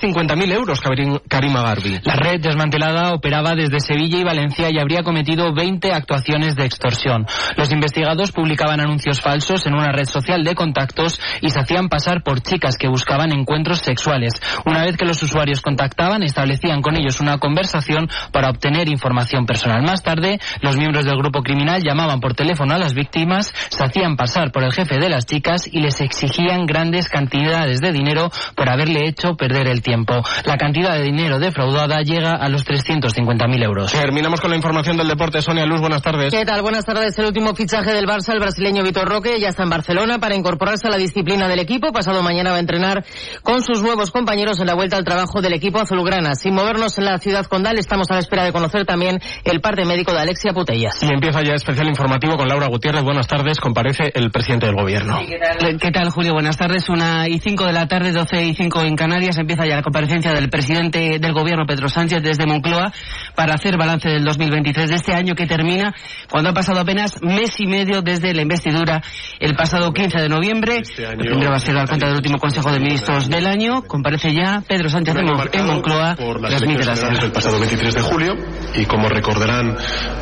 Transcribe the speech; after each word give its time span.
50.000 0.00 0.52
euros, 0.52 0.80
Karima 1.28 1.62
Garbi. 1.62 2.00
La 2.04 2.14
red 2.14 2.40
desmantelada 2.40 3.12
operaba 3.12 3.54
desde 3.54 3.80
Sevilla 3.80 4.18
y 4.18 4.24
Valencia 4.24 4.68
y 4.70 4.78
habría 4.78 5.02
cometido 5.02 5.52
20 5.52 5.92
actuaciones 5.92 6.56
de 6.56 6.64
extorsión. 6.64 7.26
Los 7.56 7.70
investigados 7.70 8.32
publicaban 8.32 8.80
anuncios 8.80 9.20
falsos 9.20 9.66
en 9.66 9.74
una 9.74 9.92
red 9.92 10.06
social 10.06 10.42
de 10.42 10.54
contactos 10.54 11.20
y 11.42 11.50
se 11.50 11.60
hacían 11.60 11.90
pasar 11.90 12.22
por 12.22 12.40
chicas 12.40 12.78
que 12.78 12.88
buscaban 12.88 13.30
encuentros 13.30 13.80
sexuales. 13.80 14.32
Una 14.64 14.84
vez 14.84 14.96
que 14.96 15.04
los 15.04 15.22
usuarios 15.22 15.60
contactaban, 15.60 16.22
establecían 16.22 16.80
con 16.80 16.96
ellos 16.96 17.20
una 17.20 17.36
conversación 17.36 18.08
para 18.32 18.48
obtener 18.48 18.88
información 18.88 19.44
personal. 19.44 19.82
Más 19.82 20.02
tarde, 20.02 20.40
los 20.62 20.78
miembros 20.78 21.04
del 21.04 21.18
grupo 21.18 21.42
criminal 21.42 21.82
llamaban 21.82 22.20
por 22.20 22.34
teléfono 22.34 22.74
a 22.74 22.78
las 22.78 22.94
víctimas, 22.94 23.52
se 23.68 23.84
hacían 23.84 24.16
pasar 24.16 24.50
por 24.50 24.64
el 24.64 24.72
jefe 24.72 24.98
de 24.98 25.10
las 25.10 25.26
chicas 25.26 25.68
y 25.70 25.80
les 25.80 26.00
exigían 26.00 26.64
grandes 26.64 27.10
cantidades 27.10 27.82
de 27.82 27.92
dinero 27.92 28.30
por 28.56 28.70
haberle 28.70 29.06
hecho 29.06 29.36
perder 29.36 29.68
el 29.68 29.82
tiempo 29.82 29.89
tiempo. 29.90 30.22
La 30.44 30.56
cantidad 30.56 30.94
de 30.94 31.02
dinero 31.02 31.40
defraudada 31.40 32.00
llega 32.02 32.36
a 32.36 32.48
los 32.48 32.64
350.000 32.64 33.64
euros. 33.64 33.90
Terminamos 33.90 34.40
con 34.40 34.50
la 34.50 34.56
información 34.56 34.96
del 34.96 35.08
deporte. 35.08 35.42
Sonia 35.42 35.66
Luz, 35.66 35.80
buenas 35.80 36.00
tardes. 36.00 36.32
¿Qué 36.32 36.44
tal? 36.44 36.62
Buenas 36.62 36.84
tardes. 36.84 37.18
El 37.18 37.26
último 37.26 37.56
fichaje 37.56 37.92
del 37.92 38.06
Barça, 38.06 38.32
el 38.32 38.38
brasileño 38.38 38.84
Vitor 38.84 39.08
Roque, 39.08 39.40
ya 39.40 39.48
está 39.48 39.64
en 39.64 39.70
Barcelona 39.70 40.20
para 40.20 40.36
incorporarse 40.36 40.86
a 40.86 40.90
la 40.90 40.96
disciplina 40.96 41.48
del 41.48 41.58
equipo. 41.58 41.90
Pasado 41.90 42.22
mañana 42.22 42.52
va 42.52 42.58
a 42.58 42.60
entrenar 42.60 43.04
con 43.42 43.64
sus 43.64 43.82
nuevos 43.82 44.12
compañeros 44.12 44.60
en 44.60 44.66
la 44.68 44.74
vuelta 44.74 44.96
al 44.96 45.04
trabajo 45.04 45.40
del 45.40 45.54
equipo 45.54 45.80
azulgrana. 45.80 46.36
Sin 46.36 46.54
movernos 46.54 46.96
en 46.98 47.06
la 47.06 47.18
ciudad 47.18 47.46
condal, 47.46 47.76
estamos 47.76 48.08
a 48.12 48.14
la 48.14 48.20
espera 48.20 48.44
de 48.44 48.52
conocer 48.52 48.84
también 48.86 49.18
el 49.42 49.60
parte 49.60 49.84
médico 49.84 50.12
de 50.12 50.20
Alexia 50.20 50.52
Putellas. 50.52 51.02
Y 51.02 51.12
empieza 51.12 51.42
ya 51.42 51.54
especial 51.54 51.88
informativo 51.88 52.36
con 52.36 52.46
Laura 52.46 52.68
Gutiérrez. 52.68 53.02
Buenas 53.02 53.26
tardes. 53.26 53.58
Comparece 53.58 54.12
el 54.14 54.30
presidente 54.30 54.66
del 54.66 54.76
gobierno. 54.76 55.18
¿qué, 55.26 55.90
tal? 55.90 56.10
Julio? 56.10 56.34
Buenas 56.34 56.56
tardes. 56.56 56.88
Una 56.88 57.26
y 57.28 57.40
cinco 57.40 57.66
de 57.66 57.72
la 57.72 57.88
tarde, 57.88 58.12
doce 58.12 58.46
y 58.46 58.54
cinco 58.54 58.82
en 58.82 58.94
Canarias. 58.94 59.36
Empieza 59.36 59.66
ya 59.66 59.79
la 59.80 59.82
comparecencia 59.82 60.32
del 60.34 60.50
presidente 60.50 61.18
del 61.18 61.32
gobierno, 61.32 61.64
Pedro 61.64 61.88
Sánchez, 61.88 62.22
desde 62.22 62.46
Moncloa, 62.46 62.92
para 63.34 63.54
hacer 63.54 63.78
balance 63.78 64.10
del 64.10 64.24
2023 64.24 64.90
de 64.90 64.96
este 64.96 65.14
año 65.14 65.34
que 65.34 65.46
termina, 65.46 65.94
cuando 66.30 66.50
ha 66.50 66.52
pasado 66.52 66.80
apenas 66.80 67.22
mes 67.22 67.58
y 67.58 67.66
medio 67.66 68.02
desde 68.02 68.34
la 68.34 68.42
investidura 68.42 69.00
el 69.38 69.54
pasado 69.54 69.90
15 69.92 70.20
de 70.20 70.28
noviembre. 70.28 70.80
Este 70.82 71.06
primero 71.16 71.50
va 71.50 71.56
a 71.56 71.60
ser 71.60 71.74
la 71.74 71.86
cuenta 71.86 72.08
del 72.08 72.16
último 72.16 72.38
Consejo 72.38 72.70
de 72.70 72.78
Ministros 72.78 73.30
del 73.30 73.46
año. 73.46 73.82
Comparece 73.82 74.34
ya 74.34 74.62
Pedro 74.66 74.90
Sánchez 74.90 75.16
en 75.16 75.66
Moncloa. 75.66 76.16
Por 76.16 76.42
las 76.42 76.60
elecciones 76.60 77.22
del 77.22 77.32
pasado 77.32 77.58
23 77.58 77.94
de 77.94 78.00
julio 78.02 78.34
y 78.74 78.84
como 78.84 79.08
recordarán 79.08 79.76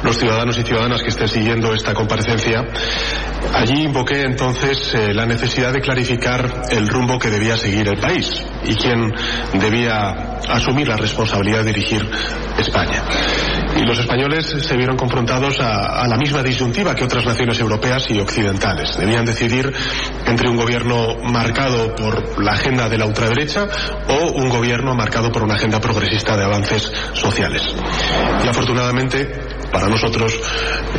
los 0.05 0.17
ciudadanos 0.17 0.57
y 0.59 0.63
ciudadanas 0.63 1.03
que 1.03 1.09
estén 1.09 1.27
siguiendo 1.27 1.75
esta 1.75 1.95
comparecencia, 1.95 2.65
allí 3.55 3.83
invoqué 3.83 4.23
entonces 4.23 4.95
eh, 4.95 5.13
la 5.13 5.27
necesidad 5.27 5.73
de 5.73 5.81
clarificar 5.81 6.63
el 6.71 6.87
rumbo 6.87 7.19
que 7.19 7.29
debía 7.29 7.57
seguir 7.57 7.89
el 7.89 7.99
país 7.99 8.45
y 8.65 8.75
quién 8.75 9.13
debía 9.55 10.39
asumir 10.49 10.89
la 10.89 10.97
responsabilidad 10.97 11.65
de 11.65 11.73
dirigir 11.73 12.09
España. 12.59 13.03
Y 13.77 13.83
los 13.83 13.99
españoles 13.99 14.47
se 14.47 14.77
vieron 14.77 14.97
confrontados 14.97 15.61
a, 15.61 16.03
a, 16.03 16.09
la 16.09 16.17
misma 16.17 16.43
disyuntiva 16.43 16.95
que 16.95 17.05
otras 17.05 17.25
naciones 17.25 17.61
europeas 17.61 18.05
y 18.09 18.19
occidentales. 18.19 18.97
Debían 18.97 19.25
decidir 19.25 19.73
entre 20.27 20.49
un 20.49 20.57
gobierno 20.57 21.17
marcado 21.23 21.95
por 21.95 22.43
la 22.43 22.53
agenda 22.53 22.89
de 22.89 22.99
la 22.99 23.07
ultraderecha 23.07 23.67
o 24.09 24.33
un 24.33 24.49
gobierno 24.49 24.95
marcado 24.95 25.31
por 25.31 25.45
una 25.45 25.55
agenda 25.55 25.81
progresista 25.81 26.37
de 26.37 26.45
avances 26.45 26.91
sociales. 27.13 27.63
Y 28.45 28.49
afortunadamente 28.49 29.48
para 29.73 29.89
nosotros, 29.89 30.39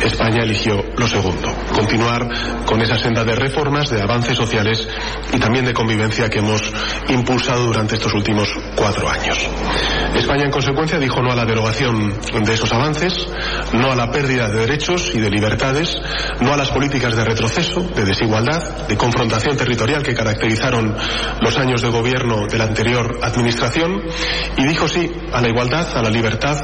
España 0.02 0.42
eligió 0.42 0.84
lo 0.96 1.08
segundo, 1.08 1.52
continuar 1.72 2.64
con 2.64 2.80
esa 2.80 2.98
senda 2.98 3.24
de 3.24 3.34
reformas, 3.34 3.90
de 3.90 4.00
avances 4.00 4.36
sociales 4.36 4.86
y 5.32 5.38
también 5.38 5.64
de 5.64 5.72
convivencia 5.72 6.28
que 6.28 6.38
hemos 6.38 6.62
impulsado 7.08 7.64
durante 7.64 7.96
estos 7.96 8.14
últimos 8.14 8.48
cuatro 8.76 9.08
años. 9.08 9.38
España, 10.14 10.44
en 10.44 10.50
consecuencia, 10.50 10.98
dijo 10.98 11.22
no 11.22 11.32
a 11.32 11.36
la 11.36 11.44
derogación 11.44 12.14
de 12.44 12.54
esos 12.54 12.72
avances, 12.72 13.26
no 13.72 13.90
a 13.90 13.96
la 13.96 14.10
pérdida 14.10 14.48
de 14.48 14.60
derechos 14.60 15.10
y 15.14 15.20
de 15.20 15.30
libertades, 15.30 15.96
no 16.40 16.52
a 16.52 16.56
las 16.56 16.70
políticas 16.70 17.14
de 17.16 17.24
retroceso, 17.24 17.80
de 17.94 18.04
desigualdad, 18.04 18.86
de 18.86 18.96
confrontación 18.96 19.56
territorial 19.56 20.02
que 20.02 20.14
caracterizaron 20.14 20.96
los 21.40 21.58
años 21.58 21.82
de 21.82 21.88
gobierno 21.88 22.46
de 22.46 22.58
la 22.58 22.64
anterior 22.64 23.18
administración 23.22 24.02
y 24.56 24.66
dijo 24.66 24.88
sí 24.88 25.10
a 25.32 25.40
la 25.40 25.48
igualdad, 25.48 25.86
a 25.96 26.02
la 26.02 26.10
libertad, 26.10 26.56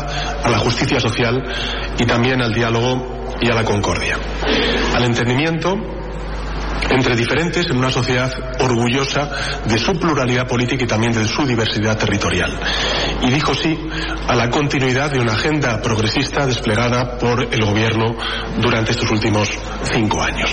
a 0.43 0.51
la 0.51 0.59
justicia 0.59 1.01
social 1.01 1.43
y 1.99 2.07
también 2.07 2.43
al 2.43 2.53
diálogo 2.53 3.37
y 3.41 3.51
a 3.51 3.55
la 3.55 3.65
concordia. 3.65 4.17
Al 4.95 5.05
entendimiento 5.05 5.77
entre 6.91 7.17
diferentes 7.17 7.67
en 7.71 7.79
una 7.79 7.91
sociedad 7.91 8.33
orgullosa 8.61 9.31
de 9.67 9.79
su 9.79 9.99
pluralidad 9.99 10.47
política 10.47 10.85
y 10.85 10.87
también 10.87 11.13
de 11.13 11.27
su 11.27 11.47
diversidad 11.47 11.97
territorial. 11.97 12.59
Y 13.23 13.31
dijo 13.31 13.55
sí 13.55 13.79
a 14.29 14.35
la 14.35 14.51
continuidad 14.51 15.11
de 15.11 15.21
una 15.21 15.35
agenda 15.35 15.81
progresista 15.81 16.47
desplegada 16.47 17.19
por 17.19 17.43
el 17.53 17.65
gobierno 17.65 18.17
durante 18.59 18.93
estos 18.93 19.11
últimos 19.11 19.51
cinco 19.93 20.23
años. 20.23 20.51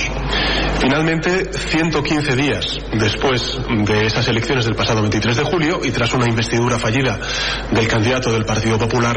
Finalmente, 0.79 1.51
115 1.53 2.35
días 2.35 2.77
después 2.93 3.59
de 3.85 4.05
esas 4.05 4.27
elecciones 4.27 4.65
del 4.65 4.75
pasado 4.75 5.01
23 5.01 5.37
de 5.37 5.43
julio 5.43 5.79
y 5.83 5.91
tras 5.91 6.13
una 6.13 6.27
investidura 6.27 6.77
fallida 6.77 7.19
del 7.71 7.87
candidato 7.87 8.31
del 8.31 8.45
Partido 8.45 8.77
Popular, 8.77 9.15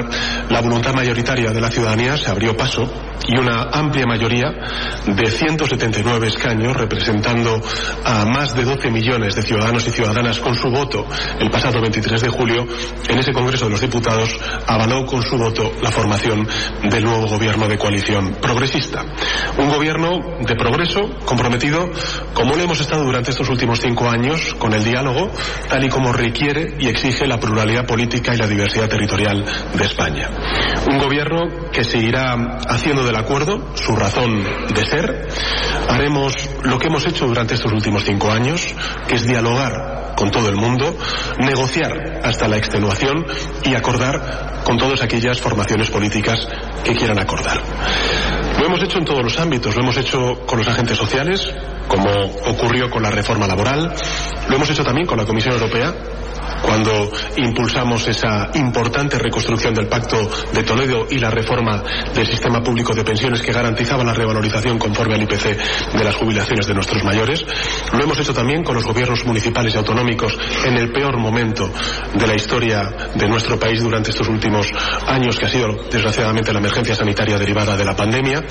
la 0.48 0.60
voluntad 0.60 0.94
mayoritaria 0.94 1.50
de 1.50 1.60
la 1.60 1.70
ciudadanía 1.70 2.16
se 2.16 2.30
abrió 2.30 2.56
paso 2.56 2.90
y 3.26 3.38
una 3.38 3.64
amplia 3.72 4.06
mayoría 4.06 4.52
de 5.06 5.30
179 5.30 6.28
escaños 6.28 6.76
representando 6.96 7.60
a 8.04 8.24
más 8.24 8.54
de 8.54 8.64
12 8.64 8.90
millones 8.90 9.34
de 9.34 9.42
ciudadanos 9.42 9.86
y 9.86 9.90
ciudadanas 9.90 10.38
con 10.38 10.54
su 10.54 10.70
voto 10.70 11.06
el 11.38 11.50
pasado 11.50 11.80
23 11.80 12.22
de 12.22 12.28
julio, 12.28 12.66
en 13.08 13.18
ese 13.18 13.32
Congreso 13.32 13.66
de 13.66 13.72
los 13.72 13.80
Diputados 13.82 14.34
avaló 14.66 15.04
con 15.04 15.22
su 15.22 15.36
voto 15.36 15.72
la 15.82 15.90
formación 15.90 16.48
del 16.90 17.04
nuevo 17.04 17.26
gobierno 17.26 17.68
de 17.68 17.76
coalición 17.76 18.36
progresista. 18.40 19.04
Un 19.58 19.68
gobierno 19.68 20.20
de 20.40 20.56
progreso 20.56 21.10
comprometido, 21.26 21.90
como 22.32 22.54
lo 22.54 22.62
hemos 22.62 22.80
estado 22.80 23.04
durante 23.04 23.30
estos 23.30 23.48
últimos 23.50 23.80
cinco 23.80 24.08
años, 24.08 24.54
con 24.54 24.72
el 24.72 24.82
diálogo, 24.82 25.30
tal 25.68 25.84
y 25.84 25.88
como 25.88 26.12
requiere 26.12 26.76
y 26.80 26.88
exige 26.88 27.26
la 27.26 27.38
pluralidad 27.38 27.86
política 27.86 28.34
y 28.34 28.38
la 28.38 28.46
diversidad 28.46 28.88
territorial 28.88 29.44
de 29.74 29.84
España. 29.84 30.30
Un 30.90 30.98
gobierno 30.98 31.70
que 31.72 31.84
seguirá 31.84 32.58
haciendo 32.68 33.04
del 33.04 33.16
acuerdo 33.16 33.74
su 33.74 33.94
razón 33.94 34.42
de 34.74 34.86
ser. 34.86 35.28
Haremos 35.88 36.32
lo 36.62 36.78
que 36.78 36.85
hemos 36.86 37.06
hecho 37.06 37.26
durante 37.26 37.54
estos 37.54 37.72
últimos 37.72 38.04
cinco 38.04 38.30
años, 38.30 38.74
que 39.08 39.16
es 39.16 39.26
dialogar 39.26 40.14
con 40.16 40.30
todo 40.30 40.48
el 40.48 40.56
mundo, 40.56 40.96
negociar 41.38 42.20
hasta 42.22 42.48
la 42.48 42.56
extenuación 42.56 43.26
y 43.64 43.74
acordar 43.74 44.62
con 44.64 44.78
todas 44.78 45.02
aquellas 45.02 45.40
formaciones 45.40 45.90
políticas 45.90 46.48
que 46.82 46.94
quieran 46.94 47.20
acordar. 47.20 47.60
Lo 48.58 48.66
hemos 48.66 48.82
hecho 48.82 48.98
en 48.98 49.04
todos 49.04 49.22
los 49.22 49.38
ámbitos, 49.38 49.76
lo 49.76 49.82
hemos 49.82 49.96
hecho 49.98 50.40
con 50.46 50.58
los 50.58 50.66
agentes 50.66 50.96
sociales, 50.96 51.52
como 51.88 52.10
ocurrió 52.46 52.90
con 52.90 53.02
la 53.02 53.10
reforma 53.10 53.46
laboral, 53.46 53.92
lo 54.48 54.56
hemos 54.56 54.70
hecho 54.70 54.84
también 54.84 55.06
con 55.06 55.18
la 55.18 55.24
Comisión 55.24 55.54
Europea, 55.54 55.94
cuando 56.62 57.10
impulsamos 57.36 58.06
esa 58.08 58.50
importante 58.54 59.18
reconstrucción 59.18 59.74
del 59.74 59.88
Pacto 59.88 60.30
de 60.52 60.62
Toledo 60.62 61.06
y 61.10 61.18
la 61.18 61.30
reforma 61.30 61.82
del 62.14 62.26
sistema 62.26 62.62
público 62.62 62.94
de 62.94 63.04
pensiones 63.04 63.42
que 63.42 63.52
garantizaba 63.52 64.04
la 64.04 64.14
revalorización 64.14 64.78
conforme 64.78 65.14
al 65.14 65.22
IPC 65.22 65.92
de 65.92 66.04
las 66.04 66.14
jubilaciones 66.14 66.66
de 66.66 66.74
nuestros 66.74 67.04
mayores. 67.04 67.44
Lo 67.92 68.02
hemos 68.02 68.18
hecho 68.18 68.34
también 68.34 68.64
con 68.64 68.74
los 68.74 68.84
gobiernos 68.84 69.24
municipales 69.24 69.74
y 69.74 69.78
autonómicos 69.78 70.36
en 70.64 70.76
el 70.76 70.90
peor 70.92 71.18
momento 71.18 71.70
de 72.14 72.26
la 72.26 72.34
historia 72.34 72.90
de 73.14 73.28
nuestro 73.28 73.58
país 73.58 73.82
durante 73.82 74.10
estos 74.10 74.28
últimos 74.28 74.66
años, 75.06 75.38
que 75.38 75.46
ha 75.46 75.48
sido 75.48 75.68
desgraciadamente 75.90 76.52
la 76.52 76.58
emergencia 76.58 76.94
sanitaria 76.94 77.38
derivada 77.38 77.76
de 77.76 77.84
la 77.84 77.94
pandemia. 77.94 78.42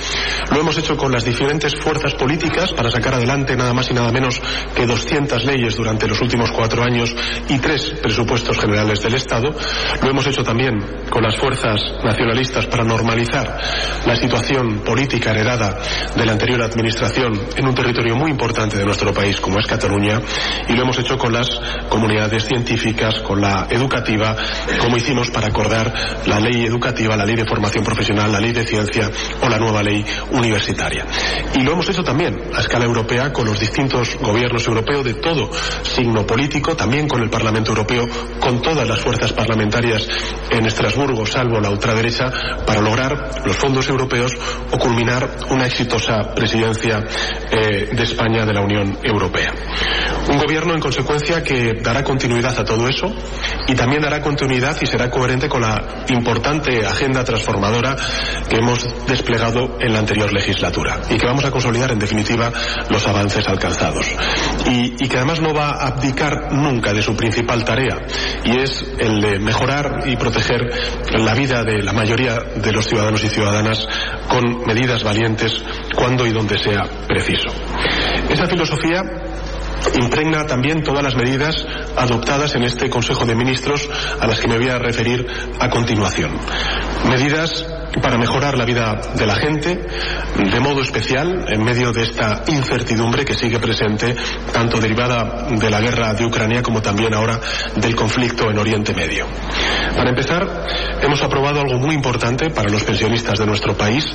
Lo 0.52 0.60
hemos 0.60 0.78
hecho 0.78 0.96
con 0.96 1.12
las 1.12 1.26
diferentes 1.26 1.74
fuerzas 1.80 2.14
políticas 2.14 2.72
para 2.74 2.92
sacar 2.92 3.16
adelante 3.16 3.25
nada 3.26 3.74
más 3.74 3.90
y 3.90 3.94
nada 3.94 4.12
menos 4.12 4.42
que 4.76 4.86
200 4.86 5.46
leyes 5.46 5.76
durante 5.76 6.08
los 6.08 6.22
últimos 6.22 6.52
cuatro 6.52 6.84
años 6.84 7.16
y 7.50 7.58
tres 7.60 7.96
presupuestos 8.02 8.60
generales 8.60 9.02
del 9.02 9.16
Estado. 9.16 9.54
Lo 10.02 10.10
hemos 10.10 10.28
hecho 10.28 10.44
también 10.44 10.80
con 11.10 11.24
las 11.24 11.36
fuerzas 11.36 11.82
nacionalistas 12.04 12.68
para 12.68 12.84
normalizar 12.84 13.60
la 14.06 14.16
situación 14.16 14.80
política 14.80 15.32
heredada 15.32 15.78
de 16.16 16.26
la 16.26 16.34
anterior 16.34 16.62
administración 16.62 17.34
en 17.56 17.68
un 17.68 17.76
territorio 17.76 18.16
muy 18.16 18.32
importante 18.32 18.78
de 18.78 18.86
nuestro 18.86 19.14
país 19.14 19.40
como 19.40 19.60
es 19.60 19.68
Cataluña 19.68 20.22
y 20.68 20.74
lo 20.74 20.84
hemos 20.84 21.00
hecho 21.00 21.18
con 21.18 21.34
las 21.34 21.50
comunidades 21.90 22.46
científicas, 22.46 23.20
con 23.20 23.42
la 23.42 23.68
educativa, 23.70 24.36
como 24.80 24.98
hicimos 24.98 25.32
para 25.32 25.48
acordar 25.48 25.92
la 26.26 26.40
ley 26.40 26.66
educativa, 26.66 27.16
la 27.16 27.26
ley 27.26 27.36
de 27.36 27.46
formación 27.46 27.84
profesional, 27.84 28.32
la 28.32 28.40
ley 28.40 28.52
de 28.52 28.66
ciencia 28.66 29.10
o 29.42 29.50
la 29.50 29.58
nueva 29.58 29.82
ley 29.82 30.06
universitaria. 30.32 31.06
Y 31.56 31.62
lo 31.64 31.74
hemos 31.74 31.90
hecho 31.90 32.04
también 32.04 32.40
a 32.54 32.60
escala 32.60 32.86
europea 32.86 33.15
Con 33.16 33.46
los 33.46 33.58
distintos 33.58 34.18
gobiernos 34.20 34.68
europeos 34.68 35.06
de 35.06 35.14
todo 35.14 35.50
signo 35.84 36.26
político, 36.28 36.76
también 36.76 37.08
con 37.08 37.22
el 37.22 37.30
Parlamento 37.30 37.72
Europeo, 37.72 38.06
con 38.42 38.62
todas 38.62 38.86
las 38.86 39.00
fuerzas 39.00 39.32
parlamentarias 39.32 40.06
en 40.50 40.66
Estrasburgo, 40.66 41.26
salvo 41.26 41.62
la 41.62 41.70
ultraderecha, 41.70 42.30
para 42.66 42.82
lograr 42.82 43.42
los 43.46 43.56
fondos 43.56 43.88
europeos 43.88 44.34
o 44.70 44.78
culminar 44.78 45.30
una 45.50 45.66
exitosa 45.66 46.34
presidencia 46.36 47.06
eh, 47.50 47.88
de 47.96 48.04
España 48.04 48.46
de 48.46 48.54
la 48.54 48.62
Unión 48.62 49.00
Europea. 49.02 49.54
Un 50.30 50.38
gobierno, 50.38 50.74
en 50.74 50.82
consecuencia, 50.82 51.42
que 51.42 51.72
dará 51.82 52.04
continuidad 52.04 52.60
a 52.60 52.66
todo 52.66 52.90
eso 52.90 53.16
y 53.68 53.76
también 53.76 54.02
dará 54.02 54.20
continuidad 54.22 54.76
y 54.82 54.86
será 54.88 55.10
coherente 55.10 55.48
con 55.48 55.62
la 55.62 56.04
importante 56.10 56.86
agenda 56.86 57.24
transformadora 57.24 57.96
que 58.50 58.58
hemos 58.58 58.86
desplegado 59.08 59.78
en 59.80 59.94
la 59.94 60.00
anterior 60.00 60.34
legislatura 60.34 61.00
y 61.10 61.18
que 61.18 61.26
vamos 61.26 61.46
a 61.46 61.52
consolidar, 61.52 61.92
en 61.92 62.00
definitiva, 62.00 62.52
los 62.90 63.05
avances 63.08 63.48
alcanzados. 63.48 64.08
Y, 64.66 65.04
y 65.04 65.08
que 65.08 65.18
además 65.18 65.42
no 65.42 65.54
va 65.54 65.70
a 65.70 65.88
abdicar 65.88 66.52
nunca 66.54 66.94
de 66.94 67.02
su 67.02 67.16
principal 67.16 67.64
tarea 67.64 67.98
y 68.44 68.60
es 68.60 68.84
el 69.00 69.22
de 69.22 69.40
mejorar 69.40 70.04
y 70.06 70.16
proteger 70.16 70.62
la 71.18 71.34
vida 71.34 71.64
de 71.64 71.82
la 71.82 71.94
mayoría 71.94 72.38
de 72.56 72.72
los 72.72 72.86
ciudadanos 72.86 73.24
y 73.24 73.30
ciudadanas 73.30 73.88
con 74.30 74.66
medidas 74.66 75.04
valientes 75.04 75.64
cuando 75.96 76.26
y 76.26 76.32
donde 76.32 76.58
sea 76.58 76.84
preciso. 77.08 77.50
Esa 78.30 78.48
filosofía 78.48 79.02
impregna 80.00 80.46
también 80.46 80.84
todas 80.84 81.04
las 81.04 81.16
medidas 81.16 81.56
adoptadas 81.96 82.56
en 82.56 82.64
este 82.64 82.90
Consejo 82.90 83.26
de 83.26 83.36
Ministros 83.36 83.90
a 84.20 84.28
las 84.28 84.40
que 84.40 84.48
me 84.48 84.58
voy 84.58 84.70
a 84.70 84.80
referir 84.80 85.26
a 85.60 85.70
continuación. 85.70 86.32
Medidas 87.08 87.66
para 88.02 88.18
mejorar 88.18 88.58
la 88.58 88.66
vida 88.66 89.00
de 89.16 89.26
la 89.26 89.36
gente, 89.36 89.80
de 90.36 90.60
modo 90.60 90.82
especial 90.82 91.46
en 91.48 91.64
medio 91.64 91.92
de 91.92 92.04
esta 92.04 92.44
incertidumbre 92.48 93.26
que 93.26 93.34
sigue 93.34 93.60
presente, 93.60 94.16
tanto 94.52 94.80
derivada 94.80 95.48
de 95.50 95.70
la 95.70 95.80
guerra 95.80 96.14
de 96.14 96.26
Ucrania 96.26 96.62
como 96.62 96.82
también 96.82 97.14
ahora 97.14 97.40
del 97.76 97.96
conflicto 97.96 98.50
en 98.50 98.58
Oriente 98.58 98.94
Medio. 98.94 99.28
Para 99.96 100.10
empezar, 100.10 100.66
hemos 101.02 101.22
aprobado 101.24 101.62
algo 101.62 101.80
muy 101.80 101.96
importante 101.96 102.50
para 102.50 102.70
los 102.70 102.84
pensionistas 102.84 103.40
de 103.40 103.46
nuestro 103.46 103.76
país, 103.78 104.06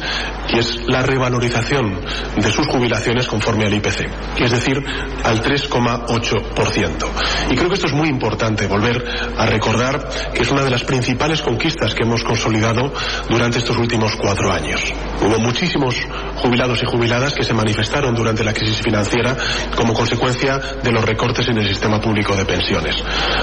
que 0.48 0.60
es 0.60 0.80
la 0.86 1.02
revalorización 1.02 2.00
de 2.36 2.52
sus 2.52 2.66
jubilaciones 2.66 3.26
conforme 3.26 3.66
al 3.66 3.74
IPC, 3.74 4.08
es 4.38 4.50
decir, 4.50 4.82
al 5.24 5.42
3,8%. 5.42 7.06
Y 7.50 7.56
creo 7.56 7.68
que 7.68 7.74
esto 7.74 7.86
es 7.86 7.92
muy 7.92 8.08
importante, 8.08 8.66
volver 8.66 9.02
a 9.36 9.46
recordar 9.46 10.08
que 10.34 10.42
es 10.42 10.50
una 10.50 10.64
de 10.64 10.70
las 10.70 10.84
principales 10.84 11.42
conquistas 11.42 11.94
que 11.94 12.04
hemos 12.04 12.24
consolidado 12.24 12.92
durante 13.28 13.58
estos 13.58 13.69
últimos 13.76 14.16
cuatro 14.16 14.52
años. 14.52 14.80
Hubo 15.20 15.38
muchísimos 15.38 15.96
jubilados 16.36 16.82
y 16.82 16.86
jubiladas 16.86 17.34
que 17.34 17.42
se 17.42 17.54
manifestaron 17.54 18.14
durante 18.14 18.44
la 18.44 18.52
crisis 18.52 18.80
financiera 18.80 19.36
como 19.76 19.92
consecuencia 19.92 20.58
de 20.82 20.92
los 20.92 21.04
recortes 21.04 21.48
en 21.48 21.58
el 21.58 21.68
sistema 21.68 22.00
público 22.00 22.34
de 22.34 22.44
pensiones. 22.44 22.96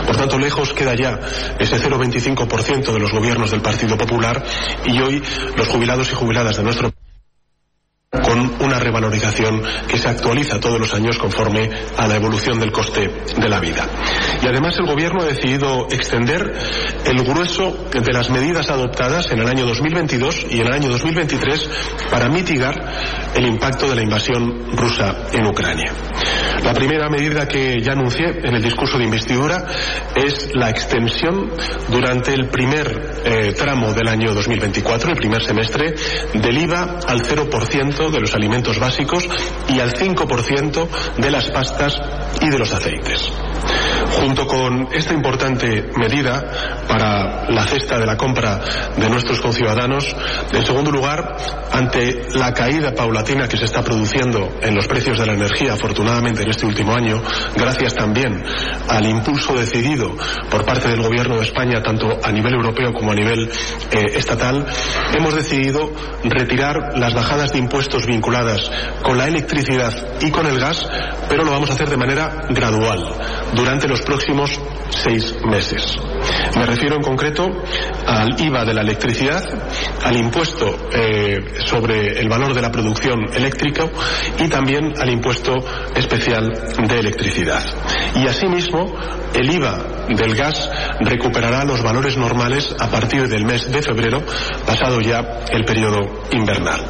Por 0.05 0.15
tanto, 0.15 0.37
lejos 0.37 0.73
queda 0.73 0.95
ya 0.95 1.19
ese 1.59 1.77
0,25% 1.77 2.93
de 2.93 2.99
los 2.99 3.11
gobiernos 3.11 3.51
del 3.51 3.61
Partido 3.61 3.97
Popular 3.97 4.43
y 4.85 4.99
hoy 5.01 5.23
los 5.55 5.67
jubilados 5.67 6.11
y 6.11 6.15
jubiladas 6.15 6.57
de 6.57 6.63
nuestro 6.63 6.91
con 8.21 8.55
una 8.61 8.79
revalorización 8.79 9.61
que 9.87 9.97
se 9.97 10.09
actualiza 10.09 10.59
todos 10.59 10.79
los 10.79 10.93
años 10.93 11.17
conforme 11.17 11.69
a 11.97 12.07
la 12.07 12.15
evolución 12.15 12.59
del 12.59 12.71
coste 12.71 13.09
de 13.37 13.49
la 13.49 13.59
vida. 13.59 13.87
Y 14.41 14.47
además 14.47 14.75
el 14.79 14.85
Gobierno 14.85 15.21
ha 15.21 15.25
decidido 15.25 15.87
extender 15.89 16.53
el 17.05 17.23
grueso 17.23 17.85
de 17.91 18.13
las 18.13 18.29
medidas 18.29 18.69
adoptadas 18.69 19.31
en 19.31 19.39
el 19.39 19.47
año 19.47 19.65
2022 19.65 20.47
y 20.49 20.61
en 20.61 20.67
el 20.67 20.73
año 20.73 20.89
2023 20.89 21.69
para 22.09 22.29
mitigar 22.29 22.75
el 23.35 23.45
impacto 23.45 23.89
de 23.89 23.95
la 23.95 24.01
invasión 24.03 24.75
rusa 24.75 25.15
en 25.33 25.45
Ucrania. 25.45 25.91
La 26.63 26.73
primera 26.73 27.09
medida 27.09 27.47
que 27.47 27.77
ya 27.81 27.93
anuncié 27.93 28.27
en 28.43 28.55
el 28.55 28.61
discurso 28.61 28.97
de 28.97 29.05
investidura 29.05 29.65
es 30.15 30.49
la 30.53 30.69
extensión 30.69 31.51
durante 31.89 32.33
el 32.33 32.49
primer 32.49 33.21
eh, 33.23 33.53
tramo 33.53 33.93
del 33.93 34.07
año 34.07 34.33
2024, 34.33 35.11
el 35.11 35.17
primer 35.17 35.43
semestre, 35.43 35.93
del 36.33 36.57
IVA 36.57 36.99
al 37.07 37.21
0% 37.21 38.06
de 38.11 38.21
los 38.21 38.33
alimentos 38.33 38.79
básicos 38.79 39.27
y 39.69 39.79
al 39.79 39.93
5% 39.93 40.87
de 41.17 41.31
las 41.31 41.49
pastas 41.51 41.95
y 42.41 42.49
de 42.49 42.59
los 42.59 42.71
aceites. 42.73 43.31
Junto 44.19 44.47
con 44.47 44.87
esta 44.91 45.13
importante 45.13 45.89
medida 45.97 46.43
para 46.87 47.49
la 47.49 47.65
cesta 47.65 47.99
de 47.99 48.05
la 48.05 48.17
compra 48.17 48.59
de 48.95 49.09
nuestros 49.09 49.41
conciudadanos, 49.41 50.15
en 50.51 50.65
segundo 50.65 50.91
lugar, 50.91 51.35
ante 51.71 52.27
la 52.35 52.53
caída 52.53 52.93
paulatina 52.93 53.47
que 53.47 53.57
se 53.57 53.65
está 53.65 53.83
produciendo 53.83 54.49
en 54.61 54.75
los 54.75 54.87
precios 54.87 55.19
de 55.19 55.25
la 55.25 55.33
energía, 55.33 55.73
afortunadamente 55.73 56.43
en 56.43 56.49
este 56.49 56.65
último 56.65 56.93
año, 56.93 57.21
gracias 57.55 57.93
también 57.93 58.43
al 58.89 59.05
impulso 59.05 59.53
decidido 59.53 60.15
por 60.49 60.65
parte 60.65 60.87
del 60.87 61.01
Gobierno 61.01 61.35
de 61.35 61.43
España, 61.43 61.81
tanto 61.81 62.17
a 62.23 62.31
nivel 62.31 62.53
europeo 62.53 62.93
como 62.93 63.11
a 63.11 63.15
nivel 63.15 63.49
eh, 63.91 64.05
estatal, 64.15 64.65
hemos 65.17 65.35
decidido 65.35 65.91
retirar 66.23 66.97
las 66.97 67.13
bajadas 67.13 67.51
de 67.51 67.59
impuestos 67.59 67.96
vinculadas 68.05 68.69
con 69.03 69.17
la 69.17 69.27
electricidad 69.27 69.93
y 70.21 70.31
con 70.31 70.45
el 70.45 70.59
gas, 70.59 70.87
pero 71.29 71.43
lo 71.43 71.51
vamos 71.51 71.69
a 71.69 71.73
hacer 71.73 71.89
de 71.89 71.97
manera 71.97 72.45
gradual, 72.49 73.03
durante 73.53 73.87
los 73.87 74.01
próximos 74.01 74.59
seis 74.89 75.35
meses. 75.45 75.97
Me 76.55 76.65
refiero 76.65 76.95
en 76.95 77.01
concreto 77.01 77.47
al 78.05 78.39
IVA 78.39 78.65
de 78.65 78.73
la 78.73 78.81
electricidad, 78.81 79.43
al 80.03 80.17
impuesto 80.17 80.89
eh, 80.91 81.37
sobre 81.65 82.19
el 82.19 82.27
valor 82.29 82.53
de 82.53 82.61
la 82.61 82.71
producción 82.71 83.19
eléctrica 83.33 83.85
y 84.39 84.47
también 84.47 84.93
al 84.99 85.09
impuesto 85.09 85.55
especial 85.95 86.51
de 86.87 86.99
electricidad. 86.99 87.63
Y 88.15 88.27
asimismo, 88.27 88.93
el 89.33 89.51
IVA 89.51 90.05
del 90.09 90.35
gas 90.35 90.69
recuperará 91.01 91.63
los 91.65 91.83
valores 91.83 92.17
normales 92.17 92.75
a 92.79 92.87
partir 92.87 93.27
del 93.27 93.45
mes 93.45 93.71
de 93.71 93.81
febrero, 93.81 94.23
pasado 94.65 94.99
ya 95.01 95.19
el 95.51 95.63
periodo 95.65 95.99
invernal. 96.31 96.81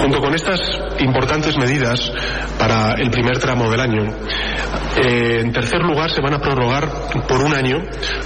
Junto 0.00 0.20
con 0.20 0.34
estas 0.34 0.60
importantes 1.00 1.56
medidas 1.56 2.12
para 2.58 2.94
el 2.94 3.10
primer 3.10 3.38
tramo 3.38 3.70
del 3.70 3.80
año, 3.80 4.04
eh, 4.96 5.40
en 5.40 5.52
tercer 5.52 5.80
lugar 5.82 6.10
se 6.10 6.20
van 6.20 6.34
a 6.34 6.38
prorrogar 6.38 6.88
por 7.28 7.42
un 7.42 7.52
año 7.52 7.82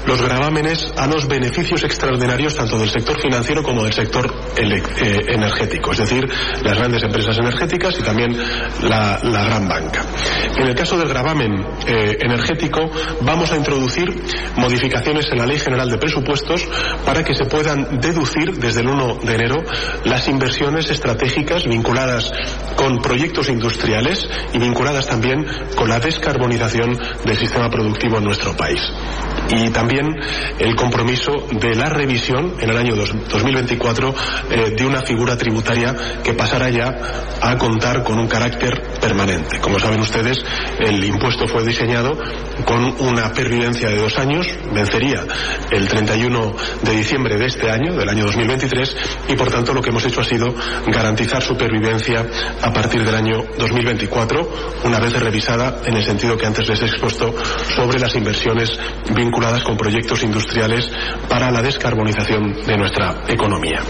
los 0.07 0.23
gravámenes 0.23 0.93
a 0.97 1.07
los 1.07 1.27
beneficios 1.27 1.83
extraordinarios 1.85 2.55
tanto 2.55 2.79
del 2.79 2.89
sector 2.89 3.21
financiero 3.21 3.63
como 3.63 3.85
del 3.85 3.93
sector 3.93 4.33
eh, 4.57 5.19
energético, 5.29 5.93
es 5.93 5.99
decir, 5.99 6.29
las 6.63 6.79
grandes 6.79 7.03
empresas 7.03 7.39
energéticas 7.39 7.99
y 7.99 8.03
también 8.03 8.37
la, 8.83 9.19
gran 9.23 9.69
banca. 9.69 10.05
En 10.57 10.69
el 10.69 10.75
caso 10.75 10.97
del 10.99 11.09
gravamen 11.09 11.67
eh, 11.87 12.19
energético 12.21 12.91
vamos 13.23 13.51
a 13.53 13.57
introducir 13.57 14.23
modificaciones 14.57 15.27
en 15.33 15.39
la 15.39 15.47
Ley 15.47 15.59
General 15.59 15.91
de 15.91 15.99
Presupuestos 15.99 16.69
para 17.05 17.25
que 17.25 17.35
se 17.35 17.47
puedan 17.47 18.01
deducir 18.01 18.53
desde 18.59 18.81
el 18.81 18.89
1 18.89 19.19
de 19.25 19.35
enero 19.35 19.57
las 20.05 20.29
inversiones 20.29 20.91
estratégicas 20.91 21.60
vinculadas 21.67 22.33
con 22.77 22.99
proyectos 22.99 23.49
industriales 23.49 24.29
y 24.53 24.59
vinculadas 24.59 25.07
también 25.07 25.47
con 25.77 25.89
la 25.89 26.01
descarbonización 26.01 26.99
del 27.25 27.37
sistema 27.37 27.69
productivo 27.69 28.19
en 28.19 28.25
nuestro 28.25 28.57
país. 28.57 28.81
Y 29.51 29.71
también 29.71 30.07
el 30.59 30.77
compromiso 30.77 31.33
de 31.51 31.75
la 31.75 31.89
revisión 31.89 32.55
en 32.61 32.71
el 32.71 32.77
año 32.77 32.95
2024 32.95 34.15
eh, 34.51 34.75
de 34.77 34.87
una 34.87 35.03
figura 35.03 35.37
tributaria 35.37 35.95
que 36.23 36.35
pasará 36.35 36.71
ya 36.71 36.97
a 37.41 37.57
contar 37.57 38.03
con 38.05 38.19
un 38.19 38.29
carácter 38.29 38.81
permanente. 39.01 39.59
Como 39.61 39.79
saben 39.79 40.01
ustedes, 40.01 40.39
el 40.79 41.03
impuesto 41.05 41.49
fue 41.49 41.65
diseñado 41.65 42.13
con 42.65 42.95
una 43.01 43.33
pervivencia 43.33 43.89
de 43.89 43.97
dos 43.97 44.19
años, 44.19 44.47
vencería 44.73 45.25
el 45.71 45.89
31 45.89 46.53
de 46.83 46.93
diciembre 46.93 47.37
de 47.37 47.47
este 47.47 47.71
año, 47.71 47.95
del 47.95 48.09
año 48.09 48.25
2023, 48.25 48.97
y 49.29 49.37
por 49.37 49.51
tanto 49.51 49.73
lo 49.73 49.83
que 49.83 49.91
hemos 49.91 50.05
hecho 50.05 50.21
ha 50.21 50.25
sido 50.25 50.55
garantizar 50.87 51.43
su 51.51 51.57
pervivencia 51.57 52.25
a 52.63 52.73
partir 52.73 53.05
del 53.05 53.13
año 53.13 53.43
2024, 53.59 54.49
una 54.85 55.01
vez 55.01 55.13
revisada 55.19 55.81
en 55.85 55.97
el 55.97 56.05
sentido 56.05 56.37
que 56.37 56.47
antes 56.47 56.69
les 56.69 56.81
he 56.81 56.87
expuesto 56.87 57.35
sobre 57.75 57.99
las 57.99 58.15
inversiones 58.15 58.79
vinculadas 59.13 59.65
con 59.65 59.77
proyectos 59.77 60.23
industriales 60.23 60.89
para 61.29 61.51
la 61.51 61.61
descarbonización 61.61 62.53
de 62.65 62.77
nuestra 62.77 63.25
economía. 63.27 63.81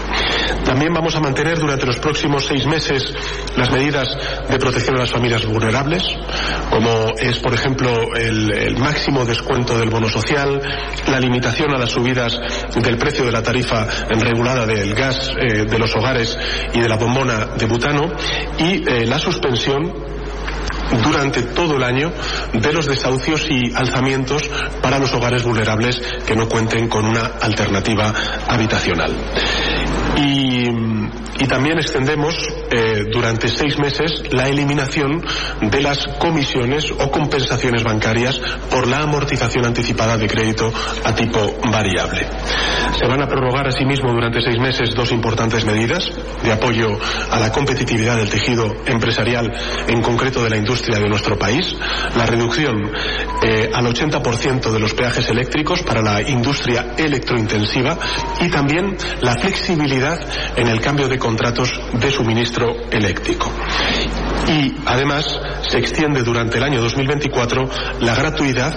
También 0.65 0.93
vamos 0.93 1.15
a 1.15 1.19
mantener 1.19 1.59
durante 1.59 1.85
los 1.85 1.99
próximos 1.99 2.45
seis 2.45 2.65
meses 2.65 3.13
las 3.55 3.71
medidas 3.71 4.17
de 4.49 4.59
protección 4.59 4.95
a 4.97 5.01
las 5.01 5.11
familias 5.11 5.45
vulnerables, 5.45 6.03
como 6.69 7.13
es, 7.17 7.39
por 7.39 7.53
ejemplo, 7.53 7.91
el, 8.15 8.77
máximo 8.77 9.25
descuento 9.25 9.77
del 9.77 9.89
bono 9.89 10.09
social, 10.09 10.61
la 11.07 11.19
limitación 11.19 11.73
a 11.73 11.77
las 11.77 11.91
subidas 11.91 12.39
del 12.75 12.97
precio 12.97 13.25
de 13.25 13.31
la 13.31 13.43
tarifa 13.43 13.85
regulada 14.09 14.65
del 14.65 14.93
gas 14.95 15.31
eh, 15.37 15.65
de 15.65 15.79
los 15.79 15.95
hogares 15.95 16.37
y 16.73 16.79
de 16.79 16.89
la 16.89 16.97
bombona 16.97 17.47
de 17.57 17.65
butano 17.65 18.11
y 18.57 18.89
eh, 18.89 19.05
la 19.05 19.19
suspensión 19.19 19.93
durante 21.03 21.43
todo 21.43 21.75
el 21.75 21.83
año 21.83 22.11
de 22.53 22.73
los 22.73 22.85
desahucios 22.85 23.45
y 23.49 23.73
alzamientos 23.73 24.49
para 24.81 24.99
los 24.99 25.13
hogares 25.13 25.43
vulnerables 25.43 26.01
que 26.25 26.35
no 26.35 26.47
cuenten 26.47 26.87
con 26.87 27.05
una 27.05 27.25
alternativa 27.41 28.13
habitacional. 28.47 29.15
Y 30.17 30.69
y 31.39 31.47
también 31.47 31.77
extendemos 31.79 32.35
eh, 32.69 33.05
durante 33.11 33.47
seis 33.47 33.77
meses 33.79 34.23
la 34.31 34.47
eliminación 34.47 35.23
de 35.61 35.81
las 35.81 36.07
comisiones 36.19 36.91
o 36.91 37.09
compensaciones 37.09 37.83
bancarias 37.83 38.39
por 38.69 38.87
la 38.87 38.99
amortización 38.99 39.65
anticipada 39.65 40.17
de 40.17 40.27
crédito 40.27 40.71
a 41.03 41.15
tipo 41.15 41.57
variable. 41.71 42.27
Se 42.99 43.07
van 43.07 43.23
a 43.23 43.27
prorrogar 43.27 43.67
asimismo 43.67 44.11
durante 44.11 44.41
seis 44.41 44.59
meses 44.59 44.93
dos 44.93 45.11
importantes 45.11 45.65
medidas 45.65 46.11
de 46.43 46.51
apoyo 46.51 46.89
a 47.31 47.39
la 47.39 47.51
competitividad 47.51 48.17
del 48.17 48.29
tejido 48.29 48.75
empresarial, 48.85 49.51
en 49.87 50.01
concreto 50.01 50.43
de 50.43 50.49
la 50.49 50.57
industria 50.57 50.99
de 50.99 51.09
nuestro 51.09 51.37
país, 51.37 51.75
la 52.15 52.25
reducción 52.25 52.91
eh, 53.43 53.69
al 53.73 53.85
80% 53.85 54.71
de 54.71 54.79
los 54.79 54.93
peajes 54.93 55.27
eléctricos 55.29 55.81
para 55.81 56.01
la 56.01 56.21
industria 56.21 56.93
electrointensiva 56.97 57.97
y 58.41 58.49
también 58.49 58.95
la 59.21 59.33
flexibilidad 59.33 60.19
en 60.55 60.67
el 60.67 60.79
cambio 60.81 61.00
de 61.07 61.17
contratos 61.17 61.71
de 61.93 62.11
suministro 62.11 62.75
eléctrico. 62.91 63.51
Y 64.47 64.73
además 64.85 65.39
se 65.69 65.77
extiende 65.77 66.23
durante 66.23 66.57
el 66.57 66.63
año 66.63 66.81
2024 66.81 67.69
la 68.01 68.15
gratuidad 68.15 68.73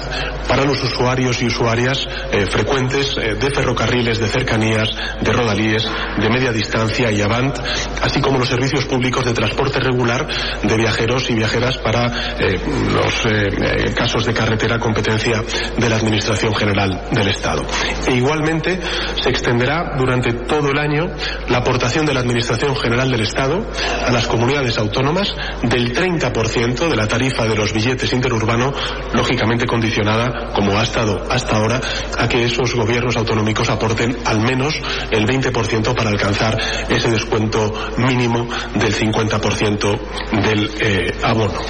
para 0.46 0.64
los 0.64 0.82
usuarios 0.82 1.40
y 1.42 1.46
usuarias 1.46 2.06
eh, 2.30 2.46
frecuentes 2.46 3.16
eh, 3.16 3.34
de 3.34 3.50
ferrocarriles, 3.50 4.20
de 4.20 4.28
cercanías, 4.28 4.88
de 5.20 5.32
rodalíes, 5.32 5.88
de 6.18 6.28
media 6.28 6.52
distancia 6.52 7.10
y 7.10 7.20
avant, 7.20 7.58
así 8.02 8.20
como 8.20 8.38
los 8.38 8.48
servicios 8.48 8.84
públicos 8.84 9.24
de 9.24 9.32
transporte 9.32 9.80
regular 9.80 10.26
de 10.62 10.76
viajeros 10.76 11.30
y 11.30 11.34
viajeras 11.34 11.78
para 11.78 12.34
eh, 12.38 12.60
los 12.92 13.94
casos 13.94 14.24
de 14.26 14.34
carretera 14.34 14.78
competencia 14.78 15.42
de 15.76 15.88
la 15.88 15.96
Administración 15.96 16.54
General 16.54 17.08
del 17.10 17.28
Estado. 17.28 17.64
E 18.06 18.14
igualmente 18.14 18.78
se 19.20 19.30
extenderá 19.30 19.96
durante 19.96 20.32
todo 20.46 20.70
el 20.70 20.78
año 20.78 21.10
la 21.48 21.58
aportación 21.58 22.03
de 22.06 22.14
la 22.14 22.20
Administración 22.20 22.76
General 22.76 23.10
del 23.10 23.20
Estado 23.20 23.66
a 24.06 24.10
las 24.10 24.26
comunidades 24.26 24.78
autónomas 24.78 25.28
del 25.62 25.94
30% 25.94 26.88
de 26.88 26.96
la 26.96 27.06
tarifa 27.06 27.44
de 27.46 27.54
los 27.54 27.72
billetes 27.72 28.12
interurbanos, 28.12 28.74
lógicamente 29.12 29.66
condicionada, 29.66 30.52
como 30.54 30.78
ha 30.78 30.82
estado 30.82 31.26
hasta 31.30 31.56
ahora, 31.56 31.80
a 32.18 32.28
que 32.28 32.44
esos 32.44 32.74
gobiernos 32.74 33.16
autonómicos 33.16 33.68
aporten 33.70 34.16
al 34.24 34.40
menos 34.40 34.74
el 35.10 35.26
20% 35.26 35.94
para 35.94 36.10
alcanzar 36.10 36.58
ese 36.88 37.10
descuento 37.10 37.72
mínimo 37.98 38.46
del 38.74 38.94
50% 38.94 39.98
del 40.42 40.70
eh, 40.80 41.12
abono. 41.22 41.60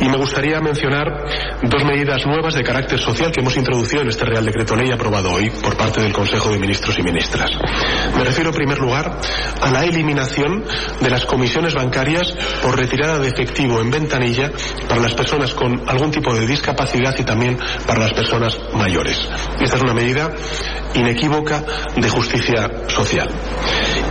Y 0.00 0.08
me 0.08 0.16
gustaría 0.16 0.60
mencionar 0.60 1.06
dos 1.62 1.84
medidas 1.84 2.26
nuevas 2.26 2.54
de 2.54 2.62
carácter 2.62 2.98
social 2.98 3.32
que 3.32 3.40
hemos 3.40 3.56
introducido 3.56 4.02
en 4.02 4.08
este 4.08 4.24
Real 4.24 4.44
Decreto 4.44 4.76
Ley 4.76 4.90
aprobado 4.92 5.32
hoy 5.32 5.50
por 5.50 5.76
parte 5.76 6.02
del 6.02 6.12
Consejo 6.12 6.50
de 6.50 6.58
Ministros 6.58 6.98
y 6.98 7.02
Ministras. 7.02 7.50
Me 8.16 8.24
refiero, 8.24 8.50
en 8.50 8.56
primer 8.56 8.78
lugar, 8.78 9.18
a 9.60 9.70
la 9.70 9.84
eliminación 9.84 10.64
de 11.00 11.10
las 11.10 11.24
comisiones 11.24 11.74
bancarias 11.74 12.34
por 12.62 12.76
retirada 12.76 13.18
de 13.18 13.28
efectivo 13.28 13.80
en 13.80 13.90
ventanilla 13.90 14.50
para 14.88 15.00
las 15.00 15.14
personas 15.14 15.54
con 15.54 15.88
algún 15.88 16.10
tipo 16.10 16.34
de 16.34 16.46
discapacidad 16.46 17.14
y 17.18 17.24
también 17.24 17.58
para 17.86 18.00
las 18.00 18.12
personas 18.12 18.58
mayores. 18.74 19.28
Esta 19.60 19.76
es 19.76 19.82
una 19.82 19.94
medida 19.94 20.34
inequívoca 20.94 21.64
de 21.96 22.08
justicia 22.08 22.70
social. 22.88 23.28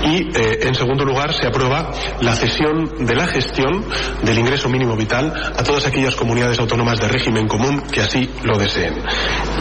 Y, 0.03 0.29
eh, 0.37 0.59
en 0.61 0.75
segundo 0.75 1.03
lugar, 1.03 1.33
se 1.33 1.47
aprueba 1.47 1.89
la 2.21 2.35
cesión 2.35 3.05
de 3.05 3.15
la 3.15 3.27
gestión 3.27 3.83
del 4.21 4.37
ingreso 4.37 4.69
mínimo 4.69 4.95
vital 4.95 5.33
a 5.33 5.63
todas 5.63 5.87
aquellas 5.87 6.15
comunidades 6.15 6.59
autónomas 6.59 6.99
de 6.99 7.07
régimen 7.07 7.47
común 7.47 7.81
que 7.91 8.01
así 8.01 8.29
lo 8.43 8.57
deseen. 8.57 8.93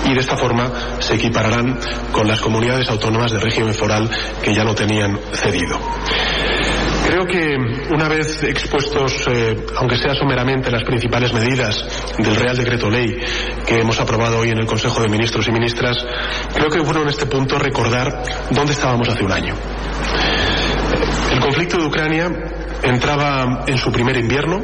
Y 0.05 0.13
de 0.13 0.21
esta 0.21 0.37
forma 0.37 0.71
se 0.99 1.15
equipararán 1.15 1.79
con 2.13 2.29
las 2.29 2.41
comunidades 2.41 2.89
autónomas 2.91 3.33
de 3.33 3.39
régimen 3.39 3.75
foral 3.75 4.11
que 4.43 4.55
ya 4.55 4.65
lo 4.65 4.75
tenían 4.75 5.19
cedido. 5.33 5.74
Creo 7.07 7.27
que 7.27 7.57
una 7.95 8.09
vez 8.09 8.43
expuestos, 8.45 9.27
eh, 9.29 9.55
aunque 9.77 9.97
sea 9.97 10.15
someramente, 10.15 10.71
las 10.71 10.85
principales 10.85 11.33
medidas 11.33 11.87
del 12.19 12.35
Real 12.35 12.57
Decreto 12.57 12.91
Ley 12.91 13.15
que 13.67 13.79
hemos 13.79 14.01
aprobado 14.01 14.39
hoy 14.39 14.51
en 14.51 14.59
el 14.59 14.67
Consejo 14.67 15.01
de 15.01 15.09
Ministros 15.09 15.47
y 15.47 15.53
Ministras, 15.53 16.05
creo 16.55 16.71
que 16.71 16.81
bueno 16.81 17.03
en 17.03 17.09
este 17.09 17.27
punto 17.27 17.59
recordar 17.59 18.23
dónde 18.51 18.73
estábamos 18.73 19.09
hace 19.09 19.23
un 19.23 19.33
año. 19.33 19.55
El 21.31 21.41
conflicto 21.41 21.77
de 21.77 21.87
Ucrania 21.87 22.31
entraba 22.85 23.65
en 23.67 23.79
su 23.79 23.91
primer 23.91 24.17
invierno 24.17 24.63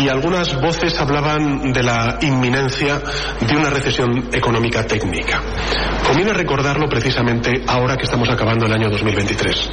y 0.00 0.08
algunas 0.08 0.60
voces 0.60 0.98
hablaban 0.98 1.72
de 1.72 1.82
la 1.82 2.18
inminencia 2.22 3.00
de 3.40 3.56
una 3.56 3.70
recesión 3.70 4.28
económica 4.32 4.84
técnica. 4.84 5.40
Conviene 6.06 6.32
recordarlo 6.32 6.88
precisamente 6.88 7.62
ahora 7.66 7.96
que 7.96 8.04
estamos 8.04 8.28
acabando 8.28 8.66
el 8.66 8.72
año 8.72 8.88
2023. 8.90 9.70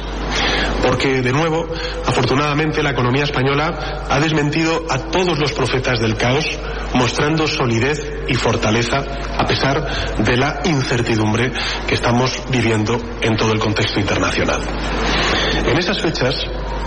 Porque, 0.82 1.22
de 1.22 1.32
nuevo, 1.32 1.66
afortunadamente 2.06 2.82
la 2.82 2.90
economía 2.90 3.24
española 3.24 4.04
ha 4.10 4.20
desmentido 4.20 4.84
a 4.90 4.98
todos 4.98 5.38
los 5.38 5.52
profetas 5.52 6.00
del 6.00 6.16
caos, 6.16 6.58
mostrando 6.94 7.46
solidez 7.46 8.12
y 8.28 8.34
fortaleza 8.34 8.98
a 9.38 9.44
pesar 9.46 10.16
de 10.18 10.36
la 10.36 10.60
incertidumbre 10.64 11.52
que 11.86 11.94
estamos 11.94 12.42
viviendo 12.50 12.98
en 13.22 13.36
todo 13.36 13.52
el 13.52 13.60
contexto 13.60 13.98
internacional. 13.98 14.60
En 15.66 15.78
esas 15.78 16.00
fechas, 16.00 16.34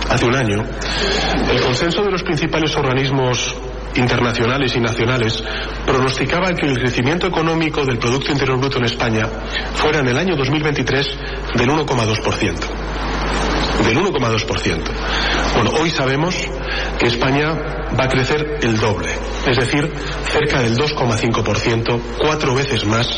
hace 0.08 0.26
un 0.26 0.36
año, 0.36 0.64
el 1.50 1.60
consenso 1.60 2.02
de 2.02 2.10
los 2.10 2.22
principales 2.22 2.74
organismos 2.76 3.54
internacionales 3.96 4.74
y 4.76 4.80
nacionales 4.80 5.42
pronosticaba 5.86 6.52
que 6.54 6.66
el 6.66 6.78
crecimiento 6.78 7.26
económico 7.26 7.84
del 7.84 7.98
Producto 7.98 8.32
Interior 8.32 8.58
Bruto 8.58 8.78
en 8.78 8.84
España 8.84 9.26
fuera 9.74 10.00
en 10.00 10.08
el 10.08 10.18
año 10.18 10.36
2023 10.36 11.06
del 11.56 11.68
1,2% 11.68 12.98
del 13.84 13.96
1,2%. 13.96 14.82
Bueno, 15.54 15.70
hoy 15.80 15.90
sabemos 15.90 16.34
que 16.98 17.06
España 17.06 17.52
va 17.98 18.04
a 18.04 18.08
crecer 18.08 18.58
el 18.62 18.78
doble, 18.78 19.08
es 19.46 19.56
decir, 19.56 19.90
cerca 20.24 20.60
del 20.62 20.76
2,5%, 20.76 22.00
cuatro 22.18 22.54
veces 22.54 22.84
más 22.86 23.08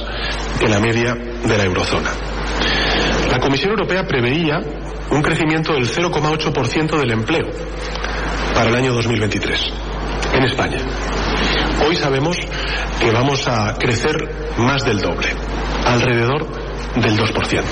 que 0.59 0.69
la 0.69 0.81
media 0.81 1.15
de 1.15 1.57
la 1.57 1.65
eurozona. 1.65 2.11
La 3.41 3.47
Comisión 3.47 3.71
Europea 3.71 4.07
preveía 4.07 4.61
un 5.11 5.23
crecimiento 5.23 5.73
del 5.73 5.89
0,8% 5.89 6.99
del 6.99 7.11
empleo 7.11 7.49
para 8.53 8.69
el 8.69 8.77
año 8.77 8.93
2023 8.93 9.59
en 10.35 10.45
España. 10.45 10.77
Hoy 11.83 11.97
sabemos 11.97 12.37
que 13.01 13.11
vamos 13.11 13.49
a 13.49 13.79
crecer 13.79 14.15
más 14.59 14.85
del 14.85 15.01
doble, 15.01 15.29
alrededor 15.87 16.49
del 16.97 17.17
2%. 17.17 17.65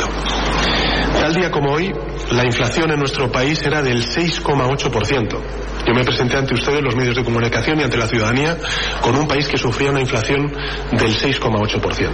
Tal 1.21 1.35
día 1.35 1.51
como 1.51 1.75
hoy, 1.75 1.93
la 2.31 2.45
inflación 2.45 2.91
en 2.91 2.99
nuestro 2.99 3.31
país 3.31 3.63
era 3.65 3.83
del 3.83 4.05
6,8%. 4.05 5.41
Yo 5.87 5.95
me 5.95 6.05
presenté 6.05 6.37
ante 6.37 6.55
ustedes, 6.55 6.83
los 6.83 6.95
medios 6.95 7.17
de 7.17 7.25
comunicación 7.25 7.81
y 7.81 7.83
ante 7.83 7.97
la 7.97 8.07
ciudadanía, 8.07 8.59
con 9.01 9.17
un 9.17 9.27
país 9.27 9.49
que 9.49 9.57
sufría 9.57 9.91
una 9.91 10.01
inflación 10.01 10.53
del 10.93 11.17
6,8%. 11.17 12.11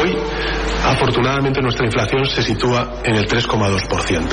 Hoy, 0.00 0.16
afortunadamente, 0.84 1.60
nuestra 1.60 1.86
inflación 1.86 2.24
se 2.26 2.42
sitúa 2.42 3.00
en 3.04 3.16
el 3.16 3.26
3,2%. 3.26 4.28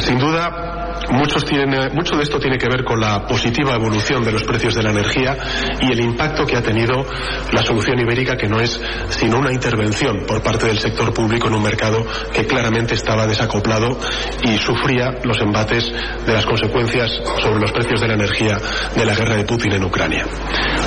Sin 0.00 0.18
duda, 0.18 0.77
mucho 1.10 2.16
de 2.16 2.22
esto 2.22 2.38
tiene 2.38 2.58
que 2.58 2.68
ver 2.68 2.84
con 2.84 3.00
la 3.00 3.26
positiva 3.26 3.74
evolución 3.74 4.22
de 4.24 4.32
los 4.32 4.42
precios 4.44 4.74
de 4.74 4.82
la 4.82 4.90
energía 4.90 5.36
y 5.80 5.92
el 5.92 6.00
impacto 6.00 6.44
que 6.44 6.56
ha 6.56 6.62
tenido 6.62 7.04
la 7.52 7.62
solución 7.62 7.98
ibérica, 7.98 8.36
que 8.36 8.48
no 8.48 8.60
es 8.60 8.80
sino 9.10 9.38
una 9.38 9.52
intervención 9.52 10.24
por 10.26 10.42
parte 10.42 10.66
del 10.66 10.78
sector 10.78 11.12
público 11.12 11.48
en 11.48 11.54
un 11.54 11.62
mercado 11.62 12.04
que 12.32 12.46
claramente 12.46 12.94
estaba 12.94 13.26
desacoplado 13.26 13.98
y 14.42 14.58
sufría 14.58 15.12
los 15.24 15.40
embates 15.40 15.92
de 16.26 16.32
las 16.32 16.46
consecuencias 16.46 17.10
sobre 17.40 17.60
los 17.60 17.72
precios 17.72 18.00
de 18.00 18.08
la 18.08 18.14
energía 18.14 18.58
de 18.94 19.06
la 19.06 19.14
guerra 19.14 19.36
de 19.36 19.44
Putin 19.44 19.72
en 19.72 19.84
Ucrania. 19.84 20.26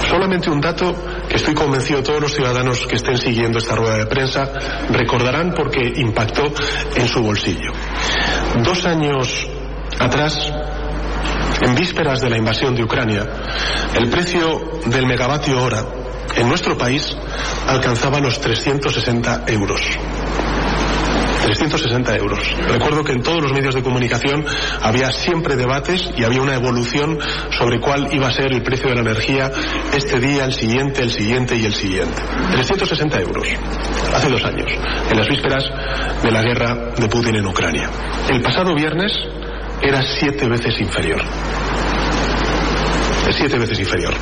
Solamente 0.10 0.50
un 0.50 0.62
dato 0.62 0.94
que 1.28 1.38
estoy 1.38 1.54
convencido 1.54 2.04
todos 2.04 2.22
los 2.22 2.34
ciudadanos 2.34 2.86
que 2.86 2.98
estén 2.98 3.18
siguiendo 3.18 3.60
esta 3.60 3.75
rueda 3.75 3.98
de 3.98 4.06
prensa 4.06 4.51
recordarán 4.90 5.54
porque 5.56 5.94
impactó 5.96 6.51
en 6.96 7.08
su 7.08 7.22
bolsillo. 7.22 7.72
Dos 8.63 8.86
años 8.86 9.48
atrás, 10.00 10.51
en 11.62 11.75
vísperas 11.75 12.21
de 12.21 12.29
la 12.29 12.38
invasión 12.38 12.75
de 12.75 12.83
Ucrania, 12.83 13.27
el 13.95 14.10
precio 14.10 14.62
del 14.86 15.05
megavatio 15.05 15.62
hora 15.62 15.86
en 16.36 16.48
nuestro 16.48 16.77
país 16.77 17.15
alcanzaba 17.67 18.19
los 18.19 18.39
360 18.39 19.43
euros. 19.48 19.81
360 21.41 22.15
euros. 22.17 22.39
Recuerdo 22.67 23.03
que 23.03 23.13
en 23.13 23.24
todos 23.24 23.41
los 23.41 23.51
medios 23.51 23.75
de 23.75 23.83
comunicación 23.83 24.45
había 24.81 25.12
siempre 25.12 25.55
debates 25.55 26.10
y 26.15 26.24
había 26.24 26.41
una 26.41 26.55
evolución 26.55 27.19
sobre 27.50 27.79
cuál 27.79 28.13
iba 28.13 28.27
a 28.27 28.31
ser 28.31 28.53
el 28.53 28.63
precio 28.63 28.89
de 28.89 28.95
la 28.95 29.01
energía 29.01 29.51
este 29.95 30.19
día, 30.19 30.45
el 30.45 30.53
siguiente, 30.53 31.01
el 31.01 31.12
siguiente 31.12 31.55
y 31.55 31.65
el 31.65 31.74
siguiente. 31.74 32.21
360 32.53 33.19
euros. 33.21 33.48
Hace 34.13 34.29
dos 34.29 34.43
años, 34.43 34.71
en 35.10 35.17
las 35.17 35.27
vísperas 35.27 35.63
de 36.21 36.31
la 36.31 36.41
guerra 36.41 36.75
de 36.98 37.07
Putin 37.10 37.36
en 37.36 37.45
Ucrania. 37.45 37.89
El 38.29 38.41
pasado 38.41 38.75
viernes, 38.75 39.12
era 39.82 40.02
siete 40.02 40.48
veces 40.48 40.80
inferior. 40.80 41.22
Siete 43.32 43.58
veces 43.58 43.80
inferior. 43.80 44.14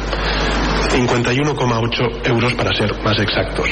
51,8 0.89 2.28
euros 2.28 2.54
para 2.54 2.74
ser 2.74 2.92
más 3.04 3.20
exactos. 3.20 3.68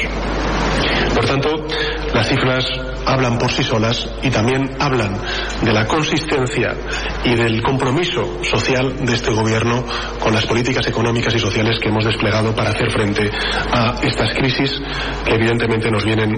Por 1.15 1.25
tanto, 1.25 1.65
las 2.13 2.27
cifras 2.27 2.65
hablan 3.07 3.37
por 3.37 3.51
sí 3.51 3.63
solas 3.63 4.07
y 4.21 4.29
también 4.29 4.69
hablan 4.79 5.17
de 5.63 5.73
la 5.73 5.87
consistencia 5.87 6.75
y 7.23 7.35
del 7.35 7.61
compromiso 7.61 8.43
social 8.43 9.05
de 9.05 9.13
este 9.13 9.31
gobierno 9.31 9.83
con 10.19 10.33
las 10.33 10.45
políticas 10.45 10.85
económicas 10.87 11.33
y 11.33 11.39
sociales 11.39 11.77
que 11.81 11.89
hemos 11.89 12.05
desplegado 12.05 12.53
para 12.53 12.71
hacer 12.71 12.91
frente 12.91 13.29
a 13.71 13.95
estas 14.03 14.33
crisis 14.35 14.79
que 15.25 15.35
evidentemente 15.35 15.89
nos 15.89 16.03
vienen 16.03 16.37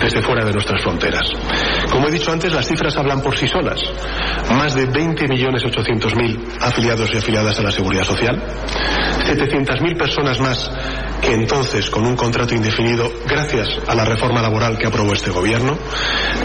desde 0.00 0.22
fuera 0.22 0.44
de 0.44 0.52
nuestras 0.52 0.80
fronteras. 0.82 1.28
Como 1.90 2.08
he 2.08 2.12
dicho 2.12 2.32
antes, 2.32 2.52
las 2.52 2.66
cifras 2.66 2.96
hablan 2.96 3.20
por 3.20 3.36
sí 3.36 3.46
solas. 3.48 3.80
Más 4.50 4.74
de 4.74 4.88
20.800.000 4.88 6.38
afiliados 6.60 7.12
y 7.12 7.18
afiliadas 7.18 7.58
a 7.58 7.62
la 7.62 7.70
Seguridad 7.70 8.04
Social, 8.04 8.40
700.000 9.26 9.98
personas 9.98 10.38
más 10.40 10.70
que 11.20 11.32
entonces 11.32 11.88
con 11.90 12.06
un 12.06 12.16
contrato 12.16 12.54
indefinido 12.54 13.10
gracias 13.26 13.66
a 13.86 13.94
la 13.94 14.04
reforma 14.04 14.42
laboral 14.42 14.76
que 14.78 14.86
aprobó 14.86 15.12
este 15.14 15.30
gobierno, 15.30 15.78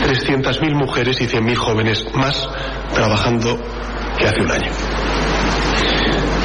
300.000 0.02 0.74
mujeres 0.76 1.20
y 1.22 1.28
100.000 1.28 1.56
jóvenes 1.56 2.06
más 2.14 2.48
trabajando 2.94 3.58
que 4.18 4.28
hace 4.28 4.42
un 4.42 4.52
año. 4.52 4.72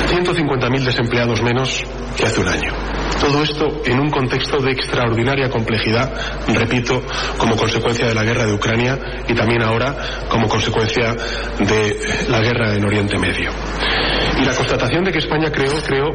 150.000 0.09 0.85
desempleados 0.85 1.43
menos 1.43 1.85
que 2.17 2.25
hace 2.25 2.41
un 2.41 2.49
año. 2.49 2.73
Todo 3.21 3.43
esto 3.43 3.83
en 3.87 4.01
un 4.01 4.11
contexto 4.11 4.59
de 4.59 4.73
extraordinaria 4.73 5.49
complejidad, 5.49 6.13
repito, 6.49 7.03
como 7.39 7.57
consecuencia 7.57 8.07
de 8.07 8.15
la 8.15 8.23
guerra 8.23 8.45
de 8.47 8.53
Ucrania 8.53 8.99
y 9.29 9.35
también 9.35 9.63
ahora 9.63 9.97
como 10.29 10.49
consecuencia 10.49 11.15
de 11.59 11.97
la 12.29 12.41
guerra 12.41 12.75
en 12.75 12.85
Oriente 12.85 13.19
Medio. 13.19 13.51
Y 14.39 14.45
la 14.45 14.55
constatación 14.55 15.05
de 15.05 15.13
que 15.13 15.19
España 15.19 15.51
creó, 15.51 15.73
creó 15.87 16.11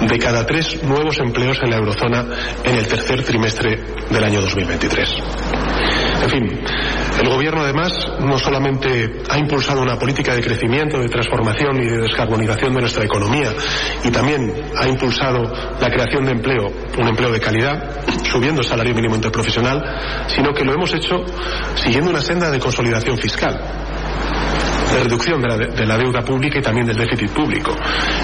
de 0.00 0.18
cada 0.18 0.46
tres 0.46 0.82
nuevos 0.82 1.18
empleos 1.18 1.58
en 1.62 1.70
la 1.70 1.76
eurozona 1.76 2.24
en 2.64 2.74
el 2.74 2.86
tercer 2.86 3.22
trimestre 3.22 3.78
del 4.10 4.24
año 4.24 4.40
2023. 4.40 5.08
En 6.22 6.30
fin, 6.30 6.60
el 7.20 7.28
Gobierno 7.28 7.62
además 7.62 7.92
no 8.20 8.38
solamente 8.38 9.22
ha 9.28 9.38
impulsado 9.38 9.82
una 9.82 9.98
política 9.98 10.34
de 10.34 10.42
crecimiento, 10.42 10.98
de 10.98 11.08
transformación 11.08 11.82
y 11.82 11.86
de 11.86 12.02
descarbonización 12.02 12.74
de 12.74 12.80
nuestra 12.80 13.04
economía, 13.04 13.52
y 14.04 14.10
también 14.10 14.52
ha 14.76 14.86
impulsado 14.86 15.42
la 15.80 15.90
creación 15.90 16.24
de 16.24 16.32
empleo, 16.32 16.70
un 16.98 17.08
empleo 17.08 17.30
de 17.30 17.40
calidad, 17.40 18.04
subiendo 18.30 18.60
el 18.60 18.66
salario 18.66 18.94
mínimo 18.94 19.16
interprofesional, 19.16 19.82
sino 20.28 20.52
que 20.52 20.64
lo 20.64 20.74
hemos 20.74 20.94
hecho 20.94 21.24
siguiendo 21.74 22.10
una 22.10 22.20
senda 22.20 22.50
de 22.50 22.58
consolidación 22.58 23.16
fiscal 23.16 23.58
de 24.90 25.04
reducción 25.04 25.40
de 25.40 25.48
la, 25.48 25.56
de 25.56 25.86
la, 25.86 25.96
deuda 25.96 26.20
pública 26.20 26.58
y 26.58 26.62
también 26.62 26.86
del 26.86 26.96
déficit 26.96 27.30
público. 27.30 27.74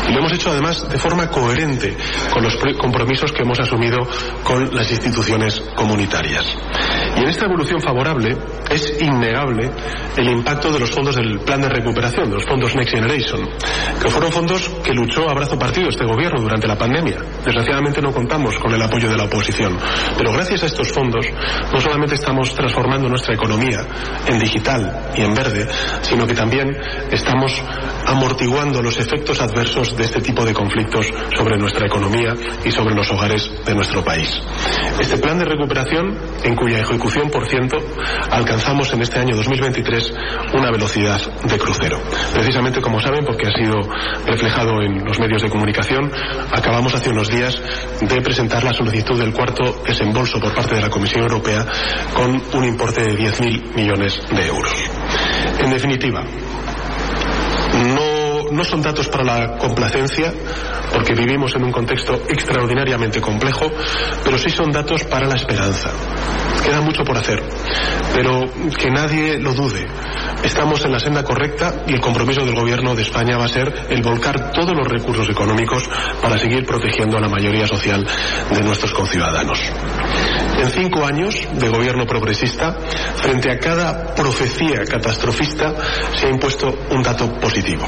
Y 0.09 0.13
lo 0.13 0.19
hemos 0.19 0.33
hecho 0.33 0.51
además 0.51 0.89
de 0.89 0.99
forma 0.99 1.29
coherente 1.29 1.97
con 2.33 2.43
los 2.43 2.57
compromisos 2.79 3.33
que 3.33 3.43
hemos 3.43 3.59
asumido 3.61 3.99
con 4.43 4.75
las 4.75 4.91
instituciones 4.91 5.61
comunitarias. 5.75 6.45
Y 7.17 7.21
en 7.21 7.29
esta 7.29 7.47
evolución 7.47 7.81
favorable 7.81 8.37
es 8.71 9.01
innegable 9.01 9.71
el 10.17 10.29
impacto 10.29 10.73
de 10.73 10.81
los 10.81 10.91
fondos 10.91 11.17
del 11.17 11.39
plan 11.41 11.61
de 11.61 11.69
recuperación, 11.69 12.29
de 12.29 12.37
los 12.37 12.45
fondos 12.45 12.75
Next 12.75 12.95
Generation, 12.95 13.49
que 14.03 14.09
fueron 14.09 14.33
fondos 14.33 14.69
que 14.83 14.93
luchó 14.93 15.29
a 15.29 15.35
brazo 15.35 15.59
partido 15.59 15.89
este 15.89 16.05
gobierno 16.05 16.43
durante 16.43 16.67
la 16.67 16.77
pandemia. 16.77 17.19
Desgraciadamente 17.45 18.03
no 18.03 18.13
contamos 18.13 18.59
con 18.59 18.73
el 18.73 18.83
apoyo 18.83 19.09
de 19.09 19.17
la 19.17 19.25
oposición, 19.25 19.79
pero 20.17 20.33
gracias 20.33 20.63
a 20.65 20.67
estos 20.67 20.93
fondos 20.93 21.27
no 21.73 21.81
solamente 21.81 22.15
estamos 22.15 22.55
transformando 22.55 23.09
nuestra 23.09 23.35
economía 23.35 23.81
en 24.27 24.39
digital 24.39 25.11
y 25.15 25.23
en 25.23 25.35
verde, 25.35 25.67
sino 26.03 26.27
que 26.27 26.35
también 26.35 26.56
estamos 27.11 27.63
amortiguando 28.07 28.81
los 28.81 28.99
efectos 28.99 29.41
adversos 29.41 29.97
de 29.97 30.05
este 30.05 30.21
tipo 30.21 30.45
de 30.45 30.55
conflictos 30.55 31.07
sobre 31.37 31.59
nuestra 31.59 31.87
economía 31.87 32.35
y 32.65 32.71
sobre 32.71 32.95
los 32.95 33.11
hogares 33.11 33.51
de 33.65 33.75
nuestro 33.75 34.03
país. 34.03 34.31
Este 34.99 35.19
plan 35.19 35.39
de 35.39 35.45
recuperación, 35.45 36.17
en 36.45 36.57
cuya 36.57 36.81
ejecución, 36.81 37.31
por 37.31 37.47
ciento, 37.47 37.77
alcanzamos 38.31 38.93
en 38.95 39.03
este 39.03 39.19
año 39.19 39.37
2023 39.37 40.13
una 40.55 40.71
velocidad 40.71 41.21
de 41.45 41.59
crucero. 41.59 42.01
Precisamente, 42.33 42.81
como 42.81 43.01
saben, 43.01 43.25
porque 43.25 43.49
ha 43.49 43.53
sido 43.53 43.75
reflejado 44.27 44.81
en 44.83 45.05
los 45.05 45.19
medios 45.19 45.43
de 45.43 45.51
comunicación, 45.51 46.11
acabamos 46.53 46.95
hace 46.95 47.11
unos 47.11 47.29
días 47.29 47.61
de 48.01 48.23
presentar 48.23 48.65
la 48.65 48.73
solicitud 48.73 49.19
del 49.19 49.33
cuarto 49.33 49.83
desembolso 49.87 50.41
por 50.41 50.55
parte 50.55 50.77
de 50.77 50.81
la 50.81 50.91
Comisión 50.91 51.23
Europea 51.23 51.67
con 52.15 52.43
un 52.55 52.65
importe 52.65 53.03
de 53.03 53.19
10.000 53.19 53.75
millones 53.75 54.21
de 54.31 54.47
euros. 54.47 54.91
En 55.59 55.71
definitiva, 55.71 56.25
no, 57.77 58.16
no, 58.51 58.65
son 58.65 58.83
datos 58.83 59.09
para 59.09 59.25
la 59.25 59.59
complacencia, 59.59 60.33
porque 60.93 61.15
vivimos 61.15 61.55
en 61.57 61.65
un 61.65 61.73
contexto 61.73 62.15
extraordinariamente 62.29 63.21
complejo, 63.21 63.71
pero 64.25 64.39
sí 64.39 64.51
son 64.51 64.71
datos 64.71 65.05
para 65.05 65.27
la 65.27 65.35
esperanza. 65.35 65.91
Queda 66.65 66.81
mucho 66.81 67.05
por 67.05 67.17
hacer, 67.17 67.43
pero 68.15 68.45
que 68.77 68.91
nadie 68.91 69.39
lo 69.39 69.55
dude. 69.55 69.87
Estamos 70.43 70.85
en 70.85 70.93
la 70.93 71.01
senda 71.01 71.23
correcta 71.23 71.83
y 71.87 71.95
el 71.95 72.01
compromiso 72.01 72.45
del 72.45 72.55
Gobierno 72.55 72.95
de 72.95 73.03
España 73.03 73.37
va 73.37 73.47
a 73.47 73.49
ser 73.49 73.73
el 73.89 74.03
volcar 74.03 74.53
todos 74.53 74.75
los 74.77 74.87
recursos 74.87 75.29
económicos 75.29 75.89
para 76.21 76.39
seguir 76.39 76.65
protegiendo 76.65 77.17
a 77.17 77.21
la 77.21 77.29
mayoría 77.29 77.67
social 77.67 78.07
de 78.51 78.61
nuestros 78.63 78.93
conciudadanos. 78.93 79.61
En 80.59 80.71
cinco 80.71 81.05
años 81.05 81.47
de 81.53 81.69
gobierno 81.69 82.07
progresista, 82.07 82.77
frente 83.17 83.51
a 83.51 83.59
cada 83.59 84.15
profecía 84.15 84.85
catastrofista, 84.89 85.75
se 86.15 86.27
ha 86.27 86.31
impuesto 86.31 86.73
un 86.91 87.03
dato 87.03 87.33
positivo. 87.35 87.87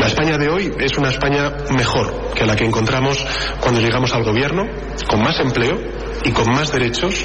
La 0.00 0.06
España 0.06 0.36
de 0.36 0.48
hoy 0.48 0.72
es 0.80 0.96
una 0.98 1.10
España 1.10 1.52
mejor 1.70 2.32
que 2.34 2.44
la 2.44 2.56
que 2.56 2.64
encontramos 2.64 3.24
cuando 3.60 3.80
llegamos 3.80 4.12
al 4.14 4.24
gobierno, 4.24 4.64
con 5.08 5.22
más 5.22 5.38
empleo 5.40 5.78
y 6.24 6.30
con 6.32 6.46
más 6.52 6.72
derechos 6.72 7.24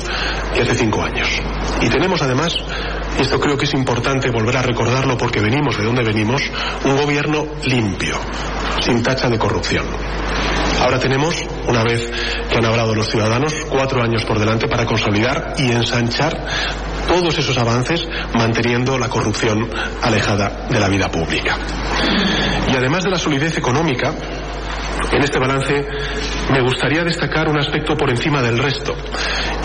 que 0.53 0.61
hace 0.61 0.75
cinco 0.75 1.03
años. 1.03 1.27
Y 1.81 1.89
tenemos 1.89 2.21
además, 2.21 2.53
y 3.17 3.21
esto 3.21 3.39
creo 3.39 3.57
que 3.57 3.65
es 3.65 3.73
importante 3.73 4.29
volver 4.29 4.57
a 4.57 4.61
recordarlo 4.61 5.17
porque 5.17 5.39
venimos 5.39 5.77
de 5.77 5.85
donde 5.85 6.03
venimos, 6.03 6.41
un 6.85 6.97
gobierno 6.97 7.47
limpio, 7.65 8.19
sin 8.81 9.01
tacha 9.01 9.29
de 9.29 9.39
corrupción. 9.39 9.85
Ahora 10.81 10.99
tenemos, 10.99 11.35
una 11.67 11.83
vez 11.83 12.11
que 12.49 12.57
han 12.57 12.65
hablado 12.65 12.95
los 12.95 13.09
ciudadanos, 13.09 13.53
cuatro 13.69 14.01
años 14.01 14.23
por 14.25 14.39
delante 14.39 14.67
para 14.67 14.85
consolidar 14.85 15.55
y 15.57 15.71
ensanchar 15.71 16.33
todos 17.07 17.37
esos 17.37 17.57
avances 17.57 18.07
manteniendo 18.33 18.97
la 18.97 19.09
corrupción 19.09 19.69
alejada 20.01 20.67
de 20.69 20.79
la 20.79 20.89
vida 20.89 21.09
pública. 21.09 21.57
Y 22.71 22.75
además 22.75 23.03
de 23.03 23.11
la 23.11 23.17
solidez 23.17 23.57
económica, 23.57 24.13
en 25.11 25.23
este 25.23 25.39
balance 25.39 25.85
me 26.51 26.61
gustaría 26.61 27.03
destacar 27.03 27.47
un 27.47 27.57
aspecto 27.57 27.95
por 27.95 28.09
encima 28.09 28.41
del 28.41 28.57
resto, 28.57 28.95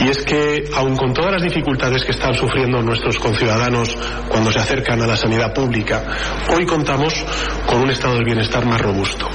y 0.00 0.08
es 0.08 0.22
que, 0.24 0.64
aun 0.74 0.96
con 0.96 1.12
todas 1.12 1.32
las 1.32 1.42
dificultades 1.42 2.04
que 2.04 2.12
están 2.12 2.34
sufriendo 2.34 2.82
nuestros 2.82 3.18
conciudadanos 3.18 3.96
cuando 4.28 4.50
se 4.50 4.58
acercan 4.58 5.00
a 5.02 5.06
la 5.06 5.16
sanidad 5.16 5.52
pública, 5.52 6.02
hoy 6.54 6.66
contamos 6.66 7.24
con 7.66 7.82
un 7.82 7.90
estado 7.90 8.14
del 8.14 8.24
bienestar 8.24 8.64
más 8.66 8.80
robusto 8.80 9.28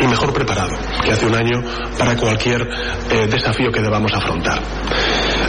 y 0.00 0.06
mejor 0.06 0.32
preparado 0.32 0.76
que 1.02 1.12
hace 1.12 1.26
un 1.26 1.34
año 1.34 1.62
para 1.98 2.16
cualquier 2.16 2.62
eh, 3.10 3.26
desafío 3.28 3.70
que 3.70 3.80
debamos 3.80 4.12
afrontar. 4.12 4.60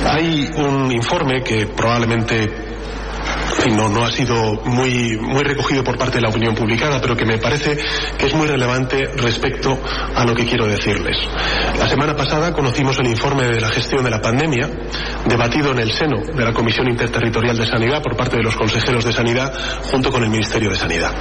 Hay 0.05 0.49
un 0.57 0.91
informe 0.91 1.41
que 1.43 1.65
probablemente 1.67 2.72
no, 3.71 3.89
no 3.89 4.05
ha 4.05 4.11
sido 4.11 4.61
muy, 4.65 5.17
muy 5.17 5.43
recogido 5.43 5.83
por 5.83 5.97
parte 5.97 6.17
de 6.17 6.21
la 6.21 6.29
opinión 6.29 6.55
publicada, 6.55 6.99
pero 7.01 7.15
que 7.15 7.25
me 7.25 7.37
parece 7.37 7.77
que 8.17 8.25
es 8.25 8.33
muy 8.33 8.47
relevante 8.47 9.05
respecto 9.15 9.79
a 10.15 10.23
lo 10.25 10.33
que 10.33 10.45
quiero 10.45 10.67
decirles. 10.67 11.17
La 11.77 11.87
semana 11.87 12.15
pasada 12.15 12.53
conocimos 12.53 12.99
el 12.99 13.07
informe 13.07 13.45
de 13.45 13.61
la 13.61 13.69
gestión 13.69 14.03
de 14.03 14.09
la 14.09 14.21
pandemia, 14.21 14.69
debatido 15.25 15.71
en 15.71 15.79
el 15.79 15.91
seno 15.91 16.21
de 16.21 16.43
la 16.43 16.53
Comisión 16.53 16.89
Interterritorial 16.89 17.57
de 17.57 17.65
Sanidad 17.65 18.01
por 18.01 18.15
parte 18.15 18.37
de 18.37 18.43
los 18.43 18.55
consejeros 18.55 19.05
de 19.05 19.13
Sanidad 19.13 19.53
junto 19.91 20.11
con 20.11 20.23
el 20.23 20.29
Ministerio 20.29 20.69
de 20.69 20.77
Sanidad. 20.77 21.13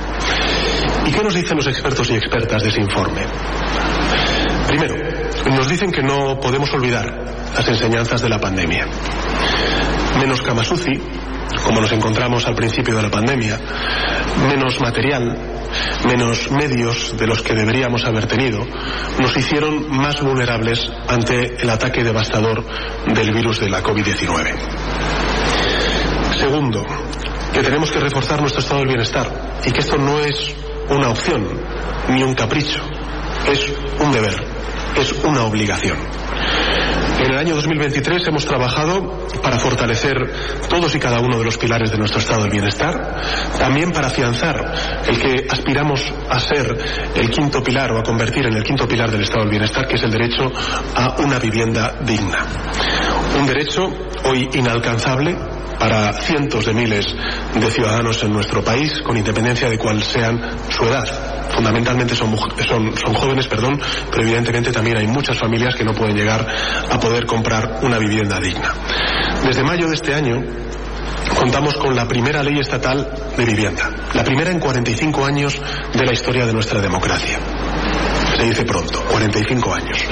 ¿Y 1.07 1.11
qué 1.11 1.23
nos 1.23 1.35
dicen 1.35 1.57
los 1.57 1.67
expertos 1.67 2.11
y 2.11 2.15
expertas 2.15 2.63
de 2.63 2.69
ese 2.69 2.81
informe? 2.81 3.23
Primero, 4.69 4.95
nos 5.51 5.69
dicen 5.69 5.91
que 5.91 6.03
no 6.03 6.39
podemos 6.41 6.73
olvidar 6.73 7.07
las 7.55 7.69
enseñanzas 7.69 8.23
de 8.23 8.29
la 8.29 8.39
pandemia. 8.39 8.87
Menos 10.19 10.43
Kamasuzi, 10.43 11.01
como 11.65 11.81
nos 11.81 11.93
encontramos 11.93 12.47
al 12.47 12.55
principio 12.55 12.97
de 12.97 13.03
la 13.03 13.11
pandemia, 13.11 13.59
menos 14.49 14.81
material, 14.81 15.37
menos 16.07 16.51
medios 16.51 17.17
de 17.17 17.27
los 17.27 17.43
que 17.43 17.55
deberíamos 17.55 18.05
haber 18.05 18.27
tenido, 18.27 18.65
nos 19.21 19.37
hicieron 19.37 19.91
más 19.91 20.21
vulnerables 20.21 20.91
ante 21.09 21.63
el 21.63 21.71
ataque 21.71 22.03
devastador 22.03 22.65
del 23.07 23.33
virus 23.33 23.61
de 23.61 23.71
la 23.71 23.83
COVID-19. 23.83 24.55
Segundo, 26.39 26.85
que 27.53 27.63
tenemos 27.63 27.91
que 27.91 28.01
reforzar 28.01 28.41
nuestro 28.41 28.63
estado 28.63 28.81
del 28.81 28.89
bienestar 28.89 29.61
y 29.65 29.71
que 29.71 29.81
esto 29.81 29.97
no 29.97 30.19
es 30.21 30.55
una 30.89 31.11
opción 31.11 31.47
ni 32.09 32.23
un 32.23 32.35
capricho, 32.35 32.83
es 33.51 33.73
un 34.01 34.13
deber, 34.13 34.35
es 34.97 35.13
una 35.25 35.45
obligación. 35.45 35.97
En 37.23 37.31
el 37.31 37.39
año 37.39 37.55
2023 37.55 38.27
hemos 38.27 38.45
trabajado 38.45 39.29
para 39.41 39.57
fortalecer 39.57 40.17
todos 40.69 40.93
y 40.97 40.99
cada 40.99 41.21
uno 41.21 41.39
de 41.39 41.45
los 41.45 41.57
pilares 41.57 41.93
de 41.93 41.97
nuestro 41.97 42.19
estado 42.19 42.43
del 42.43 42.51
bienestar, 42.51 43.15
también 43.57 43.93
para 43.93 44.09
afianzar 44.09 44.75
el 45.07 45.21
que 45.21 45.47
aspiramos 45.49 46.03
a 46.29 46.41
ser 46.41 46.77
el 47.15 47.31
quinto 47.31 47.63
pilar 47.63 47.93
o 47.93 48.01
a 48.01 48.03
convertir 48.03 48.47
en 48.47 48.55
el 48.55 48.65
quinto 48.65 48.89
pilar 48.89 49.09
del 49.09 49.23
estado 49.23 49.43
del 49.43 49.51
bienestar, 49.51 49.87
que 49.87 49.95
es 49.95 50.03
el 50.03 50.11
derecho 50.11 50.51
a 50.97 51.15
una 51.21 51.39
vivienda 51.39 51.95
digna. 52.01 52.45
Un 53.39 53.47
derecho 53.47 53.91
hoy 54.25 54.49
inalcanzable 54.55 55.37
para 55.79 56.13
cientos 56.13 56.65
de 56.67 56.73
miles 56.73 57.07
de 57.55 57.71
ciudadanos 57.71 58.23
en 58.23 58.33
nuestro 58.33 58.63
país, 58.63 59.01
con 59.05 59.17
independencia 59.17 59.69
de 59.69 59.79
cuál 59.79 60.03
sean 60.03 60.41
su 60.69 60.85
edad. 60.85 61.05
Fundamentalmente 61.55 62.15
son, 62.15 62.37
son, 62.67 62.97
son, 62.97 63.15
jóvenes, 63.15 63.49
perdón, 63.49 63.81
pero 64.11 64.23
evidentemente 64.23 64.71
también 64.71 64.99
hay 64.99 65.07
muchas 65.07 65.39
familias 65.39 65.75
que 65.75 65.85
no 65.85 65.93
pueden 65.93 66.17
llegar 66.17 66.47
a 66.91 67.01
poder 67.01 67.27
comprar 67.27 67.81
una 67.83 67.99
vivienda 67.99 68.39
digna. 68.39 68.73
Desde 69.45 69.65
mayo 69.65 69.89
de 69.89 69.95
este 69.95 70.15
año, 70.15 70.41
contamos 71.39 71.77
con 71.77 71.97
la 71.97 72.07
primera 72.07 72.43
ley 72.43 72.59
estatal 72.61 73.09
de 73.37 73.45
vivienda, 73.45 73.91
la 74.15 74.23
primera 74.23 74.51
en 74.51 74.61
45 74.61 75.25
años 75.25 75.61
de 75.93 76.07
la 76.07 76.13
historia 76.13 76.47
de 76.47 76.53
nuestra 76.53 76.81
democracia 76.81 77.41
se 78.37 78.45
dice 78.45 78.65
pronto, 78.65 79.03
45 79.11 79.75
años. 79.75 80.05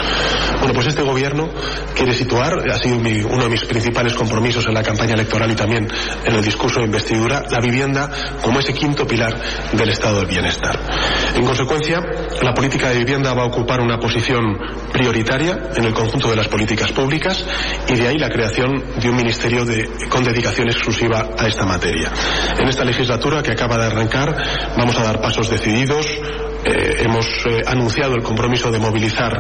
Bueno, 0.59 0.75
pues 0.75 0.89
este 0.89 1.03
gobierno 1.03 1.49
quiere 1.95 2.15
situar, 2.15 2.69
ha 2.71 2.79
sido 2.79 2.97
uno 2.97 3.45
de 3.45 3.49
mis 3.49 3.65
principales 3.65 4.15
compromisos 4.15 4.67
en 4.67 4.75
la 4.75 4.83
campaña 4.83 5.15
electoral 5.15 5.51
y 5.51 5.55
también 5.55 5.89
en 6.25 6.35
el 6.35 6.43
discurso 6.43 6.81
de 6.81 6.87
investidura, 6.87 7.43
la 7.51 7.61
vivienda 7.61 8.11
como 8.43 8.61
ese 8.61 8.75
quinto 8.75 9.07
pilar 9.07 9.35
del 9.73 9.89
estado 9.89 10.19
del 10.19 10.27
bienestar. 10.27 10.79
En 11.35 11.45
consecuencia, 11.45 12.03
la 12.43 12.53
política 12.53 12.91
de 12.91 12.99
vivienda 12.99 13.33
va 13.35 13.43
a 13.43 13.47
ocupar 13.47 13.81
una 13.81 13.99
posición 13.99 14.59
prioritaria 14.93 15.71
en 15.77 15.85
el 15.85 15.93
conjunto 15.93 16.31
de 16.31 16.37
las 16.37 16.49
políticas 16.49 16.93
públicas 16.93 17.45
y 17.89 17.95
de 17.95 18.09
ahí 18.09 18.19
la 18.19 18.29
creación 18.29 18.85
de 19.01 19.09
un 19.09 19.17
ministerio 19.17 19.65
con 20.09 20.25
dedicación 20.25 20.69
exclusiva 20.69 21.31
a 21.39 21.47
esta 21.47 21.65
materia. 21.65 22.11
En 22.59 22.69
esta 22.69 22.85
legislatura 22.85 23.43
que 23.43 23.53
acaba 23.53 23.79
de 23.79 23.87
arrancar 23.87 24.37
vamos 24.77 24.99
a 24.99 25.03
dar 25.03 25.21
pasos 25.21 25.49
decididos, 25.49 26.07
eh, 26.65 27.03
hemos 27.05 27.27
eh, 27.47 27.61
anunciado 27.67 28.15
el 28.15 28.23
compromiso 28.23 28.71
de 28.71 28.79
movilizar 28.79 29.33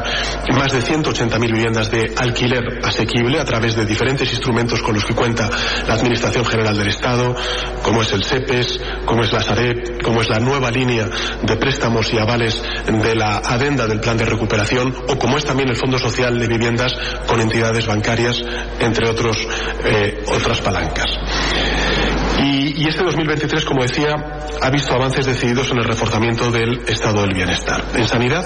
más 0.55 0.73
de 0.73 0.81
180.000 0.81 1.53
viviendas 1.53 1.91
de 1.91 2.13
alquiler 2.17 2.81
asequible 2.83 3.41
a 3.41 3.45
través 3.45 3.77
de 3.77 3.85
diferentes 3.85 4.31
instrumentos 4.31 4.83
con 4.83 4.95
los 4.95 5.05
que 5.05 5.15
cuenta 5.15 5.51
la 5.87 5.95
Administración 5.95 6.45
General 6.45 6.77
del 6.77 6.89
Estado, 6.89 7.35
como 7.83 8.03
es 8.03 8.13
el 8.13 8.25
SEPES, 8.25 8.81
como 9.05 9.23
es 9.23 9.33
la 9.33 9.43
Sareb, 9.43 10.03
como 10.03 10.23
es 10.23 10.29
la 10.29 10.41
nueva 10.41 10.71
línea 10.71 11.09
de 11.43 11.57
préstamos 11.57 12.13
y 12.13 12.19
avales 12.19 12.63
de 12.87 13.15
la 13.15 13.39
adenda 13.39 13.87
del 13.87 14.01
plan 14.01 14.17
de 14.17 14.25
recuperación 14.25 14.95
o 15.09 15.19
como 15.19 15.37
es 15.37 15.45
también 15.45 15.69
el 15.69 15.77
Fondo 15.77 15.99
Social 15.99 16.39
de 16.39 16.47
Viviendas 16.47 16.93
con 17.27 17.41
entidades 17.41 17.87
bancarias, 17.87 18.43
entre 18.79 19.09
otros, 19.09 19.37
eh, 19.85 20.23
otras 20.27 20.61
palancas. 20.61 21.07
Y, 22.43 22.83
y, 22.83 22.89
este 22.89 23.05
2023, 23.05 23.65
como 23.65 23.83
decía, 23.83 24.15
ha 24.63 24.71
visto 24.71 24.95
avances 24.95 25.27
decididos 25.27 25.71
en 25.73 25.79
el 25.79 25.85
reforzamiento 25.85 26.51
del 26.51 26.81
estado 26.87 27.23
del 27.23 27.35
bienestar. 27.35 27.85
En 27.95 28.09
sanidad 28.09 28.45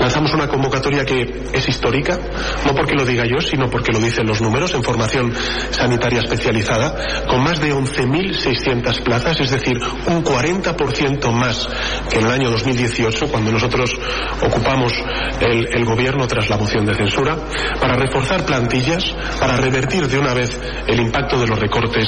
lanzamos 0.00 0.32
una 0.32 0.48
convocatoria 0.48 1.04
que 1.04 1.48
es 1.52 1.68
histórica, 1.68 2.18
no 2.64 2.74
porque 2.74 2.94
lo 2.94 3.04
diga 3.04 3.24
yo, 3.26 3.40
sino 3.40 3.68
porque 3.68 3.92
lo 3.92 3.98
dicen 3.98 4.26
los 4.26 4.40
números 4.40 4.74
en 4.74 4.82
formación 4.82 5.32
sanitaria 5.70 6.20
especializada, 6.20 7.26
con 7.26 7.42
más 7.42 7.60
de 7.60 7.74
11.600 7.74 9.02
plazas, 9.02 9.40
es 9.40 9.50
decir, 9.50 9.76
un 10.06 10.24
40% 10.24 11.30
más 11.32 11.68
que 12.10 12.18
en 12.18 12.26
el 12.26 12.32
año 12.32 12.50
2018, 12.50 13.28
cuando 13.28 13.52
nosotros 13.52 13.98
ocupamos 14.42 14.92
el, 15.40 15.68
el 15.74 15.84
gobierno 15.84 16.26
tras 16.26 16.48
la 16.48 16.56
moción 16.56 16.86
de 16.86 16.94
censura, 16.94 17.36
para 17.80 17.94
reforzar 17.96 18.44
plantillas, 18.44 19.04
para 19.38 19.56
revertir 19.56 20.06
de 20.08 20.18
una 20.18 20.34
vez 20.34 20.58
el 20.86 21.00
impacto 21.00 21.38
de 21.38 21.46
los 21.46 21.58
recortes 21.58 22.06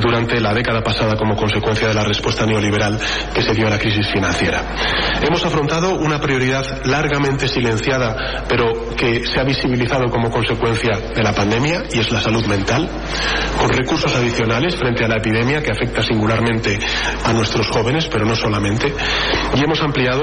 durante 0.00 0.40
la 0.40 0.54
década 0.60 0.82
pasada 0.82 1.16
como 1.16 1.36
consecuencia 1.36 1.88
de 1.88 1.94
la 1.94 2.04
respuesta 2.04 2.44
neoliberal 2.44 2.98
que 3.34 3.42
se 3.42 3.54
dio 3.54 3.66
a 3.66 3.70
la 3.70 3.78
crisis 3.78 4.06
financiera. 4.12 4.62
Hemos 5.22 5.44
afrontado 5.44 5.94
una 5.94 6.20
prioridad 6.20 6.84
largamente 6.84 7.48
silenciada, 7.48 8.44
pero 8.46 8.94
que 8.94 9.24
se 9.24 9.40
ha 9.40 9.44
visibilizado 9.44 10.06
como 10.10 10.30
consecuencia 10.30 10.98
de 11.14 11.22
la 11.22 11.32
pandemia, 11.32 11.84
y 11.92 11.98
es 11.98 12.12
la 12.12 12.20
salud 12.20 12.44
mental, 12.46 12.88
con 13.58 13.70
recursos 13.70 14.14
adicionales 14.14 14.76
frente 14.76 15.04
a 15.04 15.08
la 15.08 15.16
epidemia 15.16 15.62
que 15.62 15.72
afecta 15.72 16.02
singularmente 16.02 16.78
a 17.24 17.32
nuestros 17.32 17.68
jóvenes, 17.68 18.08
pero 18.08 18.26
no 18.26 18.36
solamente, 18.36 18.92
y 19.54 19.64
hemos 19.64 19.80
ampliado 19.80 20.20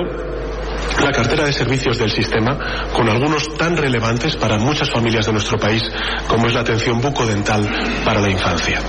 la 1.04 1.12
cartera 1.12 1.46
de 1.46 1.54
servicios 1.54 1.98
del 1.98 2.12
sistema 2.12 2.58
con 2.94 3.10
algunos 3.10 3.56
tan 3.58 3.78
relevantes 3.78 4.36
para 4.36 4.58
muchas 4.58 4.90
familias 4.90 5.26
de 5.26 5.34
nuestro 5.34 5.58
país 5.58 5.84
como 6.28 6.48
es 6.48 6.54
la 6.54 6.62
atención 6.62 7.02
bucodental 7.02 7.68
para 8.04 8.22
la 8.22 8.30
infancia. 8.30 8.80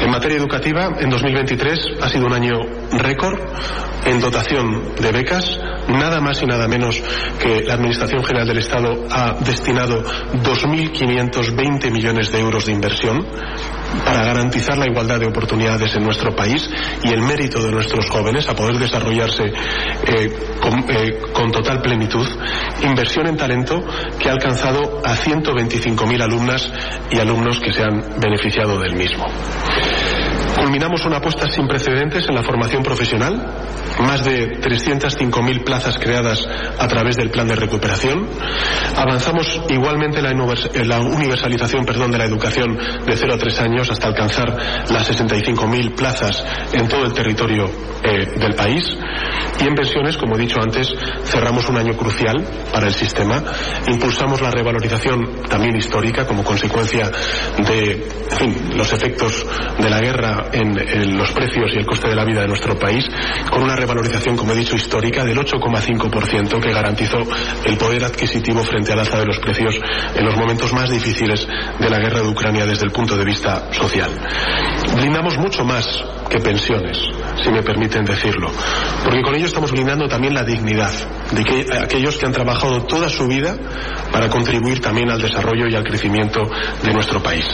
En 0.00 0.10
materia 0.10 0.38
educativa, 0.38 0.90
en 0.98 1.10
2023 1.10 1.78
ha 2.02 2.08
sido 2.08 2.26
un 2.26 2.32
año 2.32 2.58
récord 2.92 3.38
en 4.06 4.20
dotación 4.20 4.94
de 5.00 5.12
becas, 5.12 5.58
nada 5.88 6.20
más 6.20 6.42
y 6.42 6.46
nada 6.46 6.66
menos 6.68 7.02
que 7.38 7.62
la 7.62 7.74
Administración 7.74 8.24
General 8.24 8.46
del 8.46 8.58
Estado 8.58 9.04
ha 9.10 9.32
destinado 9.40 10.02
2.520 10.02 11.90
millones 11.90 12.32
de 12.32 12.40
euros 12.40 12.66
de 12.66 12.72
inversión 12.72 13.26
para 14.04 14.24
garantizar 14.24 14.78
la 14.78 14.86
igualdad 14.86 15.20
de 15.20 15.26
oportunidades 15.26 15.94
en 15.96 16.04
nuestro 16.04 16.34
país 16.34 16.68
y 17.02 17.12
el 17.12 17.22
mérito 17.22 17.62
de 17.62 17.70
nuestros 17.70 18.08
jóvenes 18.08 18.48
a 18.48 18.54
poder 18.54 18.78
desarrollarse 18.78 19.44
eh, 19.44 20.32
con, 20.60 20.78
eh, 20.90 21.18
con, 21.32 21.50
total 21.50 21.80
plenitud, 21.82 22.26
inversión 22.82 23.26
en 23.26 23.36
talento 23.36 23.82
que 24.18 24.28
ha 24.28 24.32
alcanzado 24.32 25.00
a 25.04 25.14
125.000 25.14 26.22
alumnas 26.22 26.70
y 27.10 27.18
alumnos 27.18 27.60
que 27.60 27.72
se 27.72 27.82
han 27.82 28.20
beneficiado 28.20 28.78
del 28.78 28.94
mismo. 28.94 29.26
Culminamos 30.56 31.04
una 31.06 31.18
apuesta 31.18 31.50
sin 31.50 31.66
precedentes 31.66 32.28
en 32.28 32.34
la 32.34 32.42
formación 32.42 32.82
profesional, 32.82 33.34
más 34.00 34.24
de 34.24 34.60
305.000 34.60 35.64
plazas 35.64 35.96
creadas 35.98 36.46
a 36.78 36.86
través 36.86 37.16
del 37.16 37.30
plan 37.30 37.48
de 37.48 37.56
recuperación. 37.56 38.28
Avanzamos 38.94 39.62
igualmente 39.70 40.18
en 40.18 40.88
la 40.88 41.00
universalización 41.00 41.86
perdón, 41.86 42.10
de 42.10 42.18
la 42.18 42.26
educación 42.26 42.76
de 42.76 43.16
0 43.16 43.34
a 43.34 43.38
3 43.38 43.60
años 43.60 43.79
hasta 43.88 44.08
alcanzar 44.08 44.56
las 44.90 45.08
65.000 45.08 45.94
plazas 45.94 46.44
en 46.72 46.88
todo 46.88 47.04
el 47.04 47.12
territorio 47.12 47.70
eh, 48.02 48.26
del 48.38 48.54
país. 48.54 48.84
Y 49.60 49.66
en 49.66 49.74
pensiones, 49.74 50.16
como 50.16 50.36
he 50.36 50.38
dicho 50.38 50.56
antes, 50.60 50.92
cerramos 51.24 51.68
un 51.68 51.76
año 51.76 51.94
crucial 51.94 52.42
para 52.72 52.86
el 52.86 52.94
sistema. 52.94 53.42
Impulsamos 53.88 54.40
la 54.40 54.50
revalorización 54.50 55.42
también 55.48 55.76
histórica 55.76 56.26
como 56.26 56.42
consecuencia 56.42 57.10
de 57.58 58.08
los 58.74 58.92
efectos 58.92 59.46
de 59.78 59.90
la 59.90 60.00
guerra 60.00 60.48
en, 60.52 60.78
en, 60.78 61.18
los 61.18 61.30
precios 61.32 61.72
y 61.74 61.78
el 61.78 61.86
coste 61.86 62.08
de 62.08 62.14
la 62.14 62.24
vida 62.24 62.40
de 62.40 62.48
nuestro 62.48 62.78
país, 62.78 63.04
con 63.50 63.62
una 63.62 63.76
revalorización, 63.76 64.36
como 64.36 64.52
he 64.52 64.56
dicho, 64.56 64.76
histórica 64.76 65.24
del 65.24 65.36
8,5% 65.38 66.60
que 66.60 66.72
garantizó 66.72 67.18
el 67.64 67.76
poder 67.76 68.04
adquisitivo 68.04 68.62
frente 68.62 68.92
al 68.92 69.00
alza 69.00 69.18
de 69.18 69.26
los 69.26 69.38
precios 69.38 69.78
en 70.14 70.24
los 70.24 70.36
momentos 70.36 70.72
más 70.72 70.90
difíciles 70.90 71.46
de 71.78 71.90
la 71.90 71.98
guerra 71.98 72.20
de 72.20 72.28
Ucrania 72.28 72.64
desde 72.64 72.86
el 72.86 72.92
punto 72.92 73.16
de 73.16 73.24
vista 73.24 73.68
social. 73.72 74.10
Blindamos 74.96 75.38
mucho 75.38 75.64
más 75.64 75.86
que 76.28 76.38
pensiones, 76.38 76.98
si 77.42 77.50
me 77.50 77.62
permiten 77.62 78.04
decirlo, 78.04 78.50
porque 79.04 79.22
con 79.22 79.34
ello 79.34 79.46
estamos 79.46 79.72
blindando 79.72 80.08
también 80.08 80.34
la 80.34 80.44
dignidad 80.44 80.92
de 81.32 81.44
que, 81.44 81.66
aquellos 81.78 82.16
que 82.16 82.26
han 82.26 82.32
trabajado 82.32 82.82
toda 82.84 83.08
su 83.08 83.26
vida 83.26 83.56
para 84.12 84.28
contribuir 84.28 84.80
también 84.80 85.10
al 85.10 85.20
desarrollo 85.20 85.66
y 85.68 85.74
al 85.74 85.84
crecimiento 85.84 86.48
de 86.82 86.92
nuestro 86.92 87.22
país. 87.22 87.44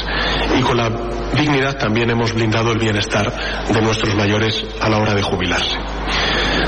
Y 0.59 0.63
con 0.63 0.77
la 0.77 0.91
dignidad 1.35 1.79
también 1.79 2.11
hemos 2.11 2.33
blindado 2.35 2.73
el 2.73 2.79
bienestar 2.79 3.33
de 3.67 3.81
nuestros 3.81 4.15
mayores 4.15 4.65
a 4.81 4.89
la 4.89 4.99
hora 4.99 5.15
de 5.15 5.23
jubilarse. 5.23 5.77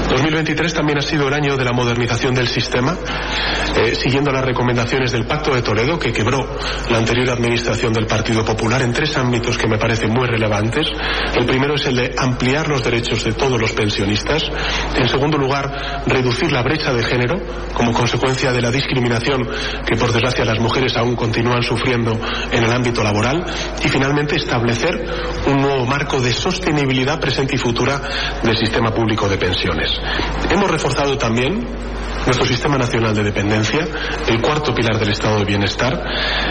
2023 0.09 0.74
también 0.74 0.98
ha 0.98 1.03
sido 1.03 1.29
el 1.29 1.35
año 1.35 1.57
de 1.57 1.64
la 1.64 1.72
modernización 1.72 2.35
del 2.35 2.48
sistema, 2.48 2.96
eh, 3.77 3.94
siguiendo 3.94 4.33
las 4.33 4.44
recomendaciones 4.44 5.12
del 5.12 5.27
Pacto 5.27 5.55
de 5.55 5.62
Toledo, 5.62 5.98
que 5.98 6.12
quebró 6.12 6.48
la 6.90 6.98
anterior 6.98 7.31
administración 7.31 7.92
del 7.92 8.07
Partido 8.07 8.44
Popular 8.44 8.83
en 8.83 8.92
tres 8.92 9.16
ámbitos 9.16 9.59
que 9.59 9.68
me 9.68 9.79
parecen 9.79 10.11
muy 10.11 10.27
relevantes. 10.27 10.87
El 11.37 11.44
primero 11.44 11.74
es 11.74 11.87
el 11.87 11.96
de 11.96 12.14
ampliar 12.16 12.68
los 12.68 12.83
derechos 12.83 13.22
de 13.22 13.33
todos 13.35 13.61
los 13.61 13.72
pensionistas. 13.72 14.42
En 14.96 15.09
segundo 15.09 15.37
lugar, 15.37 16.03
reducir 16.07 16.51
la 16.53 16.62
brecha 16.62 16.92
de 16.92 17.03
género 17.03 17.37
como 17.74 17.92
consecuencia 17.92 18.53
de 18.53 18.62
la 18.62 18.70
discriminación 18.70 19.46
que, 19.87 19.96
por 19.96 20.12
desgracia, 20.12 20.44
las 20.44 20.59
mujeres 20.59 20.96
aún 20.96 21.16
continúan 21.16 21.62
sufriendo 21.62 22.18
en 22.51 22.64
el 22.64 22.72
ámbito 22.72 23.05
laboral. 23.05 23.44
Y 23.85 23.88
finalmente, 23.88 24.37
establecer 24.37 25.07
un 25.46 25.61
nuevo 25.61 25.85
marco 25.85 26.20
de 26.20 26.33
sostenibilidad 26.33 27.20
presente 27.20 27.57
y 27.57 27.59
futura 27.59 28.01
del 28.42 28.57
sistema 28.57 28.90
público 28.90 29.27
de 29.28 29.38
pensiones. 29.38 29.90
Hemos 30.50 30.70
reforzado 30.70 31.16
también 31.16 31.64
nuestro 32.24 32.46
Sistema 32.46 32.76
Nacional 32.76 33.14
de 33.14 33.24
Dependencia, 33.24 33.86
el 34.26 34.42
cuarto 34.42 34.74
pilar 34.74 34.98
del 34.98 35.10
Estado 35.10 35.38
de 35.38 35.44
Bienestar. 35.44 36.02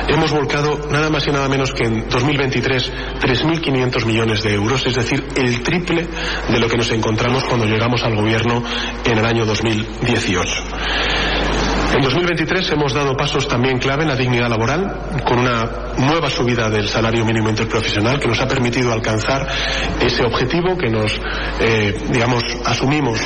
Hemos 0.08 0.32
volcado 0.32 0.88
nada 0.90 1.10
más 1.10 1.28
y 1.28 1.32
nada 1.32 1.48
menos 1.48 1.72
que 1.72 1.86
en 1.86 2.10
2023 2.10 2.92
3.500 3.20 4.06
millones 4.06 4.44
de 4.44 4.54
euros, 4.54 4.86
es 4.86 4.96
decir, 4.96 5.24
el 5.36 5.62
triple 5.62 6.08
de 6.50 6.60
lo 6.60 6.68
que 6.68 6.78
nos 6.78 6.92
encontramos 6.92 7.44
cuando 7.44 7.66
llegamos 7.66 8.02
al 8.04 8.16
gobierno 8.16 8.64
en 9.06 9.18
el 9.18 9.26
año 9.26 9.46
2018. 9.46 11.67
En 11.94 12.02
2023 12.02 12.72
hemos 12.72 12.94
dado 12.94 13.16
pasos 13.16 13.48
también 13.48 13.80
clave 13.80 14.04
en 14.04 14.10
la 14.10 14.16
dignidad 14.16 14.50
laboral, 14.50 15.24
con 15.26 15.40
una 15.40 15.88
nueva 15.98 16.30
subida 16.30 16.70
del 16.70 16.88
salario 16.88 17.26
mínimo 17.26 17.50
interprofesional 17.50 18.20
que 18.20 18.28
nos 18.28 18.40
ha 18.42 18.48
permitido 18.48 18.92
alcanzar 18.92 19.48
ese 20.00 20.24
objetivo 20.24 20.78
que 20.78 20.90
nos, 20.90 21.20
eh, 21.60 21.98
digamos, 22.12 22.44
asumimos 22.66 23.20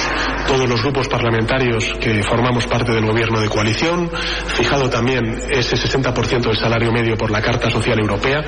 todos 0.47 0.69
los 0.69 0.81
grupos 0.81 1.07
parlamentarios 1.07 1.93
que 1.99 2.23
formamos 2.23 2.67
parte 2.67 2.93
del 2.93 3.05
gobierno 3.05 3.41
de 3.41 3.49
coalición, 3.49 4.09
fijado 4.55 4.89
también 4.89 5.41
ese 5.49 5.75
60% 5.75 6.41
del 6.41 6.57
salario 6.57 6.91
medio 6.91 7.17
por 7.17 7.31
la 7.31 7.41
Carta 7.41 7.69
Social 7.69 7.99
Europea 7.99 8.41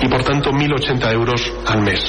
y, 0.00 0.08
por 0.08 0.22
tanto, 0.22 0.50
1.080 0.50 1.12
euros 1.12 1.52
al 1.66 1.82
mes. 1.82 2.00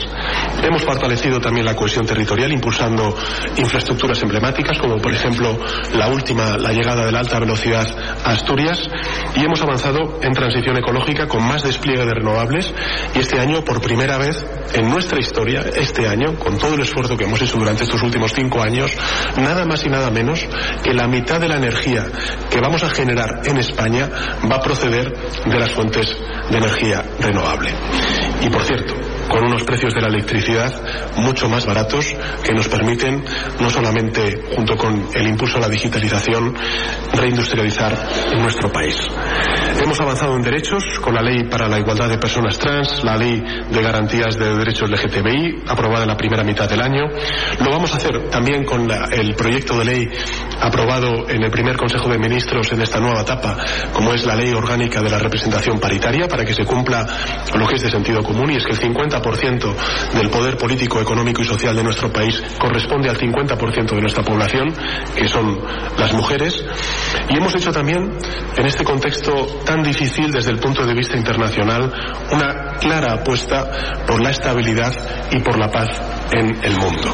Hemos 0.63 0.83
fortalecido 0.83 1.39
también 1.41 1.65
la 1.65 1.75
cohesión 1.75 2.05
territorial 2.05 2.51
impulsando 2.51 3.15
infraestructuras 3.57 4.21
emblemáticas 4.21 4.77
como, 4.77 4.97
por 4.97 5.13
ejemplo, 5.13 5.57
la 5.93 6.07
última, 6.07 6.57
la 6.57 6.71
llegada 6.71 7.05
de 7.05 7.11
la 7.11 7.19
velocidad 7.39 7.87
Asturias 8.23 8.79
y 9.35 9.43
hemos 9.43 9.61
avanzado 9.61 10.19
en 10.21 10.33
transición 10.33 10.77
ecológica 10.77 11.27
con 11.27 11.43
más 11.43 11.63
despliegue 11.63 12.05
de 12.05 12.13
renovables 12.13 12.73
y 13.15 13.19
este 13.19 13.39
año, 13.39 13.63
por 13.63 13.81
primera 13.81 14.17
vez 14.17 14.45
en 14.73 14.89
nuestra 14.89 15.19
historia, 15.19 15.61
este 15.75 16.07
año, 16.07 16.35
con 16.37 16.57
todo 16.57 16.75
el 16.75 16.81
esfuerzo 16.81 17.17
que 17.17 17.25
hemos 17.25 17.41
hecho 17.41 17.57
durante 17.57 17.83
estos 17.83 18.01
últimos 18.03 18.33
cinco 18.33 18.61
años, 18.61 18.91
nada 19.37 19.65
más 19.65 19.85
y 19.85 19.89
nada 19.89 20.11
menos 20.11 20.45
que 20.83 20.93
la 20.93 21.07
mitad 21.07 21.39
de 21.39 21.47
la 21.47 21.57
energía 21.57 22.05
que 22.49 22.59
vamos 22.59 22.83
a 22.83 22.89
generar 22.89 23.41
en 23.45 23.57
España 23.57 24.09
va 24.49 24.57
a 24.57 24.61
proceder 24.61 25.11
de 25.45 25.59
las 25.59 25.71
fuentes 25.71 26.07
de 26.49 26.57
energía 26.57 27.03
renovable. 27.19 27.71
Y 28.41 28.49
por 28.49 28.63
cierto, 28.63 28.95
con 29.29 29.45
unos 29.45 29.63
precios 29.63 29.93
de 29.93 30.01
la 30.01 30.07
electricidad 30.07 30.73
mucho 31.17 31.47
más 31.47 31.65
baratos 31.65 32.13
que 32.43 32.53
nos 32.53 32.67
permiten 32.67 33.23
no 33.59 33.69
solamente, 33.69 34.41
junto 34.55 34.75
con 34.75 35.07
el 35.13 35.27
impulso 35.27 35.57
a 35.57 35.61
la 35.61 35.69
digitalización, 35.69 36.53
reindustrializar 37.13 37.93
nuestro 38.39 38.71
país. 38.71 38.97
Hemos 39.81 39.99
avanzado 39.99 40.35
en 40.35 40.41
derechos 40.41 40.83
con 40.99 41.13
la 41.13 41.21
ley 41.21 41.43
para 41.45 41.67
la 41.67 41.79
igualdad 41.79 42.09
de 42.09 42.17
personas 42.17 42.57
trans, 42.57 43.03
la 43.03 43.15
ley 43.15 43.41
de 43.69 43.81
garantías 43.81 44.37
de 44.37 44.55
derechos 44.55 44.89
LGTBI, 44.89 45.63
aprobada 45.67 46.03
en 46.03 46.09
la 46.09 46.17
primera 46.17 46.43
mitad 46.43 46.69
del 46.69 46.81
año. 46.81 47.03
Lo 47.59 47.71
vamos 47.71 47.93
a 47.93 47.97
hacer 47.97 48.29
también 48.29 48.65
con 48.65 48.87
la, 48.87 49.05
el 49.11 49.35
proyecto 49.35 49.77
de 49.79 49.85
ley 49.85 50.09
aprobado 50.59 51.29
en 51.29 51.43
el 51.43 51.51
primer 51.51 51.77
Consejo 51.77 52.09
de 52.09 52.17
Ministros 52.17 52.71
en 52.71 52.81
esta 52.81 52.99
nueva 52.99 53.21
etapa, 53.21 53.57
como 53.93 54.13
es 54.13 54.25
la 54.25 54.35
ley 54.35 54.51
orgánica 54.51 55.01
de 55.01 55.09
la 55.09 55.19
representación 55.19 55.79
paritaria, 55.79 56.27
para 56.27 56.43
que 56.43 56.53
se 56.53 56.65
cumpla 56.65 57.05
lo 57.55 57.67
que 57.67 57.75
es 57.75 57.81
de 57.83 57.89
sentido 57.89 58.21
común, 58.21 58.51
y 58.51 58.57
es 58.57 58.65
que 58.65 58.73
el 58.73 58.79
50% 58.79 59.18
del 60.13 60.29
poder 60.29 60.57
político, 60.57 61.01
económico 61.01 61.41
y 61.41 61.45
social 61.45 61.75
de 61.75 61.83
nuestro 61.83 62.11
país 62.11 62.41
corresponde 62.59 63.09
al 63.09 63.17
50% 63.17 63.95
de 63.95 64.01
nuestra 64.01 64.23
población, 64.23 64.73
que 65.15 65.27
son 65.27 65.59
las 65.97 66.13
mujeres. 66.13 66.63
Y 67.29 67.37
hemos 67.37 67.53
hecho 67.55 67.71
también, 67.71 68.17
en 68.57 68.65
este 68.65 68.83
contexto 68.83 69.31
tan 69.65 69.83
difícil 69.83 70.31
desde 70.31 70.51
el 70.51 70.59
punto 70.59 70.85
de 70.85 70.93
vista 70.93 71.17
internacional, 71.17 71.91
una 72.31 72.77
clara 72.79 73.15
apuesta 73.15 74.05
por 74.05 74.21
la 74.21 74.31
estabilidad 74.31 74.93
y 75.31 75.39
por 75.39 75.57
la 75.57 75.69
paz 75.69 75.89
en 76.31 76.63
el 76.63 76.77
mundo. 76.77 77.13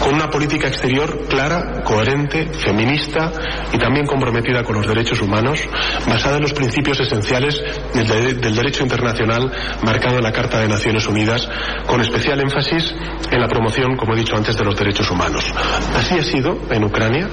Con 0.00 0.14
una 0.14 0.28
política 0.28 0.68
exterior 0.68 1.26
clara, 1.28 1.82
coherente, 1.84 2.48
feminista 2.54 3.32
y 3.72 3.78
también 3.78 4.06
comprometida 4.06 4.62
con 4.62 4.76
los 4.76 4.86
derechos 4.86 5.20
humanos, 5.20 5.60
basada 6.06 6.36
en 6.36 6.42
los 6.42 6.52
principios 6.52 7.00
esenciales 7.00 7.60
del, 7.94 8.06
de 8.06 8.34
del 8.34 8.54
derecho 8.54 8.82
internacional 8.82 9.50
marcado 9.84 10.16
en 10.16 10.24
la 10.24 10.32
Carta 10.32 10.60
de 10.60 10.68
Naciones 10.68 11.06
Unidas, 11.06 11.41
con 11.86 12.00
especial 12.00 12.40
énfasis 12.40 12.94
en 13.30 13.40
la 13.40 13.48
promoción, 13.48 13.96
como 13.96 14.14
he 14.14 14.18
dicho 14.18 14.36
antes, 14.36 14.56
de 14.56 14.64
los 14.64 14.76
derechos 14.76 15.10
humanos. 15.10 15.52
Así 15.96 16.18
ha 16.18 16.22
sido 16.22 16.58
en 16.70 16.84
Ucrania, 16.84 17.28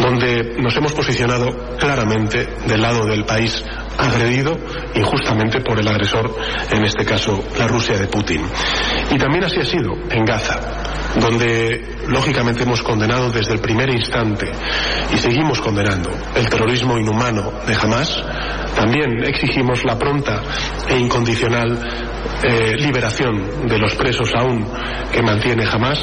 donde 0.00 0.56
nos 0.58 0.76
hemos 0.76 0.92
posicionado 0.92 1.76
claramente 1.78 2.46
del 2.66 2.82
lado 2.82 3.06
del 3.06 3.24
país 3.24 3.64
agredido 3.98 4.56
injustamente 4.94 5.60
por 5.60 5.78
el 5.78 5.88
agresor, 5.88 6.34
en 6.70 6.84
este 6.84 7.04
caso 7.04 7.42
la 7.58 7.66
Rusia 7.66 7.98
de 7.98 8.06
Putin. 8.06 8.42
Y 9.10 9.18
también 9.18 9.44
así 9.44 9.60
ha 9.60 9.64
sido 9.64 9.92
en 10.10 10.24
Gaza, 10.24 10.58
donde 11.20 11.98
lógicamente 12.08 12.62
hemos 12.62 12.82
condenado 12.82 13.30
desde 13.30 13.54
el 13.54 13.60
primer 13.60 13.90
instante 13.90 14.50
y 15.12 15.18
seguimos 15.18 15.60
condenando 15.60 16.10
el 16.34 16.48
terrorismo 16.48 16.98
inhumano 16.98 17.52
de 17.66 17.74
Hamas, 17.74 18.22
también 18.74 19.22
exigimos 19.24 19.84
la 19.84 19.98
pronta 19.98 20.42
e 20.88 20.96
incondicional 20.98 21.78
eh, 22.42 22.76
liberación 22.78 23.29
de 23.32 23.78
los 23.78 23.94
presos 23.94 24.32
aún 24.34 24.66
que 25.12 25.22
mantiene 25.22 25.64
Hamas, 25.64 25.98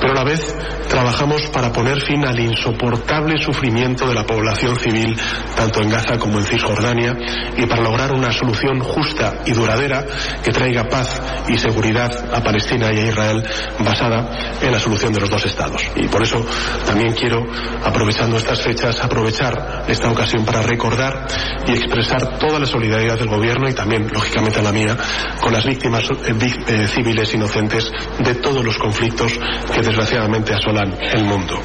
pero 0.00 0.12
a 0.12 0.16
la 0.16 0.24
vez 0.24 0.54
trabajamos 0.88 1.48
para 1.52 1.72
poner 1.72 2.00
fin 2.02 2.26
al 2.26 2.38
insoportable 2.38 3.38
sufrimiento 3.38 4.06
de 4.06 4.14
la 4.14 4.26
población 4.26 4.76
civil, 4.78 5.16
tanto 5.56 5.82
en 5.82 5.90
Gaza 5.90 6.18
como 6.18 6.38
en 6.38 6.44
Cisjordania, 6.44 7.14
y 7.56 7.66
para 7.66 7.82
lograr 7.82 8.12
una 8.12 8.32
solución 8.32 8.80
justa 8.80 9.40
y 9.46 9.52
duradera 9.52 10.04
que 10.42 10.52
traiga 10.52 10.88
paz 10.88 11.20
y 11.48 11.56
seguridad 11.56 12.10
a 12.34 12.42
Palestina 12.42 12.92
y 12.92 12.98
a 12.98 13.06
Israel 13.06 13.42
basada 13.78 14.58
en 14.60 14.70
la 14.70 14.78
solución 14.78 15.12
de 15.12 15.20
los 15.20 15.30
dos 15.30 15.44
estados. 15.44 15.82
Y 15.96 16.08
por 16.08 16.22
eso 16.22 16.44
también 16.86 17.14
quiero, 17.14 17.46
aprovechando 17.82 18.36
estas 18.36 18.60
fechas, 18.60 19.02
aprovechar 19.02 19.84
esta 19.88 20.10
ocasión 20.10 20.44
para 20.44 20.62
recordar 20.62 21.26
y 21.66 21.72
expresar 21.72 22.38
toda 22.38 22.58
la 22.58 22.66
solidaridad 22.66 23.18
del 23.18 23.28
Gobierno 23.28 23.68
y 23.68 23.74
también, 23.74 24.08
lógicamente, 24.12 24.62
la 24.62 24.72
mía 24.72 24.96
con 25.40 25.52
las 25.52 25.64
víctimas 25.64 26.04
eh, 26.10 26.86
civiles 26.88 27.34
inocentes 27.34 27.90
de 28.18 28.34
todos 28.36 28.64
los 28.64 28.76
conflictos 28.78 29.38
que 29.74 29.81
desgraciadamente 29.82 30.54
asolan 30.54 30.96
el 31.00 31.24
mundo. 31.24 31.60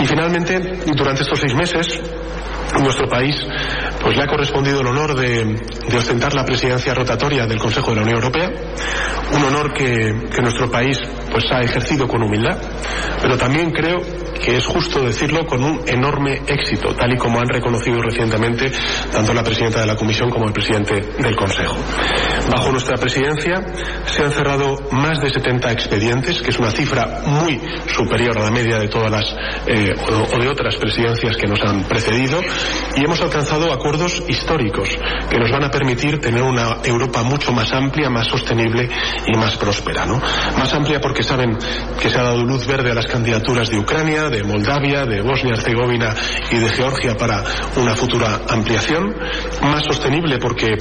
Y 0.00 0.06
finalmente, 0.06 0.58
durante 0.94 1.22
estos 1.22 1.38
seis 1.38 1.54
meses, 1.54 2.00
nuestro 2.80 3.08
país 3.08 3.36
pues 4.00 4.16
le 4.16 4.22
ha 4.22 4.26
correspondido 4.26 4.80
el 4.80 4.86
honor 4.86 5.14
de, 5.14 5.60
ostentar 5.96 6.34
la 6.34 6.44
presidencia 6.44 6.94
rotatoria 6.94 7.46
del 7.46 7.58
Consejo 7.58 7.90
de 7.90 7.96
la 7.96 8.02
Unión 8.02 8.16
Europea, 8.16 8.50
un 9.32 9.44
honor 9.44 9.72
que, 9.72 9.84
que 10.34 10.42
nuestro 10.42 10.70
país 10.70 10.98
pues 11.30 11.44
ha 11.52 11.60
ejercido 11.60 12.08
con 12.08 12.22
humildad, 12.22 12.58
pero 13.20 13.36
también 13.36 13.70
creo 13.70 14.00
que 14.42 14.56
es 14.56 14.66
justo 14.66 15.02
decirlo 15.02 15.46
con 15.46 15.62
un 15.62 15.80
enorme 15.86 16.42
éxito, 16.46 16.94
tal 16.94 17.12
y 17.12 17.16
como 17.16 17.38
han 17.38 17.48
reconocido 17.48 18.02
recientemente 18.02 18.72
tanto 19.12 19.32
la 19.32 19.44
presidenta 19.44 19.80
de 19.80 19.86
la 19.86 19.96
Comisión 19.96 20.30
como 20.30 20.46
el 20.46 20.52
presidente 20.52 21.00
del 21.18 21.36
Consejo. 21.36 21.76
Bajo 22.50 22.72
nuestra 22.72 22.96
presidencia 22.96 23.62
se 24.04 24.22
han 24.22 24.32
cerrado 24.32 24.76
más 24.90 25.20
de 25.20 25.30
70 25.30 25.70
expedientes, 25.70 26.42
que 26.42 26.50
es 26.50 26.58
una 26.58 26.70
cifra 26.70 27.22
muy 27.24 27.60
superior 27.86 28.36
a 28.38 28.44
la 28.44 28.50
media 28.50 28.78
de 28.78 28.88
todas 28.88 29.10
las 29.10 29.24
eh, 29.66 29.94
o 30.08 30.38
de 30.38 30.48
otras 30.48 30.76
presidencias 30.76 31.36
que 31.36 31.46
nos 31.46 31.60
han 31.62 31.84
precedido, 31.84 32.40
y 32.96 33.04
hemos 33.04 33.20
alcanzado 33.20 33.72
acuerdos 33.72 34.22
históricos 34.28 34.88
que 35.30 35.38
nos 35.38 35.50
van 35.50 35.64
a 35.64 35.70
permitir 35.70 36.20
tener 36.20 36.42
una 36.42 36.78
Europa 36.84 37.22
mucho 37.22 37.52
más 37.52 37.72
amplia, 37.72 38.10
más 38.10 38.28
sostenible 38.28 38.88
y 39.26 39.36
más 39.36 39.56
próspera. 39.56 40.06
¿no? 40.06 40.20
Más 40.58 40.72
amplia 40.74 41.00
porque 41.00 41.22
saben 41.22 41.56
que 42.00 42.10
se 42.10 42.18
ha 42.18 42.22
dado 42.22 42.44
luz 42.44 42.66
verde 42.66 42.90
a 42.90 42.94
las 42.94 43.06
candidaturas 43.06 43.70
de 43.70 43.78
Ucrania, 43.78 44.28
de 44.28 44.42
Moldavia, 44.42 45.04
de 45.04 45.22
Bosnia-Herzegovina 45.22 46.14
y 46.50 46.58
de 46.58 46.68
Georgia 46.70 47.14
para 47.16 47.42
una 47.76 47.94
futura 47.94 48.40
ampliación, 48.48 49.14
más 49.62 49.84
sostenible 49.84 50.38
porque, 50.38 50.76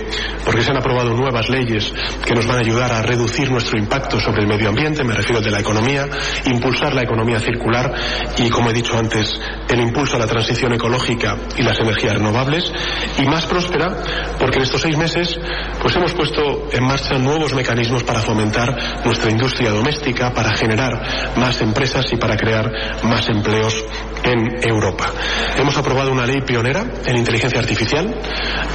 porque 0.45 0.61
se 0.61 0.71
han 0.71 0.77
aprobado 0.77 1.13
nuevas 1.13 1.49
leyes 1.49 1.93
que 2.25 2.33
nos 2.33 2.47
van 2.47 2.57
a 2.57 2.61
ayudar 2.61 2.91
a 2.91 3.01
reducir 3.01 3.49
nuestro 3.49 3.79
impacto 3.79 4.19
sobre 4.19 4.41
el 4.41 4.47
medio 4.47 4.69
ambiente, 4.69 5.03
me 5.03 5.13
refiero 5.13 5.39
al 5.39 5.43
de 5.43 5.51
la 5.51 5.59
economía, 5.59 6.07
impulsar 6.45 6.93
la 6.93 7.03
economía 7.03 7.39
circular 7.39 7.93
y, 8.37 8.49
como 8.49 8.69
he 8.69 8.73
dicho 8.73 8.97
antes, 8.97 9.39
el 9.69 9.79
impulso 9.79 10.15
a 10.15 10.19
la 10.19 10.27
transición 10.27 10.73
ecológica 10.73 11.37
y 11.57 11.63
las 11.71 11.79
energías 11.79 12.13
renovables, 12.13 12.71
y 13.17 13.25
más 13.27 13.45
próspera 13.45 13.87
porque 14.39 14.57
en 14.57 14.63
estos 14.63 14.81
seis 14.81 14.97
meses 14.97 15.39
pues 15.81 15.95
hemos 15.95 16.13
puesto 16.13 16.67
en 16.71 16.83
marcha 16.83 17.17
nuevos 17.17 17.53
mecanismos 17.53 18.03
para 18.03 18.19
fomentar 18.19 19.05
nuestra 19.05 19.31
industria 19.31 19.71
doméstica, 19.71 20.33
para 20.33 20.53
generar 20.55 20.91
más 21.37 21.61
empresas 21.61 22.05
y 22.11 22.17
para 22.17 22.35
crear 22.35 22.69
más 23.03 23.29
empleos 23.29 23.85
en 24.23 24.67
Europa. 24.67 25.11
Hemos 25.57 25.77
aprobado 25.77 26.11
una 26.11 26.25
ley 26.25 26.41
pionera 26.41 26.85
en 27.05 27.17
inteligencia 27.17 27.59
artificial, 27.59 28.13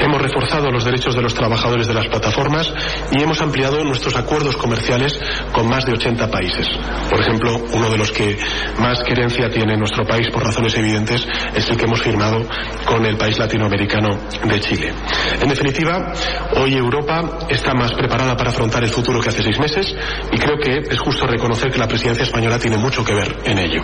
hemos 0.01 0.23
reforzado 0.23 0.71
los 0.71 0.85
derechos 0.85 1.15
de 1.15 1.23
los 1.23 1.35
trabajadores 1.35 1.87
de 1.87 1.95
las 1.95 2.07
plataformas 2.09 2.73
y 3.13 3.23
hemos 3.23 3.41
ampliado 3.41 3.83
nuestros 3.85 4.17
acuerdos 4.17 4.57
comerciales 4.57 5.19
con 5.53 5.69
más 5.69 5.85
de 5.85 5.93
80 5.93 6.31
países. 6.31 6.67
Por 7.09 7.21
ejemplo, 7.21 7.57
uno 7.73 7.91
de 7.91 7.99
los 7.99 8.11
que 8.11 8.37
más 8.79 9.03
querencia 9.03 9.49
tiene 9.51 9.77
nuestro 9.77 10.05
país 10.05 10.29
por 10.33 10.45
razones 10.45 10.77
evidentes 10.77 11.27
es 11.55 11.69
el 11.71 11.77
que 11.77 11.85
hemos 11.85 12.03
firmado 12.03 12.47
con 12.85 13.05
el 13.05 13.17
país 13.17 13.39
latinoamericano 13.39 14.19
de 14.45 14.61
Chile. 14.61 14.93
En 15.41 15.49
definitiva, 15.49 16.13
hoy 16.57 16.75
Europa 16.75 17.47
está 17.49 17.75
más 17.75 17.93
preparada 17.93 18.37
para 18.37 18.51
afrontar 18.51 18.83
el 18.83 18.91
futuro 18.91 19.21
que 19.21 19.29
hace 19.29 19.43
seis 19.43 19.59
meses 19.59 19.95
y 20.33 20.39
creo 20.39 20.59
que 20.59 20.93
es 20.93 21.01
justo 21.01 21.27
reconocer 21.27 21.71
que 21.71 21.79
la 21.79 21.89
presidencia 21.89 22.25
española 22.25 22.59
tiene 22.59 22.77
mucho 22.77 23.05
que 23.05 23.15
ver 23.15 23.37
en 23.45 23.59
ello. 23.59 23.83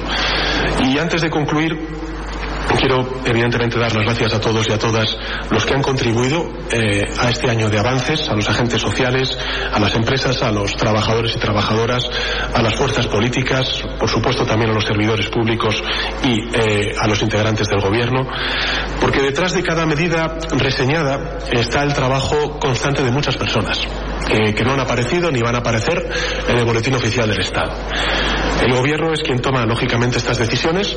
Y 0.84 0.98
antes 0.98 1.20
de 1.22 1.30
concluir, 1.30 1.51
concluir 1.52 2.21
Quiero, 2.78 3.06
evidentemente, 3.24 3.78
dar 3.78 3.94
las 3.94 4.04
gracias 4.04 4.34
a 4.34 4.40
todos 4.40 4.68
y 4.68 4.72
a 4.72 4.78
todas 4.78 5.16
los 5.50 5.64
que 5.64 5.74
han 5.74 5.82
contribuido 5.82 6.48
eh, 6.70 7.04
a 7.18 7.30
este 7.30 7.50
año 7.50 7.68
de 7.68 7.78
avances, 7.78 8.28
a 8.28 8.34
los 8.34 8.48
agentes 8.48 8.80
sociales, 8.80 9.36
a 9.72 9.78
las 9.78 9.94
empresas, 9.94 10.42
a 10.42 10.50
los 10.50 10.74
trabajadores 10.76 11.34
y 11.36 11.38
trabajadoras, 11.38 12.04
a 12.54 12.62
las 12.62 12.74
fuerzas 12.74 13.06
políticas, 13.06 13.84
por 13.98 14.08
supuesto 14.08 14.44
también 14.44 14.70
a 14.70 14.74
los 14.74 14.84
servidores 14.84 15.28
públicos 15.28 15.82
y 16.24 16.40
eh, 16.56 16.92
a 16.98 17.06
los 17.06 17.22
integrantes 17.22 17.68
del 17.68 17.80
Gobierno, 17.80 18.26
porque 19.00 19.22
detrás 19.22 19.52
de 19.54 19.62
cada 19.62 19.86
medida 19.86 20.38
reseñada 20.56 21.38
está 21.52 21.82
el 21.82 21.94
trabajo 21.94 22.58
constante 22.58 23.02
de 23.02 23.10
muchas 23.10 23.36
personas 23.36 23.86
eh, 24.30 24.54
que 24.54 24.64
no 24.64 24.72
han 24.72 24.80
aparecido 24.80 25.30
ni 25.30 25.40
van 25.40 25.54
a 25.56 25.58
aparecer 25.58 26.08
en 26.48 26.58
el 26.58 26.64
boletín 26.64 26.94
oficial 26.94 27.28
del 27.28 27.40
Estado. 27.40 27.72
El 28.62 28.72
Gobierno 28.74 29.12
es 29.12 29.20
quien 29.22 29.40
toma, 29.40 29.66
lógicamente, 29.66 30.18
estas 30.18 30.38
decisiones, 30.38 30.96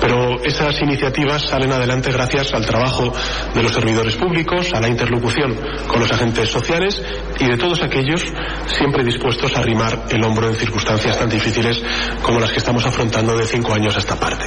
pero 0.00 0.42
esas 0.42 0.80
iniciativas 1.04 1.42
salen 1.42 1.70
adelante 1.70 2.10
gracias 2.10 2.54
al 2.54 2.64
trabajo 2.64 3.12
de 3.54 3.62
los 3.62 3.72
servidores 3.72 4.16
públicos, 4.16 4.72
a 4.72 4.80
la 4.80 4.88
interlocución 4.88 5.54
con 5.86 6.00
los 6.00 6.10
agentes 6.10 6.48
sociales 6.48 7.02
y 7.38 7.44
de 7.44 7.58
todos 7.58 7.82
aquellos 7.82 8.24
siempre 8.66 9.04
dispuestos 9.04 9.54
a 9.54 9.60
arrimar 9.60 10.06
el 10.08 10.24
hombro 10.24 10.48
en 10.48 10.54
circunstancias 10.54 11.18
tan 11.18 11.28
difíciles 11.28 11.82
como 12.22 12.40
las 12.40 12.50
que 12.50 12.58
estamos 12.58 12.86
afrontando 12.86 13.36
de 13.36 13.44
cinco 13.44 13.74
años 13.74 13.94
a 13.96 13.98
esta 13.98 14.16
parte. 14.16 14.46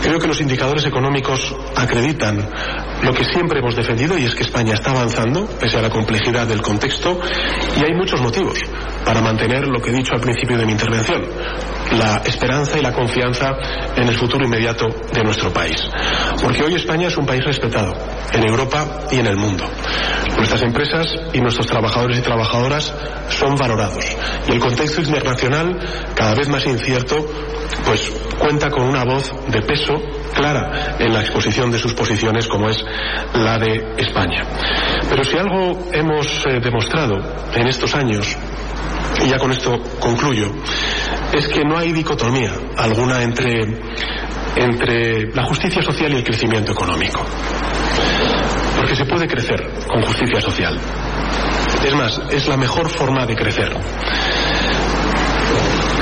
Creo 0.00 0.18
que 0.18 0.26
los 0.26 0.40
indicadores 0.40 0.86
económicos 0.86 1.54
acreditan 1.76 2.48
lo 3.02 3.12
que 3.12 3.24
siempre 3.24 3.58
hemos 3.58 3.76
defendido 3.76 4.16
y 4.16 4.24
es 4.24 4.34
que 4.34 4.44
España 4.44 4.74
está 4.74 4.92
avanzando 4.92 5.46
pese 5.60 5.76
a 5.76 5.82
la 5.82 5.90
complejidad 5.90 6.46
del 6.46 6.62
contexto 6.62 7.20
y 7.78 7.84
hay 7.84 7.92
muchos 7.92 8.22
motivos 8.22 8.58
para 9.04 9.20
mantener 9.20 9.66
lo 9.66 9.80
que 9.82 9.90
he 9.90 9.94
dicho 9.94 10.14
al 10.14 10.20
principio 10.20 10.56
de 10.56 10.64
mi 10.64 10.72
intervención, 10.72 11.22
la 11.92 12.22
esperanza 12.24 12.78
y 12.78 12.82
la 12.82 12.92
confianza 12.92 13.52
en 13.96 14.08
el 14.08 14.16
futuro 14.16 14.44
inmediato 14.44 14.86
de 15.12 15.24
nuestro 15.24 15.52
país. 15.52 15.76
Porque 16.42 16.62
hoy 16.62 16.74
España 16.74 17.08
es 17.08 17.16
un 17.16 17.26
país 17.26 17.44
respetado 17.44 17.92
en 18.32 18.44
Europa 18.44 19.06
y 19.10 19.18
en 19.18 19.26
el 19.26 19.36
mundo. 19.36 19.64
Nuestras 20.36 20.62
empresas 20.62 21.06
y 21.32 21.40
nuestros 21.40 21.66
trabajadores 21.66 22.18
y 22.18 22.22
trabajadoras 22.22 22.94
son 23.28 23.56
valorados 23.56 24.04
y 24.48 24.52
el 24.52 24.58
contexto 24.58 25.00
internacional, 25.00 25.78
cada 26.14 26.34
vez 26.34 26.48
más 26.48 26.64
incierto, 26.66 27.26
pues 27.84 28.10
cuenta 28.38 28.70
con 28.70 28.84
una 28.84 29.04
voz 29.04 29.32
de 29.48 29.62
peso 29.62 29.94
clara 30.34 30.96
en 30.98 31.12
la 31.12 31.20
exposición 31.20 31.70
de 31.70 31.78
sus 31.78 31.92
posiciones 31.94 32.46
como 32.46 32.68
es 32.68 32.82
la 33.34 33.58
de 33.58 33.94
España. 33.98 34.44
Pero 35.08 35.24
si 35.24 35.36
algo 35.36 35.88
hemos 35.92 36.46
eh, 36.46 36.60
demostrado 36.62 37.16
en 37.54 37.66
estos 37.66 37.94
años 37.94 38.36
y 39.24 39.28
ya 39.28 39.38
con 39.38 39.52
esto 39.52 39.78
concluyo, 40.00 40.50
es 41.32 41.48
que 41.48 41.64
no 41.64 41.76
dicotomía 41.82 42.52
alguna 42.76 43.22
entre, 43.22 43.62
entre 44.56 45.32
la 45.34 45.44
justicia 45.44 45.82
social 45.82 46.12
y 46.12 46.16
el 46.16 46.24
crecimiento 46.24 46.72
económico. 46.72 47.24
Porque 48.76 48.94
se 48.94 49.04
puede 49.04 49.26
crecer 49.26 49.60
con 49.86 50.02
justicia 50.02 50.40
social. 50.40 50.78
Es 51.84 51.94
más, 51.94 52.20
es 52.30 52.46
la 52.48 52.56
mejor 52.56 52.88
forma 52.88 53.26
de 53.26 53.34
crecer. 53.36 53.72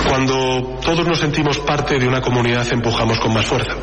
Cuando 0.09 0.79
todos 0.83 1.07
nos 1.07 1.19
sentimos 1.19 1.59
parte 1.59 1.99
de 1.99 2.09
una 2.09 2.21
comunidad 2.21 2.67
empujamos 2.73 3.19
con 3.21 3.33
más 3.35 3.47
fuerza. 3.47 3.75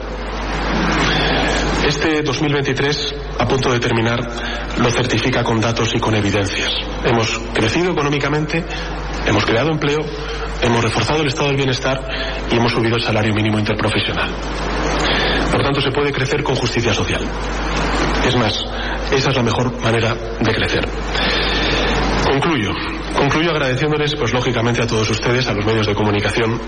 Este 1.86 2.24
2023, 2.24 3.16
a 3.38 3.48
punto 3.48 3.72
de 3.72 3.80
terminar, 3.80 4.20
lo 4.80 4.90
certifica 4.90 5.44
con 5.44 5.62
datos 5.62 5.94
y 5.94 6.00
con 6.00 6.16
evidencias. 6.16 6.72
Hemos 7.04 7.40
crecido 7.54 7.92
económicamente, 7.92 8.66
hemos 9.28 9.46
creado 9.46 9.70
empleo, 9.70 10.00
hemos 10.64 10.84
reforzado 10.84 11.22
el 11.22 11.28
estado 11.28 11.50
del 11.50 11.58
bienestar 11.58 12.00
y 12.52 12.56
hemos 12.56 12.72
subido 12.72 12.96
el 12.96 13.04
salario 13.04 13.36
mínimo 13.36 13.60
interprofesional. 13.60 14.32
Por 15.52 15.62
tanto, 15.62 15.80
se 15.80 15.92
puede 15.92 16.12
crecer 16.12 16.42
con 16.42 16.56
justicia 16.56 16.92
social. 16.92 17.22
Es 18.26 18.36
más, 18.36 18.66
esa 19.12 19.30
es 19.30 19.36
la 19.36 19.44
mejor 19.44 19.80
manera 19.80 20.16
de 20.40 20.56
crecer. 20.56 20.88
Concluyo. 22.26 22.72
Concluyo 23.16 23.52
agradeciéndoles, 23.52 24.16
pues 24.16 24.34
lógicamente 24.34 24.82
a 24.82 24.88
todos 24.88 25.10
ustedes, 25.10 25.48
a 25.48 25.54
los 25.54 25.66
medios 25.66 25.88
de 25.88 25.94
comunicación, 25.94 26.60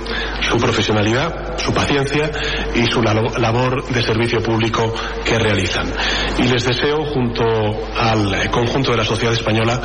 su 0.42 0.58
profesionalidad, 0.58 1.58
su 1.58 1.74
paciencia 1.74 2.30
y 2.76 2.86
su 2.86 3.02
labor 3.02 3.84
de 3.88 4.02
servicio 4.02 4.40
público 4.42 4.94
que 5.26 5.38
realizan. 5.40 5.92
Y 6.38 6.48
les 6.48 6.64
deseo, 6.64 7.04
junto 7.06 7.44
al 7.98 8.50
conjunto 8.52 8.92
de 8.92 8.98
la 8.98 9.04
sociedad 9.04 9.34
española, 9.34 9.82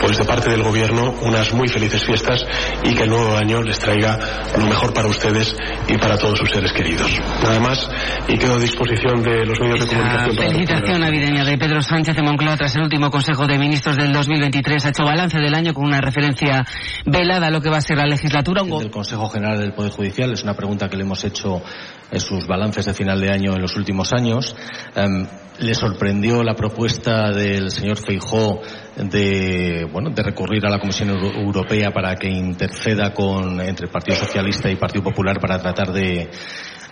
pues 0.00 0.18
de 0.18 0.24
parte 0.24 0.50
del 0.50 0.62
Gobierno, 0.62 1.14
unas 1.22 1.52
muy 1.52 1.68
felices 1.68 2.04
fiestas 2.04 2.44
y 2.82 2.94
que 2.94 3.04
el 3.04 3.10
nuevo 3.10 3.36
año 3.36 3.62
les 3.62 3.78
traiga 3.78 4.18
lo 4.58 4.66
mejor 4.66 4.92
para 4.92 5.08
ustedes 5.08 5.56
y 5.88 5.96
para 5.98 6.18
todos 6.18 6.38
sus 6.38 6.50
seres 6.50 6.72
queridos. 6.72 7.10
Nada 7.42 7.60
más 7.60 7.88
y 8.28 8.36
quedo 8.36 8.54
a 8.54 8.58
disposición 8.58 9.22
de 9.22 9.46
los 9.46 9.58
medios 9.60 9.80
de 9.80 9.86
comunicación. 9.86 10.36
felicitación 10.36 11.00
navideña 11.00 11.44
de 11.44 11.56
Pedro 11.56 11.80
Sánchez 11.80 12.16
de 12.16 12.22
Moncloa 12.22 12.56
tras 12.56 12.74
el 12.76 12.82
último 12.82 13.10
Consejo 13.10 13.46
de 13.46 13.58
Ministros 13.58 13.96
del 13.96 14.12
2023 14.12 14.86
ha 14.86 14.88
hecho 14.88 15.04
balance 15.12 15.38
del 15.38 15.54
año 15.54 15.74
con 15.74 15.84
una 15.84 16.00
referencia 16.00 16.64
velada 17.04 17.48
a 17.48 17.50
lo 17.50 17.60
que 17.60 17.68
va 17.68 17.78
a 17.78 17.82
ser 17.82 17.98
la 17.98 18.06
legislatura. 18.06 18.62
El 18.62 18.90
Consejo 18.90 19.28
General 19.28 19.58
del 19.58 19.74
Poder 19.74 19.92
Judicial 19.92 20.32
es 20.32 20.42
una 20.42 20.54
pregunta 20.54 20.88
que 20.88 20.96
le 20.96 21.02
hemos 21.02 21.22
hecho 21.24 21.62
en 22.10 22.20
sus 22.20 22.46
balances 22.46 22.86
de 22.86 22.94
final 22.94 23.20
de 23.20 23.30
año 23.30 23.54
en 23.54 23.60
los 23.60 23.76
últimos 23.76 24.12
años. 24.12 24.56
Em, 24.94 25.26
¿Le 25.58 25.74
sorprendió 25.74 26.42
la 26.42 26.54
propuesta 26.54 27.30
del 27.30 27.70
señor 27.70 27.98
Feijó 27.98 28.62
de, 28.96 29.86
bueno, 29.92 30.10
de 30.10 30.22
recurrir 30.22 30.64
a 30.66 30.70
la 30.70 30.78
Comisión 30.78 31.10
Europea 31.10 31.90
para 31.90 32.14
que 32.16 32.28
interceda 32.28 33.12
con, 33.12 33.60
entre 33.60 33.86
el 33.86 33.92
Partido 33.92 34.16
Socialista 34.16 34.70
y 34.70 34.76
Partido 34.76 35.04
Popular 35.04 35.38
para 35.38 35.58
tratar 35.58 35.92
de, 35.92 36.30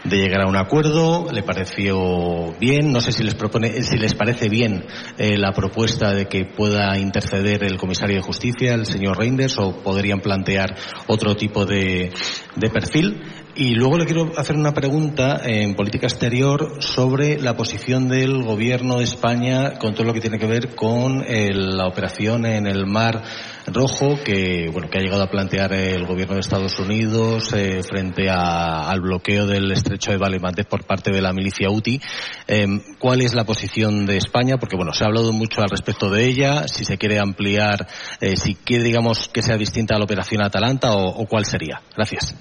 de 0.05 0.17
llegar 0.17 0.43
a 0.43 0.47
un 0.47 0.57
acuerdo. 0.57 1.31
Le 1.31 1.43
pareció 1.43 2.53
bien. 2.59 2.93
No 2.93 3.01
sé 3.01 3.13
si 3.13 3.23
les 3.23 3.35
propone, 3.35 3.83
si 3.83 3.97
les 3.99 4.15
parece 4.15 4.49
bien 4.49 4.85
eh, 5.19 5.37
la 5.37 5.53
propuesta 5.53 6.13
de 6.13 6.27
que 6.27 6.45
pueda 6.45 6.97
interceder 6.99 7.65
el 7.65 7.77
comisario 7.77 8.17
de 8.17 8.23
justicia, 8.23 8.75
el 8.75 8.87
señor 8.87 9.19
Reinders, 9.19 9.59
o 9.59 9.73
podrían 9.83 10.21
plantear 10.21 10.77
otro 11.07 11.37
tipo 11.37 11.67
de, 11.67 12.13
de 12.57 12.71
perfil. 12.71 13.23
Y 13.61 13.75
luego 13.75 13.99
le 13.99 14.07
quiero 14.07 14.33
hacer 14.38 14.57
una 14.57 14.73
pregunta 14.73 15.38
en 15.44 15.75
política 15.75 16.07
exterior 16.07 16.83
sobre 16.83 17.38
la 17.38 17.59
posición 17.59 18.09
del 18.09 18.42
gobierno 18.42 18.96
de 18.96 19.05
España 19.05 19.79
con 19.79 19.92
todo 19.92 20.05
lo 20.05 20.14
que 20.14 20.23
tiene 20.23 20.38
que 20.38 20.46
ver 20.46 20.75
con 20.75 21.23
eh, 21.29 21.51
la 21.53 21.87
operación 21.87 22.46
en 22.46 22.66
el 22.66 22.87
mar 22.87 23.23
rojo 23.66 24.18
que 24.25 24.70
bueno 24.73 24.88
que 24.88 24.96
ha 24.96 25.03
llegado 25.03 25.25
a 25.25 25.31
plantear 25.31 25.75
el 25.75 26.07
gobierno 26.07 26.37
de 26.37 26.40
Estados 26.40 26.79
Unidos 26.79 27.53
eh, 27.53 27.83
frente 27.83 28.31
al 28.31 28.99
bloqueo 29.03 29.46
del 29.46 29.70
estrecho 29.73 30.11
de 30.11 30.16
Baleares 30.16 30.64
por 30.64 30.87
parte 30.87 31.11
de 31.12 31.20
la 31.20 31.35
milicia 31.35 31.68
UTI. 31.68 32.01
Em, 32.46 32.81
¿Cuál 32.99 33.20
es 33.20 33.35
la 33.35 33.44
posición 33.44 34.07
de 34.07 34.16
España? 34.16 34.57
Porque 34.57 34.77
bueno 34.77 34.94
se 34.94 35.05
ha 35.05 35.09
hablado 35.09 35.35
mucho 35.35 35.61
al 35.61 35.68
respecto 35.68 36.09
de 36.09 36.25
ella. 36.25 36.66
Si 36.66 36.87
se 36.87 36.96
quiere 36.96 37.18
ampliar, 37.18 37.87
eh, 38.23 38.37
si 38.37 38.55
quiere 38.55 38.85
digamos 38.85 39.29
que 39.29 39.42
sea 39.42 39.59
distinta 39.59 39.96
a 39.96 39.99
la 39.99 40.07
operación 40.07 40.42
Atalanta 40.42 40.94
o, 40.94 41.09
o 41.09 41.27
cuál 41.27 41.44
sería. 41.44 41.83
Gracias. 41.94 42.35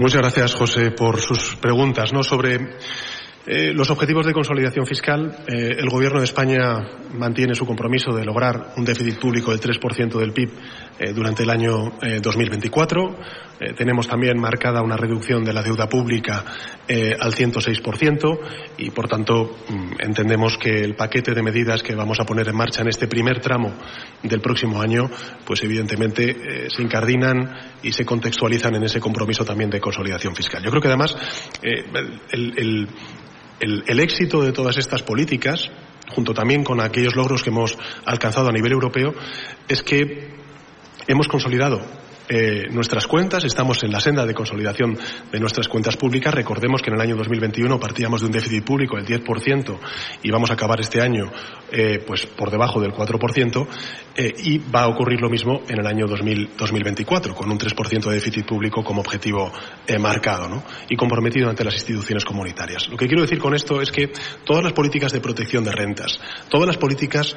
Muchas 0.00 0.22
gracias, 0.22 0.54
José, 0.54 0.90
por 0.90 1.20
sus 1.20 1.54
preguntas. 1.54 2.12
¿no? 2.12 2.24
Sobre 2.24 2.56
eh, 3.46 3.72
los 3.72 3.90
objetivos 3.90 4.26
de 4.26 4.32
consolidación 4.32 4.86
fiscal, 4.86 5.36
eh, 5.46 5.76
el 5.78 5.88
Gobierno 5.88 6.18
de 6.18 6.24
España 6.24 6.80
mantiene 7.12 7.54
su 7.54 7.64
compromiso 7.64 8.10
de 8.12 8.24
lograr 8.24 8.72
un 8.76 8.84
déficit 8.84 9.20
público 9.20 9.52
del 9.52 9.60
3% 9.60 10.18
del 10.18 10.32
PIB 10.32 10.50
eh, 10.98 11.12
durante 11.12 11.44
el 11.44 11.50
año 11.50 11.92
2024. 12.20 13.16
Tenemos 13.76 14.08
también 14.08 14.38
marcada 14.38 14.82
una 14.82 14.96
reducción 14.96 15.44
de 15.44 15.52
la 15.52 15.62
deuda 15.62 15.88
pública 15.88 16.44
al 16.88 17.32
106% 17.32 18.38
y, 18.78 18.90
por 18.90 19.08
tanto, 19.08 19.56
mm, 19.68 20.00
entendemos 20.00 20.58
que 20.58 20.82
el 20.82 20.94
paquete 20.96 21.32
de 21.34 21.42
medidas 21.42 21.82
que 21.82 21.94
vamos 21.94 22.18
a 22.20 22.24
poner 22.24 22.48
en 22.48 22.56
marcha 22.56 22.82
en 22.82 22.88
este 22.88 23.06
primer 23.06 23.40
tramo 23.40 23.72
del 24.22 24.40
próximo 24.40 24.80
año, 24.80 25.10
pues 25.44 25.62
evidentemente 25.62 26.68
se 26.68 26.82
incardinan 26.82 27.54
y 27.82 27.92
se 27.92 28.04
contextualizan 28.04 28.74
en 28.74 28.84
ese 28.84 29.00
compromiso 29.00 29.44
también 29.44 29.70
de 29.70 29.80
consolidación 29.80 30.34
fiscal. 30.34 30.62
Yo 30.62 30.70
creo 30.70 30.82
que 30.82 30.88
además 30.88 31.16
el 31.62 32.88
el, 33.60 34.00
éxito 34.00 34.42
de 34.42 34.52
todas 34.52 34.76
estas 34.76 35.02
políticas, 35.02 35.70
junto 36.14 36.34
también 36.34 36.64
con 36.64 36.80
aquellos 36.80 37.14
logros 37.14 37.42
que 37.42 37.50
hemos 37.50 37.76
alcanzado 38.04 38.48
a 38.48 38.52
nivel 38.52 38.72
europeo, 38.72 39.14
es 39.68 39.82
que 39.82 40.34
hemos 41.06 41.28
consolidado 41.28 41.80
eh, 42.26 42.68
nuestras 42.70 43.06
cuentas, 43.06 43.44
estamos 43.44 43.82
en 43.82 43.92
la 43.92 44.00
senda 44.00 44.24
de 44.24 44.32
consolidación 44.32 44.96
de 45.30 45.40
nuestras 45.40 45.68
cuentas 45.68 45.96
públicas. 45.96 46.32
Recordemos 46.32 46.80
que 46.80 46.88
en 46.88 46.96
el 46.96 47.02
año 47.02 47.16
2021 47.16 47.78
partíamos 47.78 48.22
de 48.22 48.26
un 48.26 48.32
déficit 48.32 48.64
público 48.64 48.96
del 48.96 49.06
10% 49.06 49.78
y 50.22 50.30
vamos 50.30 50.50
a 50.50 50.54
acabar 50.54 50.80
este 50.80 51.02
año 51.02 51.30
eh, 51.70 52.02
pues 52.06 52.24
por 52.24 52.50
debajo 52.50 52.80
del 52.80 52.92
4% 52.92 53.66
eh, 54.16 54.32
y 54.38 54.58
va 54.58 54.84
a 54.84 54.88
ocurrir 54.88 55.20
lo 55.20 55.28
mismo 55.28 55.62
en 55.68 55.80
el 55.80 55.86
año 55.86 56.06
2024 56.06 57.34
con 57.34 57.50
un 57.50 57.58
3% 57.58 58.08
de 58.08 58.14
déficit 58.14 58.46
público 58.46 58.82
como 58.82 59.00
objetivo 59.00 59.52
marcado 59.98 60.48
¿no? 60.48 60.62
y 60.88 60.96
comprometido 60.96 61.50
ante 61.50 61.64
las 61.64 61.74
instituciones 61.74 62.24
comunitarias. 62.24 62.88
Lo 62.88 62.96
que 62.96 63.06
quiero 63.06 63.22
decir 63.22 63.38
con 63.38 63.54
esto 63.54 63.82
es 63.82 63.92
que 63.92 64.12
todas 64.44 64.64
las 64.64 64.72
políticas 64.72 65.12
de 65.12 65.20
protección 65.20 65.62
de 65.62 65.72
rentas, 65.72 66.18
todas 66.48 66.66
las 66.66 66.78
políticas 66.78 67.36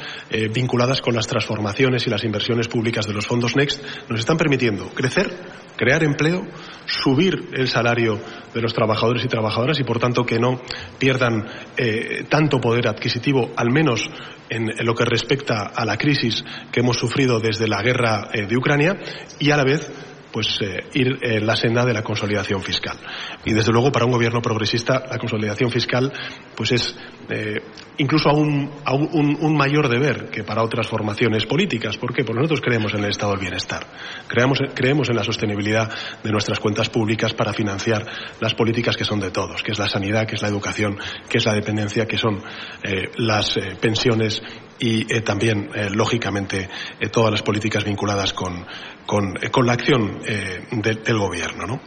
vinculadas 0.53 1.01
con 1.01 1.13
las 1.13 1.27
transformaciones 1.27 2.05
y 2.07 2.09
las 2.09 2.23
inversiones 2.23 2.67
públicas 2.67 3.05
de 3.05 3.13
los 3.13 3.25
fondos 3.25 3.55
Next 3.55 3.81
nos 4.09 4.19
están 4.19 4.37
permitiendo 4.37 4.76
crecer, 4.93 5.35
crear 5.75 6.03
empleo, 6.03 6.45
subir 6.85 7.49
el 7.53 7.67
salario 7.67 8.19
de 8.53 8.61
los 8.61 8.73
trabajadores 8.73 9.23
y 9.23 9.27
trabajadoras 9.27 9.79
y, 9.79 9.83
por 9.83 9.99
tanto, 9.99 10.25
que 10.25 10.39
no 10.39 10.61
pierdan 10.97 11.45
eh, 11.77 12.25
tanto 12.29 12.59
poder 12.59 12.87
adquisitivo, 12.87 13.51
al 13.55 13.69
menos 13.71 14.09
en, 14.49 14.71
lo 14.85 14.95
que 14.95 15.05
respecta 15.05 15.67
a 15.75 15.85
la 15.85 15.97
crisis 15.97 16.43
que 16.71 16.79
hemos 16.79 16.97
sufrido 16.97 17.39
desde 17.39 17.67
la 17.67 17.81
guerra 17.81 18.29
eh, 18.33 18.45
de 18.47 18.57
Ucrania 18.57 18.97
y, 19.39 19.51
a 19.51 19.57
la 19.57 19.63
vez, 19.63 19.91
pues 20.31 20.59
eh, 20.61 20.83
ir 20.93 21.17
en 21.21 21.45
la 21.45 21.55
senda 21.55 21.85
de 21.85 21.93
la 21.93 22.03
consolidación 22.03 22.61
fiscal. 22.61 22.97
Y 23.45 23.53
desde 23.53 23.71
luego 23.71 23.91
para 23.91 24.05
un 24.05 24.11
gobierno 24.11 24.41
progresista 24.41 25.05
la 25.09 25.17
consolidación 25.17 25.71
fiscal 25.71 26.11
pues 26.55 26.71
es 26.71 26.95
eh, 27.29 27.61
incluso 27.97 28.29
aún, 28.29 28.71
un, 28.85 29.57
mayor 29.57 29.89
deber 29.89 30.29
que 30.29 30.43
para 30.43 30.63
otras 30.63 30.87
formaciones 30.87 31.45
políticas. 31.45 31.97
¿Por 31.97 32.13
qué? 32.13 32.23
Porque 32.23 32.39
nosotros 32.39 32.61
creemos 32.61 32.93
en 32.93 33.03
el 33.03 33.09
estado 33.09 33.31
del 33.33 33.41
bienestar. 33.41 33.85
Creemos, 34.27 34.59
creemos 34.73 35.09
en 35.09 35.15
la 35.15 35.23
sostenibilidad 35.23 35.89
de 36.23 36.31
nuestras 36.31 36.59
cuentas 36.59 36.89
públicas 36.89 37.33
para 37.33 37.53
financiar 37.53 38.05
las 38.39 38.53
políticas 38.53 38.95
que 38.95 39.03
son 39.03 39.19
de 39.19 39.31
todos, 39.31 39.61
que 39.61 39.71
es 39.71 39.79
la 39.79 39.87
sanidad, 39.87 40.25
que 40.25 40.35
es 40.35 40.41
la 40.41 40.47
educación, 40.47 40.97
que 41.29 41.37
es 41.37 41.45
la 41.45 41.53
dependencia, 41.53 42.05
que 42.05 42.17
son 42.17 42.41
eh, 42.83 43.09
las 43.17 43.57
pensiones 43.79 44.41
y 44.79 45.05
también, 45.21 45.71
lógicamente, 45.95 46.69
todas 47.11 47.31
las 47.31 47.41
políticas 47.41 47.83
vinculadas 47.83 48.31
con, 48.31 48.63
con, 49.07 49.33
con 49.51 49.65
la 49.65 49.73
acción 49.73 50.19
eh, 50.27 50.67
del 50.69 51.17
gobierno. 51.17 51.65
¿no? 51.65 51.81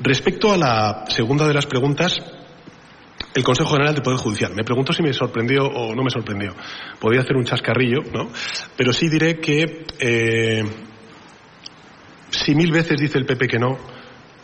Respecto 0.00 0.52
a 0.52 0.56
la 0.56 1.04
segunda 1.06 1.46
de 1.46 1.54
las 1.54 1.66
preguntas, 1.66 2.18
el 3.34 3.44
Consejo 3.44 3.70
General 3.70 3.94
del 3.94 4.02
Poder 4.02 4.18
Judicial. 4.18 4.54
Me 4.54 4.64
pregunto 4.64 4.92
si 4.92 5.02
me 5.02 5.12
sorprendió 5.12 5.66
o 5.66 5.94
no 5.94 6.02
me 6.02 6.10
sorprendió. 6.10 6.54
Podría 6.98 7.20
hacer 7.20 7.36
un 7.36 7.44
chascarrillo, 7.44 8.02
¿no? 8.12 8.30
Pero 8.76 8.92
sí 8.92 9.08
diré 9.08 9.38
que 9.38 9.84
eh, 10.00 10.64
si 12.30 12.54
mil 12.54 12.72
veces 12.72 12.98
dice 12.98 13.18
el 13.18 13.26
PP 13.26 13.46
que 13.46 13.58
no, 13.58 13.76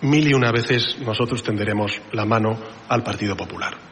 mil 0.03 0.29
y 0.29 0.35
una 0.35 0.53
veces 0.53 0.99
nosotros 1.01 1.43
tenderemos 1.43 2.01
la 2.13 2.27
mano 2.27 2.59
al 2.89 3.03
Partido 3.03 3.35
Popular. 3.37 3.92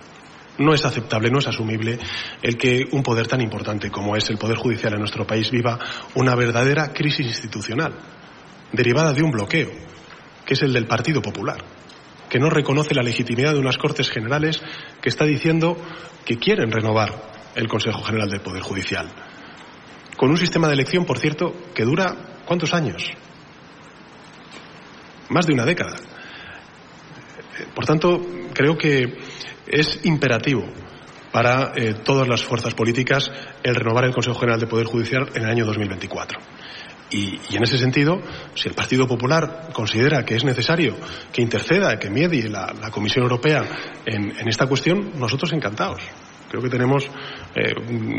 No 0.59 0.75
es 0.75 0.85
aceptable, 0.85 1.31
no 1.31 1.39
es 1.39 1.47
asumible 1.47 1.99
el 2.43 2.57
que 2.57 2.87
un 2.93 3.03
poder 3.03 3.27
tan 3.27 3.41
importante 3.41 3.91
como 3.91 4.17
es 4.17 4.29
el 4.31 4.39
Poder 4.39 4.57
Judicial 4.57 4.93
en 4.93 4.99
nuestro 4.99 5.27
país 5.27 5.51
viva 5.51 5.79
una 6.15 6.35
verdadera 6.35 6.93
crisis 6.93 7.27
institucional, 7.27 7.95
derivada 8.73 9.13
de 9.13 9.23
un 9.23 9.31
bloqueo, 9.31 9.71
que 10.45 10.55
es 10.55 10.63
el 10.63 10.73
del 10.73 10.87
Partido 10.87 11.23
Popular, 11.23 11.65
que 12.29 12.39
no 12.39 12.51
reconoce 12.51 12.95
la 12.95 13.03
legitimidad 13.03 13.55
de 13.55 13.61
unas 13.61 13.79
Cortes 13.79 14.11
Generales 14.11 14.61
que 15.01 15.09
está 15.09 15.25
diciendo 15.25 15.77
que 16.25 16.37
quieren 16.37 16.71
renovar 16.71 17.31
el 17.55 17.69
Consejo 17.69 18.03
General 18.03 18.29
del 18.29 18.41
Poder 18.41 18.63
Judicial. 18.63 19.09
Con 20.17 20.31
un 20.31 20.37
sistema 20.37 20.69
de 20.69 20.75
elección, 20.75 21.07
por 21.07 21.19
cierto, 21.19 21.55
que 21.75 21.85
dura 21.85 22.43
¿cuántos 22.45 22.75
años? 22.75 23.11
Más 25.31 25.47
de 25.47 25.55
una 25.55 25.65
década. 25.65 25.97
Por 27.75 27.87
tanto, 27.87 28.21
creo 28.53 28.77
que 28.77 29.19
es 29.71 30.05
imperativo 30.05 30.65
para 31.33 31.73
eh, 31.77 31.95
todas 32.05 32.27
las 32.29 32.43
fuerzas 32.43 32.75
políticas 32.75 33.31
el 33.63 33.75
renovar 33.75 34.05
el 34.05 34.13
Consejo 34.13 34.39
General 34.39 34.61
de 34.61 34.67
Poder 34.67 34.87
Judicial 34.87 35.29
en 35.35 35.45
el 35.45 35.51
año 35.51 35.65
2024. 35.65 36.39
Y, 37.13 37.41
y, 37.51 37.57
en 37.57 37.63
ese 37.65 37.79
sentido, 37.79 38.21
si 38.55 38.69
el 38.69 38.75
Partido 38.75 39.07
Popular 39.07 39.71
considera 39.73 40.25
que 40.25 40.37
es 40.37 40.45
necesario 40.45 40.97
que 41.33 41.43
interceda, 41.43 41.99
que 41.99 42.09
medie 42.09 42.49
la, 42.49 42.73
la 42.81 42.91
Comisión 42.91 43.25
Europea 43.25 43.65
en, 44.07 44.31
en 44.39 44.49
esta 44.49 44.67
cuestión, 44.67 45.13
nosotros 45.19 45.53
encantados. 45.53 46.03
Creo 46.51 46.65
que 46.65 46.69
tenemos 46.69 47.09
eh, 47.55 47.73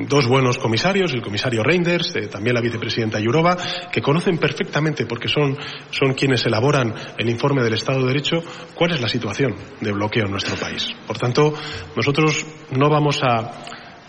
dos 0.07 0.25
buenos 0.25 0.57
comisarios, 0.57 1.11
el 1.11 1.21
comisario 1.21 1.63
Reinders, 1.63 2.15
eh, 2.15 2.27
también 2.27 2.55
la 2.55 2.61
vicepresidenta 2.61 3.19
Yurova, 3.19 3.57
que 3.91 4.01
conocen 4.01 4.37
perfectamente, 4.37 5.05
porque 5.05 5.27
son, 5.27 5.57
son 5.89 6.13
quienes 6.13 6.45
elaboran 6.45 6.95
el 7.17 7.29
informe 7.29 7.61
del 7.61 7.73
Estado 7.73 7.99
de 7.99 8.07
Derecho, 8.07 8.41
cuál 8.73 8.91
es 8.91 9.01
la 9.01 9.09
situación 9.09 9.53
de 9.81 9.91
bloqueo 9.91 10.27
en 10.27 10.31
nuestro 10.31 10.55
país. 10.55 10.87
Por 11.05 11.17
tanto, 11.17 11.53
nosotros 11.93 12.45
no 12.71 12.89
vamos 12.89 13.19
a 13.21 13.51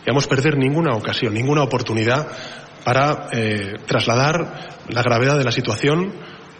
digamos, 0.05 0.29
perder 0.29 0.57
ninguna 0.57 0.95
ocasión, 0.95 1.35
ninguna 1.35 1.65
oportunidad 1.65 2.29
para 2.85 3.27
eh, 3.33 3.75
trasladar 3.87 4.71
la 4.89 5.03
gravedad 5.03 5.37
de 5.37 5.45
la 5.45 5.51
situación, 5.51 6.13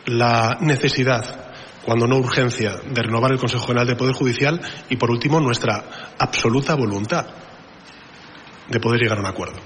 la 0.07 0.59
necesidad 0.61 1.53
cuando 1.85 2.09
no 2.09 2.17
urgencia, 2.17 2.75
de 2.91 3.03
renovar 3.03 3.31
el 3.31 3.39
Consejo 3.39 3.67
General 3.67 3.87
de 3.87 3.95
Poder 3.95 4.15
Judicial 4.15 4.61
y, 4.89 4.97
por 4.97 5.13
último, 5.13 5.41
nuestra 5.41 6.15
absoluta 6.19 6.75
voluntad 6.75 7.27
de 8.69 8.81
poder 8.81 9.01
llegar 9.01 9.19
a 9.19 9.21
un 9.21 9.27
acuerdo. 9.27 9.59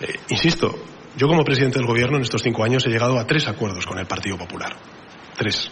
Eh, 0.00 0.14
insisto, 0.28 0.74
yo 1.16 1.28
como 1.28 1.44
presidente 1.44 1.78
del 1.78 1.86
Gobierno 1.86 2.16
en 2.16 2.22
estos 2.22 2.42
cinco 2.42 2.64
años 2.64 2.84
he 2.86 2.90
llegado 2.90 3.18
a 3.18 3.26
tres 3.26 3.46
acuerdos 3.48 3.86
con 3.86 3.98
el 3.98 4.06
Partido 4.06 4.38
Popular. 4.38 4.76
Tres. 5.36 5.70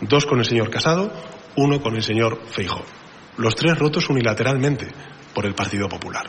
Dos 0.00 0.26
con 0.26 0.38
el 0.38 0.44
señor 0.44 0.70
Casado, 0.70 1.12
uno 1.56 1.80
con 1.80 1.96
el 1.96 2.02
señor 2.02 2.40
Feijóo. 2.46 2.84
Los 3.36 3.54
tres 3.54 3.78
rotos 3.78 4.08
unilateralmente 4.10 4.88
por 5.34 5.46
el 5.46 5.54
Partido 5.54 5.88
Popular. 5.88 6.28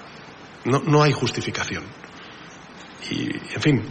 No, 0.65 0.79
no 0.79 1.03
hay 1.03 1.11
justificación. 1.11 1.83
Y, 3.09 3.29
en 3.55 3.61
fin, 3.61 3.83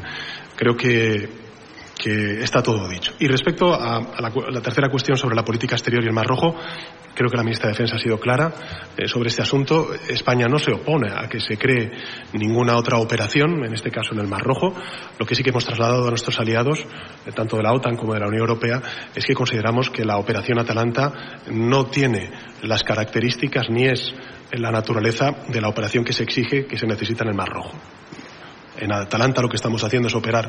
creo 0.56 0.76
que 0.76 1.48
que 1.98 2.42
está 2.42 2.62
todo 2.62 2.88
dicho. 2.88 3.12
Y 3.18 3.26
respecto 3.26 3.74
a, 3.74 4.00
la, 4.20 4.62
tercera 4.62 4.88
cuestión 4.88 5.16
sobre 5.18 5.34
la 5.34 5.44
política 5.44 5.74
exterior 5.74 6.02
y 6.04 6.06
el 6.06 6.12
Mar 6.12 6.26
Rojo, 6.26 6.54
creo 7.18 7.30
que 7.30 7.36
la 7.36 7.42
ministra 7.42 7.66
de 7.66 7.72
Defensa 7.72 7.96
ha 7.96 7.98
sido 7.98 8.20
clara 8.20 8.52
eh, 8.96 9.08
sobre 9.08 9.28
este 9.28 9.42
asunto. 9.42 9.88
España 10.08 10.46
no 10.46 10.56
se 10.56 10.70
opone 10.70 11.10
a 11.10 11.28
que 11.28 11.40
se 11.40 11.58
cree 11.58 11.90
ninguna 12.32 12.76
otra 12.76 12.98
operación, 12.98 13.64
en 13.64 13.74
este 13.74 13.90
caso 13.90 14.12
en 14.12 14.20
el 14.20 14.28
Mar 14.28 14.42
Rojo. 14.42 14.72
Lo 15.18 15.26
que 15.26 15.34
sí 15.34 15.42
que 15.42 15.50
hemos 15.50 15.64
trasladado 15.64 16.06
a 16.06 16.10
nuestros 16.10 16.38
aliados, 16.38 16.78
eh, 16.78 17.32
tanto 17.34 17.56
de 17.56 17.64
la 17.64 17.72
OTAN 17.72 17.96
como 17.96 18.14
de 18.14 18.20
la 18.20 18.28
Unión 18.28 18.42
Europea, 18.42 18.80
es 19.16 19.26
que 19.26 19.34
consideramos 19.34 19.90
que 19.90 20.04
la 20.04 20.16
operación 20.16 20.60
Atalanta 20.60 21.12
no 21.50 21.86
tiene 21.86 22.30
las 22.62 22.84
características 22.84 23.68
ni 23.68 23.86
es 23.86 24.14
la 24.52 24.70
naturaleza 24.70 25.32
de 25.48 25.60
la 25.60 25.68
operación 25.68 26.04
que 26.04 26.12
se 26.12 26.22
exige, 26.22 26.66
que 26.66 26.78
se 26.78 26.86
necesita 26.86 27.24
en 27.24 27.30
el 27.30 27.36
Mar 27.36 27.48
Rojo. 27.48 27.72
En 28.78 28.92
Atalanta 28.92 29.42
lo 29.42 29.48
que 29.48 29.56
estamos 29.56 29.82
haciendo 29.82 30.06
es 30.06 30.14
operar 30.14 30.48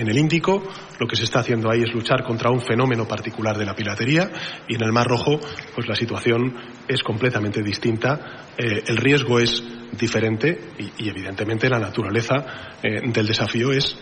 en 0.00 0.08
el 0.08 0.18
Índico, 0.18 0.62
lo 0.98 1.06
que 1.06 1.16
se 1.16 1.24
está 1.24 1.40
haciendo 1.40 1.70
ahí 1.70 1.82
es 1.82 1.92
luchar 1.92 2.24
contra 2.24 2.50
un 2.50 2.60
fenómeno 2.60 3.06
particular 3.06 3.56
de 3.56 3.66
la 3.66 3.74
piratería 3.74 4.30
y 4.66 4.74
en 4.74 4.82
el 4.82 4.92
Mar 4.92 5.06
Rojo, 5.06 5.38
pues 5.74 5.86
la 5.86 5.94
situación 5.94 6.54
es 6.88 7.02
completamente 7.02 7.62
distinta, 7.62 8.46
eh, 8.56 8.82
el 8.86 8.96
riesgo 8.96 9.38
es 9.38 9.62
diferente 9.92 10.58
y, 10.78 11.08
evidentemente 11.08 11.68
la 11.68 11.78
naturaleza 11.78 12.34
eh, 12.82 13.00
del 13.12 13.26
desafío 13.26 13.72
es 13.72 13.96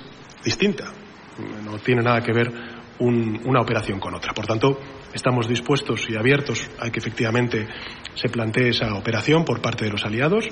distinta. 0.44 0.92
No 1.64 1.78
tiene 1.78 2.03
nada 2.03 2.20
que 2.20 2.32
ver 2.32 2.53
una 3.01 3.61
operación 3.61 4.01
con 4.01 4.14
otra. 4.14 4.32
Por 4.34 4.46
tanto, 4.46 4.80
estamos 5.12 5.46
dispuestos 5.46 6.05
y 6.09 6.16
abiertos 6.16 6.68
a 6.80 6.90
que 6.90 6.99
efectivamente 6.99 7.68
se 8.14 8.28
plantee 8.28 8.70
esa 8.70 8.94
operación 8.94 9.44
por 9.44 9.61
parte 9.61 9.84
de 9.84 9.92
los 9.92 10.05
aliados, 10.05 10.49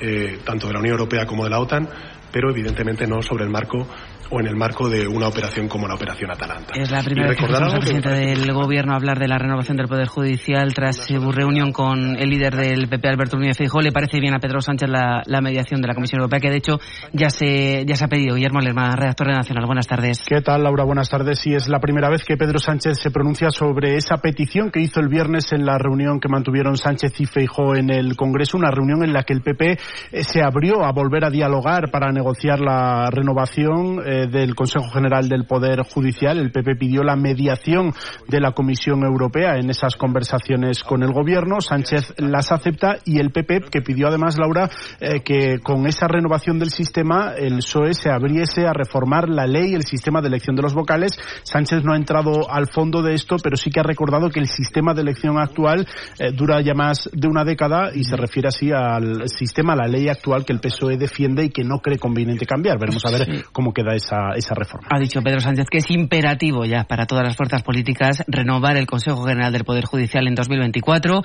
eh, 0.00 0.38
tanto 0.44 0.66
de 0.66 0.72
la 0.72 0.78
Unión 0.78 0.94
Europea 0.94 1.26
como 1.26 1.44
de 1.44 1.50
la 1.50 1.60
OTAN, 1.60 1.88
pero 2.32 2.50
evidentemente 2.50 3.06
no 3.06 3.20
sobre 3.22 3.44
el 3.44 3.50
marco 3.50 3.86
o 4.30 4.40
en 4.40 4.46
el 4.46 4.56
marco 4.56 4.88
de 4.88 5.06
una 5.06 5.28
operación 5.28 5.68
como 5.68 5.88
la 5.88 5.94
Operación 5.94 6.30
Atalanta. 6.30 6.74
Es 6.74 6.90
la 6.90 7.02
primera 7.02 7.28
vez 7.28 7.36
que 7.36 7.44
escuchamos 7.44 7.74
al 7.74 7.80
presidente 7.80 8.10
del 8.10 8.52
Gobierno 8.52 8.94
hablar 8.94 9.18
de 9.18 9.28
la 9.28 9.38
renovación 9.38 9.76
del 9.76 9.88
Poder 9.88 10.06
Judicial 10.06 10.72
tras 10.72 10.96
su 10.96 11.32
reunión 11.32 11.72
con 11.72 12.16
el 12.16 12.30
líder 12.30 12.54
del 12.54 12.88
PP, 12.88 13.08
Alberto 13.08 13.36
Núñez 13.36 13.56
Feijóo. 13.56 13.80
¿Le 13.80 13.92
parece 13.92 14.20
bien 14.20 14.34
a 14.34 14.38
Pedro 14.38 14.60
Sánchez 14.60 14.88
la, 14.88 15.40
mediación 15.40 15.80
de 15.80 15.88
la 15.88 15.94
Comisión 15.94 16.20
Europea, 16.20 16.38
que 16.38 16.50
de 16.50 16.58
hecho 16.58 16.78
ya 17.12 17.30
se, 17.30 17.84
ya 17.86 17.96
se 17.96 18.04
ha 18.04 18.08
pedido? 18.08 18.34
Guillermo 18.34 18.60
Lerma, 18.60 18.94
redactor 18.94 19.28
de 19.28 19.32
Nacional. 19.34 19.66
Buenas 19.66 19.86
tardes. 19.86 20.22
¿Qué 20.26 20.40
tal, 20.42 20.62
Laura? 20.62 20.84
Buenas 20.84 21.08
tardes. 21.08 21.40
Sí, 21.40 21.54
es 21.54 21.68
la 21.68 21.80
primera 21.80 22.08
vez 22.08 22.24
que 22.24 22.36
Pedro 22.36 22.58
Sánchez 22.58 22.98
se 22.98 23.10
pronuncia 23.10 23.50
sobre 23.50 23.96
esa 23.96 24.18
petición 24.18 24.70
que 24.70 24.80
hizo 24.80 25.00
el 25.00 25.08
viernes 25.08 25.52
en 25.52 25.64
la 25.64 25.78
reunión 25.78 26.20
que 26.20 26.28
mantuvieron 26.28 26.76
Sánchez 26.76 27.20
y 27.20 27.26
Feijóo 27.26 27.74
en 27.74 27.90
el 27.90 28.16
Congreso, 28.16 28.56
una 28.56 28.70
reunión 28.70 29.02
en 29.02 29.12
la 29.12 29.24
que 29.24 29.32
el 29.32 29.42
PP 29.42 29.78
eh, 30.12 30.22
se 30.22 30.42
abrió 30.42 30.84
a 30.84 30.92
volver 30.92 31.24
a 31.24 31.30
dialogar 31.30 31.90
para 31.90 32.12
negociar 32.12 32.60
la 32.60 33.08
renovación 33.10 34.00
eh, 34.06 34.19
del 34.26 34.54
Consejo 34.54 34.88
General 34.90 35.28
del 35.28 35.44
Poder 35.44 35.82
Judicial. 35.82 36.38
El 36.38 36.52
PP 36.52 36.76
pidió 36.76 37.02
la 37.02 37.16
mediación 37.16 37.92
de 38.28 38.40
la 38.40 38.52
Comisión 38.52 39.02
Europea 39.04 39.56
en 39.56 39.70
esas 39.70 39.96
conversaciones 39.96 40.82
con 40.82 41.02
el 41.02 41.12
Gobierno. 41.12 41.60
Sánchez 41.60 42.14
las 42.18 42.52
acepta 42.52 42.98
y 43.04 43.18
el 43.18 43.30
PP, 43.30 43.62
que 43.70 43.82
pidió 43.82 44.08
además, 44.08 44.38
Laura, 44.38 44.70
eh, 45.00 45.20
que 45.20 45.58
con 45.60 45.86
esa 45.86 46.08
renovación 46.08 46.58
del 46.58 46.70
sistema 46.70 47.32
el 47.36 47.58
PSOE 47.58 47.94
se 47.94 48.10
abriese 48.10 48.66
a 48.66 48.72
reformar 48.72 49.28
la 49.28 49.46
ley, 49.46 49.74
el 49.74 49.84
sistema 49.84 50.20
de 50.20 50.28
elección 50.28 50.56
de 50.56 50.62
los 50.62 50.74
vocales. 50.74 51.18
Sánchez 51.42 51.84
no 51.84 51.92
ha 51.92 51.96
entrado 51.96 52.50
al 52.50 52.66
fondo 52.68 53.02
de 53.02 53.14
esto, 53.14 53.36
pero 53.42 53.56
sí 53.56 53.70
que 53.70 53.80
ha 53.80 53.84
recordado 53.84 54.30
que 54.30 54.40
el 54.40 54.48
sistema 54.48 54.94
de 54.94 55.02
elección 55.02 55.38
actual 55.38 55.86
eh, 56.18 56.32
dura 56.32 56.60
ya 56.60 56.74
más 56.74 57.08
de 57.12 57.28
una 57.28 57.44
década 57.44 57.90
y 57.94 58.04
se 58.04 58.16
refiere 58.16 58.48
así 58.48 58.70
al 58.72 59.28
sistema, 59.28 59.74
a 59.74 59.76
la 59.76 59.88
ley 59.88 60.08
actual 60.08 60.44
que 60.44 60.52
el 60.52 60.60
PSOE 60.60 60.96
defiende 60.96 61.44
y 61.44 61.50
que 61.50 61.64
no 61.64 61.78
cree 61.78 61.98
conveniente 61.98 62.46
cambiar. 62.46 62.78
Veremos 62.78 63.04
a 63.04 63.10
ver 63.10 63.44
cómo 63.52 63.72
queda 63.72 63.94
esa 63.94 64.09
esa, 64.10 64.34
esa 64.36 64.54
reforma. 64.54 64.88
Ha 64.90 64.98
dicho 64.98 65.22
Pedro 65.22 65.40
Sánchez 65.40 65.66
que 65.70 65.78
es 65.78 65.90
imperativo 65.90 66.64
ya 66.64 66.84
para 66.84 67.06
todas 67.06 67.24
las 67.24 67.36
fuerzas 67.36 67.62
políticas 67.62 68.24
renovar 68.26 68.76
el 68.76 68.86
Consejo 68.86 69.24
General 69.24 69.52
del 69.52 69.64
Poder 69.64 69.84
Judicial 69.84 70.26
en 70.26 70.34
2024. 70.34 71.22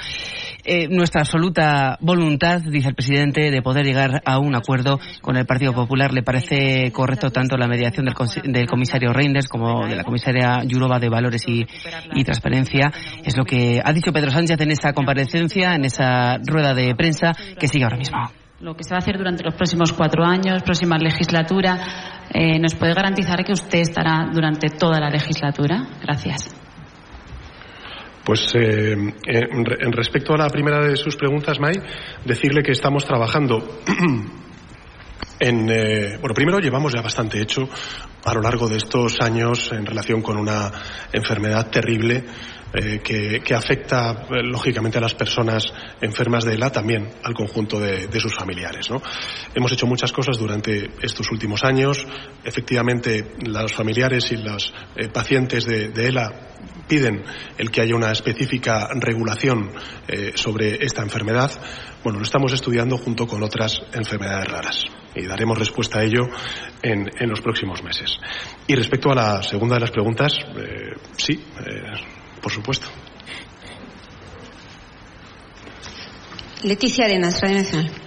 Eh, 0.64 0.88
nuestra 0.90 1.22
absoluta 1.22 1.98
voluntad, 2.02 2.62
dice 2.62 2.90
el 2.90 2.96
presidente, 2.96 3.52
de 3.52 3.62
poder 3.62 3.86
llegar 3.86 4.22
a 4.26 4.40
un 4.40 4.56
acuerdo 4.56 5.00
con 5.22 5.38
el 5.38 5.46
Partido 5.46 5.74
Popular. 5.74 6.14
Le 6.14 6.24
parece 6.24 6.92
correcto 6.92 7.32
tanto 7.32 7.58
la 7.58 7.68
mediación 7.68 8.06
del, 8.06 8.68
comisario 8.68 9.14
Reinders 9.14 9.48
como 9.48 9.88
de 9.88 9.96
la 9.96 10.04
comisaria 10.04 10.64
Yurova 10.64 11.00
de 11.00 11.10
Valores 11.10 11.48
y, 11.48 11.66
y 12.14 12.24
Transparencia. 12.24 12.92
Es 13.24 13.38
lo 13.38 13.46
que 13.46 13.82
ha 13.84 13.94
dicho 13.94 14.12
Pedro 14.12 14.32
Sánchez 14.32 14.60
en 14.62 14.72
esa 14.72 14.94
comparecencia, 14.94 15.76
en 15.76 15.86
esa 15.86 16.38
rueda 16.38 16.74
de 16.74 16.96
prensa 16.96 17.32
que 17.60 17.68
sigue 17.68 17.84
ahora 17.84 17.98
mismo 17.98 18.18
lo 18.66 18.76
que 18.76 18.84
se 18.84 18.92
va 18.92 18.98
a 18.98 19.00
hacer 19.00 19.18
durante 19.18 19.44
los 19.44 19.54
próximos 19.54 19.94
cuatro 19.94 20.24
años, 20.24 20.64
próxima 20.64 20.98
legislatura. 20.98 21.78
Eh, 22.34 22.60
¿Nos 22.60 22.76
puede 22.76 22.94
garantizar 22.94 23.44
que 23.44 23.54
usted 23.54 23.80
estará 23.80 24.30
durante 24.34 24.70
toda 24.70 25.00
la 25.00 25.10
legislatura? 25.10 25.88
Gracias. 26.02 26.56
Pues 28.26 28.56
eh, 28.56 28.94
en 28.94 29.92
respecto 29.92 30.34
a 30.34 30.38
la 30.38 30.50
primera 30.50 30.84
de 30.84 30.98
sus 30.98 31.16
preguntas, 31.16 31.60
May, 31.60 31.76
decirle 32.26 32.64
que 32.64 32.72
estamos 32.72 33.06
trabajando 33.06 33.82
en. 35.40 35.70
Eh, 35.70 36.18
bueno, 36.20 36.34
primero 36.34 36.60
llevamos 36.60 36.92
ya 36.92 37.04
bastante 37.04 37.40
hecho 37.40 37.70
a 38.26 38.34
lo 38.34 38.42
largo 38.42 38.68
de 38.68 38.78
estos 38.78 39.22
años 39.22 39.72
en 39.72 39.86
relación 39.86 40.24
con 40.24 40.38
una 40.38 40.72
enfermedad 41.14 41.70
terrible 41.70 42.24
eh, 42.78 43.00
que, 43.00 43.56
afecta 43.56 44.26
eh, 44.30 44.44
lógicamente 44.44 44.98
a 44.98 45.02
las 45.02 45.14
personas 45.14 45.72
enfermas 46.02 46.44
de 46.44 46.56
ELA, 46.56 46.72
también 46.72 47.10
al 47.24 47.34
conjunto 47.34 47.80
de, 47.80 48.20
sus 48.20 48.36
familiares. 48.36 48.90
Hemos 49.54 49.72
hecho 49.72 49.86
muchas 49.86 50.12
cosas 50.12 50.38
durante 50.38 50.90
estos 51.02 51.32
últimos 51.32 51.64
años. 51.64 52.06
Efectivamente, 52.44 53.36
los 53.46 53.72
familiares 53.72 54.30
y 54.32 54.38
los 54.38 54.74
eh, 54.98 55.08
pacientes 55.08 55.66
de, 55.66 55.86
ELA 55.96 56.50
piden 56.88 57.24
el 57.58 57.72
que 57.72 57.82
haya 57.82 57.96
una 57.96 58.12
específica 58.12 58.90
regulación 58.96 59.72
sobre 60.36 60.84
esta 60.84 61.02
enfermedad. 61.02 61.52
Bueno, 62.04 62.20
lo 62.20 62.26
estamos 62.26 62.54
estudiando 62.54 62.98
junto 62.98 63.26
con 63.26 63.42
otras 63.42 63.82
enfermedades 63.94 64.48
raras 64.48 64.84
y 65.16 65.26
daremos 65.26 65.58
respuesta 65.58 66.00
a 66.00 66.04
ello 66.04 66.28
en, 66.82 67.10
los 67.28 67.42
próximos 67.42 67.82
meses. 67.84 68.18
Y 68.68 68.76
respecto 68.76 69.12
a 69.12 69.16
la 69.16 69.44
segunda 69.44 69.76
de 69.76 69.82
las 69.82 69.92
preguntas, 69.92 70.34
sí, 71.18 71.44
por 72.46 72.54
supuesto. 72.54 72.86
Leticia 76.62 77.06
Arenas, 77.06 77.42
Radio 77.42 77.58
Nacional. 77.58 78.05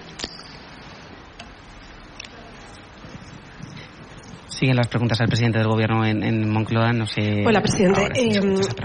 Siguen 4.59 4.75
las 4.75 4.89
preguntas 4.89 5.21
al 5.21 5.27
presidente 5.27 5.59
del 5.59 5.69
gobierno 5.69 6.05
en, 6.05 6.49
Moncloa. 6.49 6.91
No 6.91 7.07
sé. 7.07 7.45
Hola, 7.45 7.61
presidente. 7.61 8.09
Eh, 8.13 8.41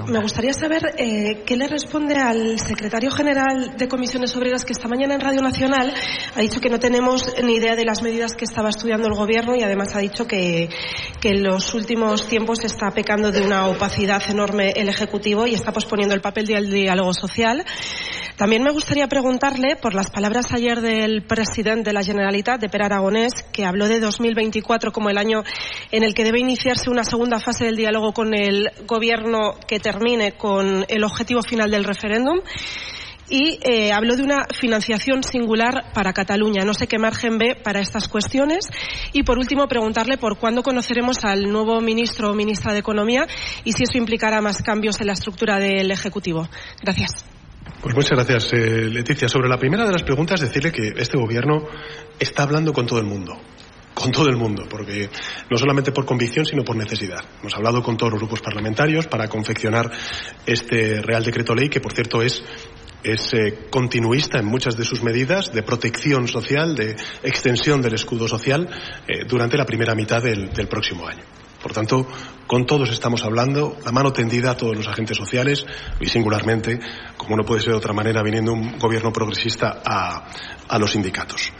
me 0.07 0.20
gustaría 0.20 0.53
saber 0.53 0.95
eh, 0.97 1.43
qué 1.45 1.57
le 1.57 1.66
responde 1.66 2.14
al 2.14 2.61
secretario 2.61 3.11
general 3.11 3.77
de 3.77 3.89
Comisiones 3.89 4.37
Obreras 4.37 4.64
que 4.64 4.72
esta 4.72 4.87
mañana 4.87 5.14
en 5.14 5.20
Radio 5.20 5.43
Nacional 5.43 5.93
ha 6.37 6.41
dicho 6.41 6.61
que 6.61 6.70
no 6.70 6.79
tenemos 6.79 7.35
ni 7.43 7.57
idea 7.57 7.75
de 7.75 7.85
las 7.85 8.03
medidas 8.03 8.35
que 8.37 8.45
estaba 8.45 8.68
estudiando 8.68 9.09
el 9.09 9.14
gobierno 9.14 9.57
y 9.57 9.62
además 9.64 9.97
ha 9.97 9.99
dicho 9.99 10.29
que, 10.29 10.68
que 11.20 11.31
en 11.31 11.43
los 11.43 11.75
últimos 11.75 12.29
tiempos 12.29 12.64
está 12.64 12.93
pecando 12.93 13.33
de 13.33 13.41
una 13.41 13.66
opacidad 13.66 14.22
enorme 14.31 14.75
el 14.77 14.89
Ejecutivo 14.89 15.45
y 15.49 15.55
está 15.55 15.72
posponiendo 15.72 16.14
el 16.14 16.20
papel 16.20 16.47
del 16.47 16.70
diálogo 16.70 17.12
social. 17.12 17.64
También 18.37 18.64
me 18.64 18.72
gustaría 18.72 19.07
preguntarle 19.07 19.76
por 19.76 19.95
las 19.95 20.11
palabras 20.11 20.53
ayer 20.53 20.80
del 20.80 21.22
presidente 21.22 21.91
de 21.91 21.95
la 21.95 22.03
Generalitat, 22.03 22.61
de 22.61 22.68
Per 22.68 22.82
Aragonés, 22.82 23.32
que 23.53 23.64
habló 23.64 23.87
de 23.87 24.01
2024 24.01 24.91
como 24.91 25.09
el 25.09 25.18
año 25.18 25.45
en 25.93 26.03
el 26.03 26.14
que 26.14 26.24
debe 26.24 26.41
iniciarse 26.41 26.91
una 26.91 27.05
segunda 27.05 27.39
fase 27.39 27.64
del 27.64 27.76
diálogo 27.76 28.12
con 28.12 28.35
el 28.35 28.70
Gobierno 28.87 29.55
que 29.68 29.78
termine 29.78 30.32
con 30.32 30.85
el 30.89 31.05
objetivo 31.05 31.43
final 31.43 31.70
del 31.70 31.85
referéndum 31.85 32.41
y 33.28 33.61
eh, 33.62 33.93
habló 33.93 34.16
de 34.16 34.22
una 34.24 34.47
financiación 34.53 35.22
singular 35.22 35.93
para 35.95 36.12
Cataluña. 36.12 36.64
No 36.64 36.74
sé 36.74 36.89
qué 36.89 36.99
margen 36.99 37.39
ve 37.39 37.55
para 37.55 37.80
estas 37.80 38.09
cuestiones. 38.09 38.66
Y 39.12 39.22
por 39.22 39.39
último, 39.39 39.66
preguntarle 39.68 40.18
por 40.18 40.39
cuándo 40.39 40.62
conoceremos 40.62 41.24
al 41.24 41.45
nuevo 41.45 41.80
ministro 41.80 42.30
o 42.30 42.35
ministra 42.35 42.72
de 42.72 42.80
Economía 42.80 43.26
y 43.64 43.72
si 43.72 43.85
eso 43.85 43.97
implicará 43.97 44.41
más 44.41 44.61
cambios 44.61 45.01
en 45.01 45.07
la 45.07 45.14
estructura 45.14 45.59
del 45.59 45.91
Ejecutivo. 45.91 46.49
Gracias. 46.82 47.34
Pues 47.85 47.95
muchas 47.95 48.12
gracias, 48.12 48.51
eh, 48.55 48.89
Leticia. 48.89 49.28
Sobre 49.28 49.47
la 49.47 49.59
primera 49.59 49.85
de 49.85 49.93
las 49.93 50.03
preguntas, 50.03 50.41
decirle 50.41 50.72
que 50.72 50.95
este 50.97 51.18
gobierno 51.18 51.66
está 52.18 52.45
hablando 52.45 52.72
con 52.72 52.87
todo 52.87 52.99
el 52.99 53.05
mundo 53.05 53.39
con 53.93 54.11
todo 54.11 54.28
el 54.28 54.37
mundo, 54.37 54.64
porque 54.68 55.09
no 55.49 55.57
solamente 55.57 55.93
por 55.93 56.05
convicción, 56.05 56.45
sino 56.45 56.64
por 56.64 56.74
necesidad. 56.74 57.20
Hemos 57.41 57.55
hablado 57.55 57.80
con 57.80 57.97
todos 57.97 58.11
los 58.11 58.20
grupos 58.20 58.41
parlamentarios 58.41 59.07
para 59.07 59.28
confeccionar 59.28 59.89
este 60.47 61.01
Real 61.01 61.22
Decreto 61.22 61.55
Ley, 61.55 61.68
que 61.68 61.80
por 61.80 61.93
cierto 61.93 62.20
es 62.20 62.43
es 63.05 63.35
eh, 63.35 63.66
continuista 63.70 64.39
en 64.39 64.47
muchas 64.47 64.76
de 64.76 64.85
sus 64.85 65.03
medidas 65.03 65.53
de 65.53 65.62
protección 65.62 66.26
social, 66.26 66.74
de 66.74 66.97
extensión 67.22 67.82
del 67.82 67.95
escudo 67.95 68.26
social 68.26 68.66
eh, 69.07 69.24
durante 69.28 69.59
la 69.59 69.66
primera 69.66 69.95
mitad 69.95 70.22
del 70.22 70.66
próximo 70.68 71.07
año. 71.07 71.22
Por 71.65 71.73
tanto, 71.73 72.07
con 72.47 72.67
todos 72.67 72.91
estamos 72.91 73.25
hablando, 73.25 73.79
la 73.87 73.91
mano 73.91 74.12
tendida 74.12 74.51
a 74.51 74.55
todos 74.55 74.77
los 74.77 74.87
agentes 74.87 75.17
sociales 75.17 75.65
y 75.99 76.07
singularmente, 76.11 76.79
como 77.17 77.39
no 77.39 77.43
puede 77.43 77.62
ser 77.62 77.71
de 77.71 77.79
otra 77.79 77.95
manera, 77.95 78.23
viniendo 78.23 78.53
un 78.53 78.79
gobierno 78.79 79.11
progresista 79.11 79.81
a, 79.83 80.27
a 80.69 80.79
los 80.79 80.91
sindicatos. 80.91 81.55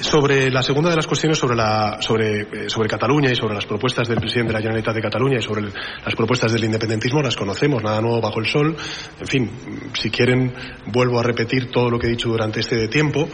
Sobre 0.00 0.50
la 0.50 0.62
segunda 0.62 0.88
de 0.88 0.96
las 0.96 1.06
cuestiones 1.06 1.38
sobre, 1.38 1.54
la, 1.54 1.98
sobre, 2.00 2.40
eh, 2.40 2.46
sobre 2.68 2.88
Cataluña 2.88 3.30
y 3.30 3.36
sobre 3.36 3.54
las 3.54 3.66
propuestas 3.66 4.08
del 4.08 4.20
presidente 4.20 4.48
de 4.48 4.54
la 4.54 4.62
Generalitat 4.62 4.94
de 4.94 5.02
Cataluña 5.02 5.38
y 5.38 5.42
sobre 5.42 5.62
las 5.62 6.14
propuestas 6.16 6.50
del 6.52 6.64
independentismo, 6.64 7.20
las 7.20 7.36
conocemos, 7.36 7.82
nada 7.82 8.00
nuevo 8.00 8.20
bajo 8.20 8.40
el 8.40 8.46
sol. 8.46 8.74
En 9.20 9.26
fin, 9.26 9.50
si 9.92 10.10
quieren, 10.10 10.54
vuelvo 10.86 11.20
a 11.20 11.22
repetir 11.22 11.70
todo 11.70 11.90
lo 11.90 11.98
que 11.98 12.06
he 12.06 12.10
dicho 12.10 12.30
durante 12.30 12.60
este 12.60 12.88
tiempo, 12.88 13.28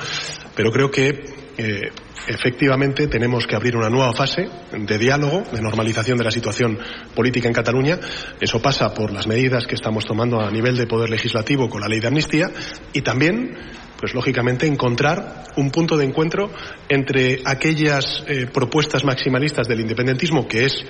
pero 0.57 0.73
creo 0.73 0.91
que 0.91 1.23
eh, 1.59 1.93
efectivamente 2.27 3.07
tenemos 3.07 3.47
que 3.47 3.55
abrir 3.55 3.77
una 3.77 3.89
nueva 3.89 4.13
fase 4.13 4.49
de 4.73 4.99
diálogo, 4.99 5.45
de 5.53 5.63
normalización 5.63 6.19
de 6.19 6.25
la 6.25 6.31
situación 6.33 6.79
política 7.15 7.47
en 7.47 7.55
Cataluña. 7.55 8.01
Eso 8.41 8.61
pasa 8.61 8.93
por 8.93 9.13
las 9.13 9.29
medidas 9.29 9.67
que 9.67 9.77
estamos 9.77 10.05
tomando 10.05 10.41
a 10.41 10.51
nivel 10.51 10.77
de 10.77 10.87
poder 10.87 11.09
legislativo 11.09 11.71
con 11.71 11.81
la 11.81 11.89
ley 11.89 12.01
de 12.01 12.09
amnistía 12.09 12.51
y 12.93 13.03
también 13.03 13.57
pues 13.99 14.15
lógicamente 14.15 14.67
encontrar 14.67 15.45
un 15.57 15.71
punto 15.71 15.97
de 15.97 16.05
encuentro 16.05 16.51
entre 16.89 17.43
aquellas 17.45 18.23
eh, 18.29 18.47
propuestas 18.47 19.05
maximalistas 19.05 19.67
del 19.67 19.81
independentismo 19.81 20.47
que 20.47 20.65
es 20.65 20.85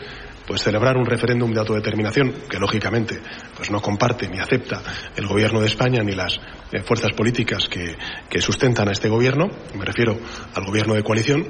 pues 0.47 0.63
celebrar 0.63 0.97
un 0.97 1.07
referéndum 1.07 1.53
de 1.53 1.61
autodeterminación 1.61 2.33
que 2.49 2.59
lógicamente 2.59 3.21
pues 3.57 3.71
no 3.71 3.81
comparte 3.81 4.29
ni 4.29 4.39
acepta 4.39 4.83
el 5.17 5.27
gobierno 5.27 5.61
de 5.61 5.67
España 5.67 6.03
ni 6.03 6.13
las 6.13 6.39
eh, 6.71 6.83
fuerzas 6.83 7.13
políticas 7.13 7.67
que, 7.69 7.97
que 8.29 8.41
sustentan 8.41 8.89
a 8.89 8.93
este 8.93 9.09
gobierno 9.09 9.49
me 9.75 9.85
refiero 9.85 10.19
al 10.55 10.65
gobierno 10.65 10.95
de 10.95 11.03
coalición 11.03 11.47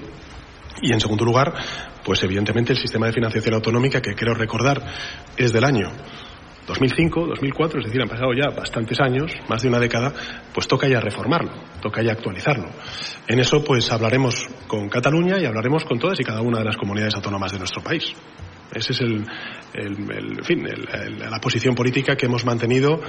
y 0.81 0.93
en 0.93 1.01
segundo 1.01 1.25
lugar 1.25 1.55
pues 2.05 2.23
evidentemente 2.23 2.73
el 2.73 2.79
sistema 2.79 3.07
de 3.07 3.13
financiación 3.13 3.55
autonómica 3.55 4.01
que 4.01 4.15
quiero 4.15 4.35
recordar 4.35 4.81
es 5.37 5.53
del 5.53 5.65
año 5.65 5.91
2005, 6.69 7.27
2004, 7.27 7.81
es 7.81 7.87
decir, 7.87 8.03
han 8.03 8.09
pasado 8.09 8.33
ya 8.35 8.55
bastantes 8.55 9.01
años, 9.01 9.33
más 9.49 9.63
de 9.63 9.69
una 9.69 9.81
década, 9.81 10.13
pues 10.53 10.69
toca 10.69 10.87
ya 10.87 11.01
reformarlo, 11.01 11.51
toca 11.81 12.03
ya 12.03 12.13
actualizarlo. 12.13 12.69
En 13.27 13.41
eso, 13.41 13.65
pues 13.65 13.91
hablaremos 13.91 14.49
con 14.67 14.89
Cataluña 14.89 15.41
y 15.41 15.47
hablaremos 15.47 15.85
con 15.85 15.99
todas 15.99 16.21
y 16.21 16.25
cada 16.25 16.43
una 16.43 16.59
de 16.59 16.67
las 16.67 16.77
comunidades 16.77 17.15
autónomas 17.15 17.53
de 17.53 17.59
nuestro 17.59 17.83
país. 17.83 18.15
Esa 18.73 18.93
es 18.93 19.01
el, 19.01 19.25
el, 19.75 20.45
fin, 20.45 20.67
la 21.19 21.41
posición 21.41 21.75
política 21.75 22.17
que 22.17 22.27
hemos 22.27 22.45
mantenido, 22.45 23.01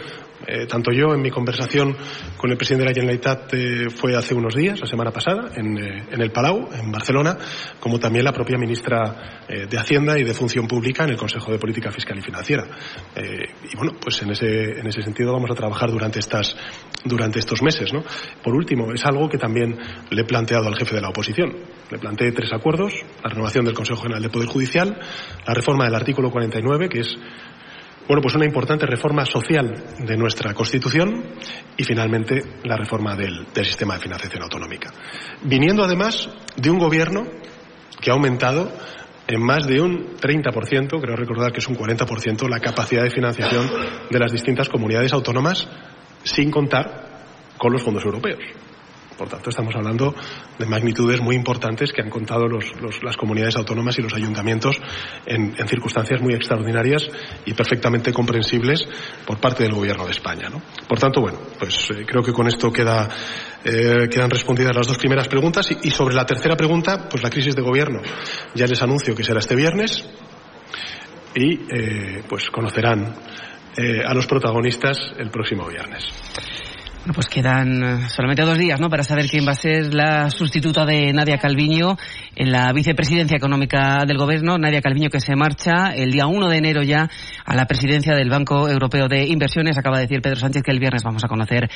eh, 0.47 0.65
tanto 0.67 0.91
yo 0.91 1.13
en 1.13 1.21
mi 1.21 1.29
conversación 1.29 1.95
con 2.37 2.49
el 2.49 2.57
presidente 2.57 2.85
de 2.85 2.89
la 2.89 2.93
Generalitat 2.93 3.53
eh, 3.53 3.89
fue 3.89 4.15
hace 4.15 4.33
unos 4.33 4.55
días, 4.55 4.79
la 4.79 4.87
semana 4.87 5.11
pasada, 5.11 5.51
en, 5.55 5.77
eh, 5.77 6.05
en, 6.11 6.21
el 6.21 6.31
Palau, 6.31 6.69
en 6.71 6.91
Barcelona, 6.91 7.37
como 7.79 7.99
también 7.99 8.23
la 8.23 8.31
propia 8.31 8.57
ministra 8.57 9.39
de 9.49 9.77
Hacienda 9.79 10.17
y 10.19 10.23
de 10.23 10.33
Función 10.35 10.67
Pública 10.67 11.05
en 11.05 11.09
el 11.09 11.17
Consejo 11.17 11.51
de 11.51 11.57
Política 11.57 11.91
Fiscal 11.91 12.19
y 12.19 12.21
Financiera. 12.21 12.67
y 13.15 13.75
bueno, 13.75 13.93
pues 13.99 14.21
en 14.21 14.29
ese, 14.29 14.79
en 14.79 14.85
ese 14.85 15.01
sentido 15.01 15.33
vamos 15.33 15.49
a 15.49 15.55
trabajar 15.55 15.89
durante, 15.89 16.19
estas, 16.19 16.55
durante 17.03 17.39
estos 17.39 17.63
meses. 17.63 17.91
¿no? 17.91 18.03
Por 18.43 18.53
último, 18.53 18.93
es 18.93 19.03
algo 19.05 19.27
que 19.27 19.39
también 19.39 19.75
le 20.11 20.21
he 20.21 20.25
planteado 20.25 20.67
al 20.67 20.75
jefe 20.75 20.95
de 20.95 21.01
la 21.01 21.09
oposición. 21.09 21.51
Le 21.89 21.97
planteé 21.97 22.31
tres 22.31 22.53
acuerdos, 22.53 22.93
la 23.23 23.29
renovación 23.31 23.65
del 23.65 23.73
Consejo 23.73 24.03
General 24.03 24.21
de 24.21 24.29
Poder 24.29 24.47
Judicial, 24.47 24.99
la 25.49 25.55
reforma 25.55 25.85
del 25.85 25.95
artículo 25.95 26.29
49, 26.29 26.87
que 26.89 26.99
es 26.99 27.17
bueno, 28.07 28.21
pues 28.21 28.35
una 28.35 28.45
importante 28.45 28.85
reforma 28.85 29.25
social 29.25 29.83
de 29.97 30.15
nuestra 30.15 30.53
Constitución 30.53 31.23
y 31.75 31.83
finalmente 31.83 32.39
la 32.65 32.75
reforma 32.75 33.15
del, 33.15 33.47
sistema 33.55 33.95
de 33.95 33.99
financiación 33.99 34.43
autonómica. 34.43 34.91
Viniendo 35.41 35.83
además 35.83 36.29
de 36.55 36.69
un 36.69 36.77
gobierno 36.77 37.25
que 37.99 38.11
ha 38.11 38.13
aumentado 38.13 38.71
en 39.27 39.41
más 39.41 39.65
de 39.65 39.81
un 39.81 40.17
30%, 40.17 41.01
creo 41.01 41.15
recordar 41.15 41.51
que 41.51 41.59
es 41.59 41.67
un 41.67 41.75
40%, 41.75 42.47
la 42.47 42.59
capacidad 42.59 43.01
de 43.01 43.09
financiación 43.09 43.67
de 44.09 44.19
las 44.19 44.31
distintas 44.31 44.69
comunidades 44.69 45.13
autónomas 45.13 45.67
sin 46.23 46.51
contar 46.51 47.25
con 47.57 47.73
los 47.73 47.81
fondos 47.81 48.05
europeos. 48.05 48.39
Por 49.19 49.27
tanto, 49.27 49.49
estamos 49.49 49.75
hablando 49.75 50.15
de 50.57 50.65
magnitudes 50.65 51.19
muy 51.19 51.35
importantes 51.35 51.91
que 51.91 52.01
han 52.01 52.09
contado 52.09 52.47
las 52.47 53.17
comunidades 53.17 53.57
autónomas 53.57 53.99
y 53.99 54.01
los 54.01 54.13
ayuntamientos 54.13 54.79
en, 55.25 55.53
circunstancias 55.67 56.21
muy 56.21 56.35
extraordinarias 56.35 57.09
y 57.45 57.53
perfectamente 57.53 58.13
comprensibles 58.13 58.87
por 59.27 59.37
parte 59.37 59.63
del 59.63 59.73
Gobierno 59.73 60.05
de 60.05 60.11
España. 60.11 60.47
Por 60.87 60.97
tanto, 60.97 61.19
bueno, 61.19 61.37
pues 61.59 61.91
eh, 61.91 62.05
creo 62.07 62.23
que 62.23 62.31
con 62.31 62.47
esto 62.47 62.69
eh, 62.69 64.07
quedan 64.09 64.29
respondidas 64.29 64.73
las 64.73 64.87
dos 64.87 64.97
primeras 64.97 65.27
preguntas 65.27 65.69
y, 65.83 65.91
sobre 65.91 66.15
la 66.15 66.25
tercera 66.25 66.55
pregunta, 66.55 67.09
pues 67.09 67.21
la 67.21 67.29
crisis 67.29 67.57
de 67.57 67.61
gobierno. 67.61 67.99
Ya 68.55 68.67
les 68.67 68.81
anuncio 68.81 69.13
que 69.13 69.25
será 69.25 69.39
este 69.39 69.57
viernes 69.57 70.01
y 71.35 71.59
eh, 71.69 72.23
pues 72.29 72.49
conocerán 72.49 73.15
a 74.05 74.13
los 74.13 74.27
protagonistas 74.27 75.13
el 75.17 75.29
próximo 75.29 75.65
viernes. 75.65 76.03
Bueno, 76.99 77.13
pues 77.13 77.27
quedan 77.27 77.81
eh, 77.81 78.09
solamente 78.09 78.43
dos 78.43 78.57
días, 78.57 78.77
¿no? 78.77 78.89
Para 78.89 79.03
saber 79.03 79.29
quién 79.29 79.47
va 79.47 79.53
a 79.53 79.55
ser 79.55 79.93
la 79.93 80.29
sustituta 80.29 80.85
de 80.85 81.13
Nadia 81.13 81.37
Calviño 81.37 81.97
en 82.35 82.51
la 82.51 82.73
vicepresidencia 82.73 83.37
económica 83.37 84.03
del 84.05 84.17
gobierno. 84.17 84.57
Nadia 84.57 84.81
Calviño 84.81 85.09
que 85.09 85.21
se 85.21 85.33
marcha 85.33 85.93
el 85.95 86.11
día 86.11 86.27
1 86.27 86.49
de 86.49 86.57
enero 86.57 86.83
ya 86.83 87.09
a 87.45 87.55
la 87.55 87.67
presidencia 87.67 88.13
del 88.15 88.29
Banco 88.29 88.67
Europeo 88.67 89.07
de 89.07 89.25
Inversiones. 89.27 89.77
Acaba 89.77 89.95
de 89.95 90.07
decir 90.07 90.21
Pedro 90.21 90.41
Sánchez 90.41 90.61
que 90.61 90.71
el 90.71 90.79
viernes 90.79 91.03
vamos 91.03 91.23
a 91.23 91.29
conocer 91.29 91.69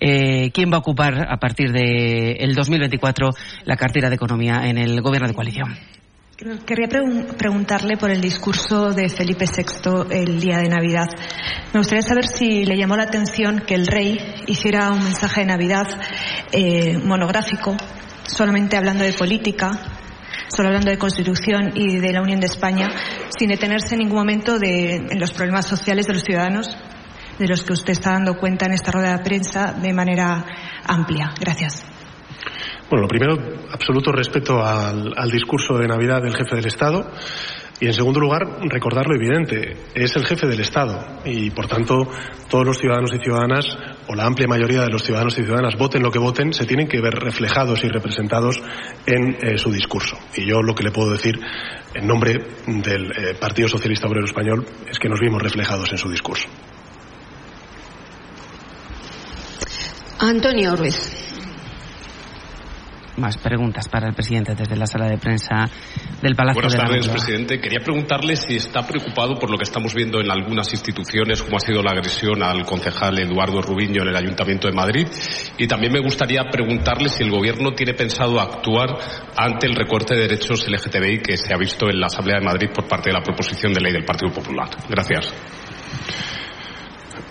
eh, 0.00 0.50
quién 0.50 0.72
va 0.72 0.76
a 0.76 0.80
ocupar 0.80 1.30
a 1.30 1.36
partir 1.36 1.72
del 1.72 2.40
el 2.40 2.54
2024 2.54 3.28
la 3.64 3.76
cartera 3.76 4.08
de 4.08 4.14
economía 4.14 4.62
en 4.64 4.78
el 4.78 5.02
gobierno 5.02 5.28
de 5.28 5.34
coalición. 5.34 5.99
Querría 6.40 6.88
preguntarle 7.36 7.98
por 7.98 8.10
el 8.10 8.22
discurso 8.22 8.92
de 8.92 9.10
Felipe 9.10 9.44
VI 9.44 10.06
el 10.10 10.40
día 10.40 10.56
de 10.56 10.70
Navidad. 10.70 11.06
Me 11.74 11.80
gustaría 11.80 12.00
saber 12.00 12.26
si 12.26 12.64
le 12.64 12.78
llamó 12.78 12.96
la 12.96 13.02
atención 13.02 13.60
que 13.66 13.74
el 13.74 13.86
rey 13.86 14.18
hiciera 14.46 14.90
un 14.90 15.04
mensaje 15.04 15.42
de 15.42 15.48
Navidad 15.48 15.86
eh, 16.50 16.96
monográfico, 16.96 17.76
solamente 18.22 18.78
hablando 18.78 19.04
de 19.04 19.12
política, 19.12 19.70
solo 20.48 20.68
hablando 20.68 20.90
de 20.90 20.96
Constitución 20.96 21.72
y 21.74 21.98
de 21.98 22.10
la 22.10 22.22
Unión 22.22 22.40
de 22.40 22.46
España, 22.46 22.88
sin 23.38 23.50
detenerse 23.50 23.96
en 23.96 23.98
ningún 23.98 24.16
momento 24.16 24.58
de, 24.58 24.96
en 24.96 25.20
los 25.20 25.32
problemas 25.32 25.66
sociales 25.66 26.06
de 26.06 26.14
los 26.14 26.22
ciudadanos, 26.22 26.74
de 27.38 27.48
los 27.48 27.62
que 27.64 27.74
usted 27.74 27.92
está 27.92 28.12
dando 28.12 28.38
cuenta 28.38 28.64
en 28.64 28.72
esta 28.72 28.90
rueda 28.90 29.18
de 29.18 29.22
prensa 29.22 29.74
de 29.74 29.92
manera 29.92 30.46
amplia. 30.86 31.34
Gracias. 31.38 31.99
Bueno, 32.90 33.02
lo 33.02 33.08
primero, 33.08 33.38
absoluto 33.70 34.10
respeto 34.10 34.64
al, 34.64 35.30
discurso 35.30 35.78
de 35.78 35.86
Navidad 35.86 36.20
del 36.22 36.34
jefe 36.34 36.56
del 36.56 36.66
Estado. 36.66 37.08
Y 37.78 37.86
en 37.86 37.94
segundo 37.94 38.18
lugar, 38.18 38.42
recordar 38.62 39.06
lo 39.06 39.14
evidente, 39.14 39.76
es 39.94 40.16
el 40.16 40.26
jefe 40.26 40.48
del 40.48 40.60
Estado 40.60 40.98
y 41.24 41.50
por 41.50 41.66
tanto 41.66 41.96
todos 42.50 42.66
los 42.66 42.78
ciudadanos 42.78 43.12
y 43.14 43.22
ciudadanas, 43.22 43.64
o 44.08 44.14
la 44.14 44.26
amplia 44.26 44.48
mayoría 44.48 44.82
de 44.82 44.90
los 44.90 45.04
ciudadanos 45.04 45.38
y 45.38 45.44
ciudadanas, 45.44 45.78
voten 45.78 46.02
lo 46.02 46.10
que 46.10 46.18
voten, 46.18 46.52
se 46.52 46.66
tienen 46.66 46.88
que 46.88 47.00
ver 47.00 47.14
reflejados 47.14 47.84
y 47.84 47.88
representados 47.88 48.60
en 49.06 49.36
eh, 49.40 49.56
su 49.56 49.70
discurso. 49.70 50.18
Y 50.36 50.46
yo 50.46 50.60
lo 50.60 50.74
que 50.74 50.82
le 50.82 50.90
puedo 50.90 51.12
decir 51.12 51.38
en 51.94 52.06
nombre 52.06 52.44
del 52.66 53.12
eh, 53.12 53.34
Partido 53.40 53.68
Socialista 53.68 54.08
Obrero 54.08 54.26
Español 54.26 54.66
es 54.90 54.98
que 54.98 55.08
nos 55.08 55.20
vimos 55.20 55.40
reflejados 55.40 55.90
en 55.92 55.98
su 55.98 56.10
discurso. 56.10 56.48
Antonio 60.18 60.76
Ruiz 60.76 61.29
más 63.20 63.36
preguntas 63.36 63.88
para 63.88 64.08
el 64.08 64.14
presidente 64.14 64.54
desde 64.54 64.76
la 64.76 64.86
sala 64.86 65.06
de 65.06 65.18
prensa 65.18 65.68
del 66.22 66.34
Palacio 66.34 66.62
Buenas 66.62 66.72
de 66.72 66.78
tardes, 66.78 67.08
presidente. 67.08 67.60
Quería 67.60 67.80
preguntarle 67.84 68.34
si 68.34 68.56
está 68.56 68.86
preocupado 68.86 69.38
por 69.38 69.50
lo 69.50 69.56
que 69.56 69.64
estamos 69.64 69.94
viendo 69.94 70.20
en 70.20 70.30
algunas 70.30 70.72
instituciones, 70.72 71.42
como 71.42 71.58
ha 71.58 71.60
sido 71.60 71.82
la 71.82 71.92
agresión 71.92 72.42
al 72.42 72.64
concejal 72.64 73.18
Eduardo 73.18 73.62
Rubiño 73.62 74.02
en 74.02 74.08
el 74.08 74.16
Ayuntamiento 74.16 74.68
de 74.68 74.74
Madrid. 74.74 75.06
Y 75.58 75.66
también 75.68 75.92
me 75.92 76.00
gustaría 76.00 76.42
preguntarle 76.50 77.08
si 77.08 77.22
el 77.22 77.30
Gobierno 77.30 77.72
tiene 77.72 77.94
pensado 77.94 78.40
actuar 78.40 78.96
ante 79.36 79.66
el 79.66 79.76
recorte 79.76 80.14
de 80.14 80.22
derechos 80.22 80.66
LGTBI 80.66 81.20
que 81.22 81.36
se 81.36 81.52
ha 81.52 81.58
visto 81.58 81.88
en 81.88 82.00
la 82.00 82.06
Asamblea 82.06 82.38
de 82.38 82.46
Madrid 82.46 82.68
por 82.74 82.88
parte 82.88 83.10
de 83.10 83.14
la 83.14 83.22
proposición 83.22 83.72
de 83.72 83.80
ley 83.80 83.92
del 83.92 84.04
Partido 84.04 84.32
Popular. 84.32 84.68
Gracias. 84.88 85.32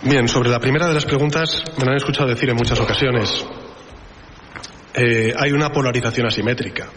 Bien, 0.03 0.27
sobre 0.29 0.49
la 0.49 0.59
primera 0.59 0.87
de 0.87 0.93
las 0.93 1.05
preguntas 1.05 1.61
me 1.77 1.85
lo 1.85 1.91
han 1.91 1.97
escuchado 1.97 2.29
decir 2.29 2.49
en 2.49 2.55
muchas 2.55 2.79
ocasiones. 2.79 3.45
Eh, 4.93 5.33
hay 5.37 5.51
una 5.51 5.69
polarización 5.69 6.27
asimétrica. 6.27 6.87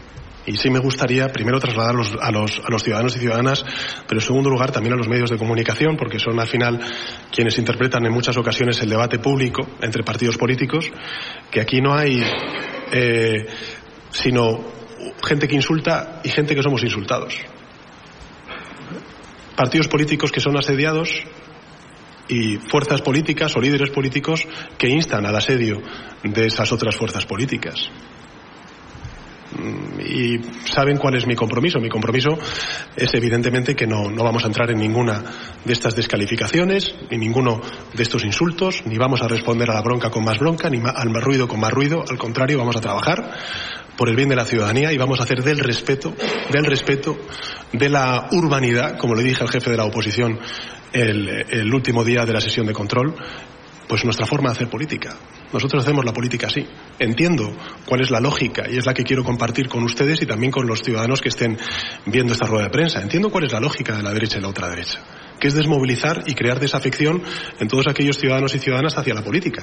Y 0.45 0.57
sí 0.57 0.70
me 0.70 0.80
gustaría 0.80 1.28
primero 1.28 1.61
trasladar 1.61 1.95
a 1.95 1.99
los, 2.32 2.59
a 2.64 2.70
los 2.70 2.82
ciudadanos 2.82 3.14
y 3.16 3.20
ciudadanas, 3.20 3.64
pero 4.09 4.20
en 4.20 4.26
segundo 4.26 4.51
lugar 4.51 4.72
también 4.72 4.95
a 4.95 4.97
los 4.97 5.07
medios 5.07 5.30
de 5.30 5.38
comunicación, 5.38 5.97
porque 5.97 6.18
son 6.18 6.40
al 6.40 6.49
final 6.49 6.80
quienes 7.30 7.57
interpretan 7.59 8.05
en 8.07 8.12
muchas 8.12 8.36
ocasiones 8.36 8.82
el 8.82 8.90
debate 8.90 9.20
público 9.20 9.68
entre 9.80 10.03
partidos 10.03 10.36
políticos, 10.36 10.90
que 11.49 11.61
aquí 11.61 11.80
no 11.80 11.95
hay 11.95 12.24
eh, 12.90 13.47
sino 14.11 14.64
gente 15.24 15.49
que 15.49 15.55
insulta 15.55 16.20
y 16.24 16.28
gente 16.28 16.55
que 16.55 16.62
somos 16.62 16.82
insultados. 16.82 17.36
Partidos 19.57 19.88
políticos 19.88 20.32
que 20.32 20.40
son 20.40 20.57
asediados 20.57 21.24
y 22.32 22.56
fuerzas 22.56 23.02
políticas 23.02 23.54
o 23.56 23.60
líderes 23.60 23.90
políticos 23.90 24.46
que 24.78 24.88
instan 24.88 25.26
al 25.26 25.36
asedio 25.36 25.82
de 26.22 26.46
esas 26.46 26.72
otras 26.72 26.96
fuerzas 26.96 27.26
políticas. 27.26 27.90
Mm, 29.52 30.00
y 30.00 30.40
saben 30.64 30.96
cuál 30.96 31.16
es 31.16 31.26
mi 31.26 31.36
compromiso. 31.36 31.78
Mi 31.78 31.90
compromiso 31.90 32.38
es 32.96 33.12
evidentemente 33.12 33.76
que 33.76 33.86
no, 33.86 34.10
no, 34.10 34.24
vamos 34.24 34.44
a 34.44 34.46
entrar 34.46 34.70
en 34.70 34.78
ninguna 34.78 35.22
de 35.62 35.72
estas 35.74 35.94
descalificaciones, 35.94 36.94
ni 37.10 37.18
ninguno 37.18 37.60
de 37.92 38.02
estos 38.02 38.24
insultos, 38.24 38.82
ni 38.86 38.96
vamos 38.96 39.20
a 39.20 39.28
responder 39.28 39.70
a 39.70 39.74
la 39.74 39.82
bronca 39.82 40.10
con 40.10 40.24
más 40.24 40.38
bronca, 40.38 40.70
ni 40.70 40.78
al 40.78 41.10
más 41.10 41.22
ruido 41.22 41.46
con 41.46 41.60
más 41.60 41.70
ruido. 41.70 42.02
Al 42.08 42.16
contrario, 42.16 42.56
vamos 42.56 42.76
a 42.76 42.80
trabajar 42.80 43.30
por 43.98 44.08
el 44.08 44.16
bien 44.16 44.30
de 44.30 44.36
la 44.36 44.46
ciudadanía 44.46 44.90
y 44.90 44.96
vamos 44.96 45.20
a 45.20 45.24
hacer 45.24 45.42
del 45.42 45.58
respeto, 45.58 46.14
del 46.50 46.64
respeto, 46.64 47.18
de 47.72 47.90
la 47.90 48.28
urbanidad, 48.32 48.96
como 48.96 49.14
le 49.14 49.22
dije 49.22 49.42
al 49.42 49.50
jefe 49.50 49.70
de 49.70 49.76
la 49.76 49.84
oposición 49.84 50.38
el, 50.93 51.74
último 51.74 52.05
día 52.05 52.24
de 52.24 52.32
la 52.32 52.40
sesión 52.40 52.66
de 52.66 52.72
control, 52.72 53.14
pues 53.88 54.05
nuestra 54.05 54.26
forma 54.26 54.51
de 54.51 54.57
hacer 54.57 54.70
política. 54.70 55.16
Nosotros 55.53 55.82
hacemos 55.82 56.05
la 56.05 56.12
política 56.12 56.47
así. 56.47 56.66
Entiendo 56.99 57.55
cuál 57.84 58.01
es 58.01 58.11
la 58.11 58.20
lógica 58.20 58.64
y 58.70 58.78
es 58.78 58.86
la 58.86 58.95
que 58.95 59.03
quiero 59.03 59.22
compartir 59.22 59.68
con 59.68 59.82
ustedes 59.82 60.22
y 60.22 60.26
también 60.26 60.51
con 60.51 60.66
los 60.66 60.80
ciudadanos 60.80 61.20
que 61.20 61.28
estén 61.28 61.59
viendo 62.07 62.32
esta 62.32 62.47
rueda 62.47 62.64
de 62.64 62.70
prensa. 62.70 63.03
Entiendo 63.03 63.30
cuál 63.30 63.45
es 63.45 63.53
la 63.53 63.61
lógica 63.61 63.97
de 63.97 64.03
la 64.03 64.12
derecha 64.12 64.38
y 64.38 64.43
la 64.43 64.49
otra 64.49 64.68
derecha, 64.68 65.01
que 65.38 65.49
es 65.49 65.55
desmovilizar 65.55 66.22
y 66.26 66.34
crear 66.34 66.59
desafección 66.59 67.22
en 67.61 67.68
todos 67.68 67.86
aquellos 67.88 68.16
ciudadanos 68.16 68.55
y 68.55 68.59
ciudadanas 68.59 68.97
hacia 68.97 69.14
la 69.14 69.22
política 69.22 69.62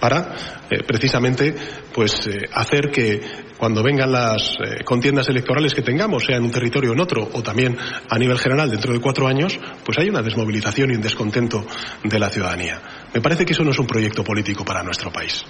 para 0.00 0.34
eh, 0.70 0.82
precisamente 0.86 1.54
pues 1.92 2.26
eh, 2.26 2.42
hacer 2.52 2.90
que 2.90 3.20
cuando 3.56 3.82
vengan 3.82 4.12
las 4.12 4.56
eh, 4.64 4.84
contiendas 4.84 5.28
electorales 5.28 5.74
que 5.74 5.82
tengamos, 5.82 6.24
sea 6.24 6.36
en 6.36 6.44
un 6.44 6.50
territorio 6.50 6.90
o 6.90 6.94
en 6.94 7.00
otro, 7.00 7.28
o 7.32 7.42
también 7.42 7.76
a 8.08 8.18
nivel 8.18 8.38
general 8.38 8.70
dentro 8.70 8.92
de 8.92 9.00
cuatro 9.00 9.26
años, 9.26 9.58
pues 9.84 9.98
hay 9.98 10.08
una 10.08 10.22
desmovilización 10.22 10.90
y 10.90 10.94
un 10.94 11.02
descontento 11.02 11.64
de 12.02 12.18
la 12.18 12.28
ciudadanía. 12.28 12.80
Me 13.14 13.20
parece 13.20 13.46
que 13.46 13.52
eso 13.52 13.64
no 13.64 13.70
es 13.70 13.78
un 13.78 13.86
proyecto 13.86 14.22
político 14.22 14.64
para 14.64 14.82
nuestro 14.82 15.10
país. 15.10 15.44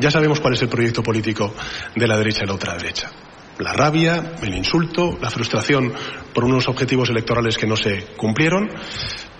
Ya 0.00 0.10
sabemos 0.10 0.40
cuál 0.40 0.54
es 0.54 0.62
el 0.62 0.68
proyecto 0.68 1.02
político 1.02 1.54
de 1.94 2.06
la 2.06 2.18
derecha 2.18 2.42
y 2.44 2.46
la 2.46 2.54
otra 2.54 2.76
derecha 2.76 3.10
la 3.58 3.72
rabia, 3.72 4.34
el 4.42 4.54
insulto, 4.54 5.16
la 5.20 5.30
frustración 5.30 5.92
por 6.32 6.44
unos 6.44 6.68
objetivos 6.68 7.10
electorales 7.10 7.56
que 7.56 7.66
no 7.66 7.76
se 7.76 8.06
cumplieron, 8.16 8.68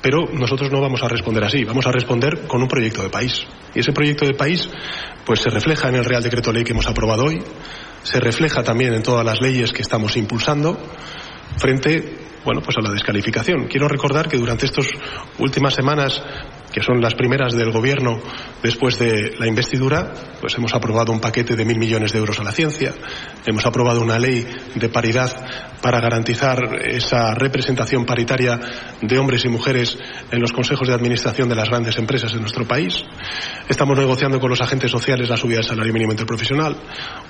pero 0.05 0.27
nosotros 0.31 0.71
no 0.71 0.83
vamos 0.83 1.03
a 1.03 1.09
responder 1.09 1.43
así, 1.45 1.65
vamos 1.65 1.87
a 1.87 1.91
responder 1.91 2.47
con 2.47 2.61
un 2.61 2.69
proyecto 2.69 3.03
de 3.03 3.09
país. 3.09 3.47
Y 3.75 3.81
ese 3.81 3.91
proyecto 3.93 4.27
de 4.27 4.35
país 4.35 4.69
pues 5.25 5.41
se 5.41 5.49
refleja 5.49 5.89
en 5.89 5.95
el 5.95 6.05
Real 6.05 6.23
Decreto 6.23 6.53
Ley 6.53 6.63
que 6.63 6.73
hemos 6.73 6.87
aprobado 6.87 7.25
hoy, 7.25 7.43
se 8.03 8.21
refleja 8.21 8.63
también 8.63 8.93
en 8.93 9.03
todas 9.03 9.25
las 9.25 9.41
leyes 9.41 9.73
que 9.73 9.81
estamos 9.81 10.15
impulsando 10.19 10.79
frente 11.57 12.19
bueno, 12.45 12.61
pues 12.61 12.77
a 12.77 12.83
la 12.83 12.91
descalificación. 12.91 13.65
Quiero 13.65 13.89
recordar 13.89 14.29
que 14.29 14.37
durante 14.37 14.67
estas 14.67 14.89
últimas 15.39 15.73
semanas 15.73 16.23
que 16.75 16.83
son 16.83 17.01
las 17.01 17.15
primeras 17.15 17.53
del 17.53 17.71
Gobierno 17.71 18.21
después 18.61 18.99
de 18.99 19.37
la 19.39 19.47
investidura, 19.47 20.13
pues 20.41 20.57
hemos 20.57 20.75
aprobado 20.75 21.13
un 21.13 21.21
paquete 21.21 21.55
de 21.55 21.65
mil 21.65 21.79
millones 21.79 22.13
de 22.13 22.19
euros 22.19 22.41
a 22.41 22.43
la 22.43 22.51
ciencia, 22.51 22.93
hemos 23.47 23.65
aprobado 23.65 24.01
una 24.01 24.19
ley 24.19 24.45
de 24.75 24.89
paridad 24.89 25.31
para 25.81 26.01
garantizar 26.01 26.59
esa 26.85 27.33
representación 27.37 28.05
paritaria 28.05 28.59
de 29.01 29.19
hombres 29.21 29.45
y 29.45 29.49
mujeres 29.49 29.97
en 30.33 30.41
los 30.41 30.51
consejos 30.51 30.89
de 30.89 30.95
administración 30.95 31.49
de 31.49 31.55
las 31.55 31.69
grandes 31.69 31.97
empresas 31.97 32.33
de 32.33 32.41
nuestro 32.41 32.67
país. 32.67 33.05
Estamos 33.69 33.97
negociando 33.97 34.41
con 34.41 34.51
los 34.51 34.61
agentes 34.61 34.91
sociales 34.91 35.31
la 35.31 35.37
subida 35.37 35.59
del 35.59 35.67
salario 35.67 35.93
mínimo 35.93 36.11
interprofesional. 36.11 36.77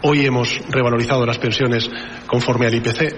Hoy 0.01 0.24
hemos 0.24 0.59
revalorizado 0.70 1.26
las 1.26 1.36
pensiones 1.36 1.90
conforme 2.26 2.66
al 2.66 2.74
IPC 2.76 3.14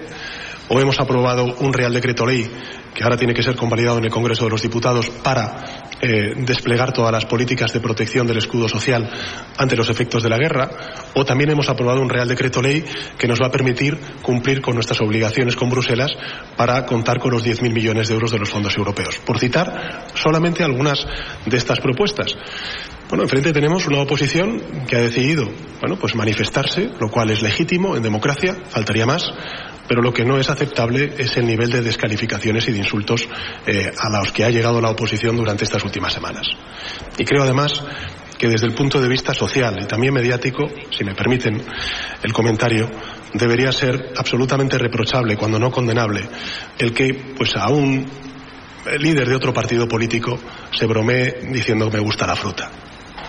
o 0.67 0.81
hemos 0.81 0.99
aprobado 0.99 1.55
un 1.59 1.71
Real 1.71 1.93
Decreto 1.93 2.25
Ley 2.25 2.49
que 2.97 3.03
ahora 3.03 3.15
tiene 3.15 3.35
que 3.35 3.43
ser 3.43 3.55
convalidado 3.55 3.99
en 3.99 4.05
el 4.05 4.09
Congreso 4.09 4.45
de 4.45 4.49
los 4.49 4.63
Diputados 4.63 5.07
para 5.11 5.91
eh, 6.01 6.33
desplegar 6.35 6.91
todas 6.91 7.11
las 7.11 7.25
políticas 7.25 7.71
de 7.71 7.79
protección 7.79 8.25
del 8.25 8.39
escudo 8.39 8.67
social 8.67 9.07
ante 9.55 9.75
los 9.75 9.87
efectos 9.89 10.23
de 10.23 10.29
la 10.29 10.39
guerra, 10.39 10.67
o 11.13 11.23
también 11.23 11.51
hemos 11.51 11.69
aprobado 11.69 12.01
un 12.01 12.09
Real 12.09 12.27
Decreto 12.27 12.59
Ley 12.59 12.83
que 13.15 13.27
nos 13.27 13.39
va 13.39 13.47
a 13.47 13.51
permitir 13.51 13.99
cumplir 14.23 14.61
con 14.61 14.73
nuestras 14.73 14.99
obligaciones 15.01 15.55
con 15.55 15.69
Bruselas 15.69 16.11
para 16.55 16.87
contar 16.87 17.19
con 17.19 17.29
los 17.29 17.45
10.000 17.45 17.71
millones 17.71 18.07
de 18.07 18.15
euros 18.15 18.31
de 18.31 18.39
los 18.39 18.49
fondos 18.49 18.75
europeos. 18.75 19.19
Por 19.19 19.37
citar 19.37 20.07
solamente 20.15 20.63
algunas 20.63 21.05
de 21.45 21.55
estas 21.55 21.79
propuestas. 21.79 22.35
Bueno, 23.09 23.23
enfrente 23.23 23.53
tenemos 23.53 23.85
una 23.85 24.01
oposición 24.01 24.59
que 24.87 24.95
ha 24.95 25.01
decidido, 25.01 25.47
bueno, 25.81 25.97
pues 25.99 26.15
manifestarse, 26.15 26.89
lo 26.99 27.09
cual 27.09 27.29
es 27.29 27.43
legítimo 27.43 27.95
en 27.95 28.01
democracia, 28.01 28.55
faltaría 28.69 29.05
más, 29.05 29.31
pero 29.87 30.01
lo 30.01 30.13
que 30.13 30.25
no 30.25 30.37
es 30.37 30.49
aceptable 30.49 31.13
es 31.17 31.37
el 31.37 31.47
nivel 31.47 31.69
de 31.69 31.81
descalificaciones 31.81 32.67
y 32.67 32.71
de 32.73 32.79
insultos 32.79 33.27
eh, 33.65 33.91
a 33.97 34.09
los 34.09 34.31
que 34.31 34.43
ha 34.43 34.49
llegado 34.49 34.81
la 34.81 34.89
oposición 34.89 35.37
durante 35.37 35.63
estas 35.63 35.83
últimas 35.83 36.13
semanas. 36.13 36.47
Y 37.17 37.25
creo 37.25 37.43
además 37.43 37.83
que 38.37 38.47
desde 38.47 38.67
el 38.67 38.75
punto 38.75 39.01
de 39.01 39.07
vista 39.07 39.33
social 39.33 39.79
y 39.81 39.85
también 39.85 40.13
mediático, 40.13 40.69
si 40.91 41.03
me 41.03 41.15
permiten 41.15 41.61
el 42.21 42.33
comentario, 42.33 42.89
debería 43.33 43.71
ser 43.71 44.13
absolutamente 44.15 44.77
reprochable, 44.77 45.37
cuando 45.37 45.59
no 45.59 45.71
condenable, 45.71 46.21
el 46.77 46.93
que 46.93 47.33
pues 47.35 47.55
a 47.55 47.69
un 47.69 48.05
líder 48.99 49.27
de 49.27 49.35
otro 49.35 49.53
partido 49.53 49.87
político 49.87 50.39
se 50.71 50.85
bromee 50.85 51.39
diciendo 51.51 51.89
me 51.91 51.99
gusta 51.99 52.27
la 52.27 52.35
fruta. 52.35 52.69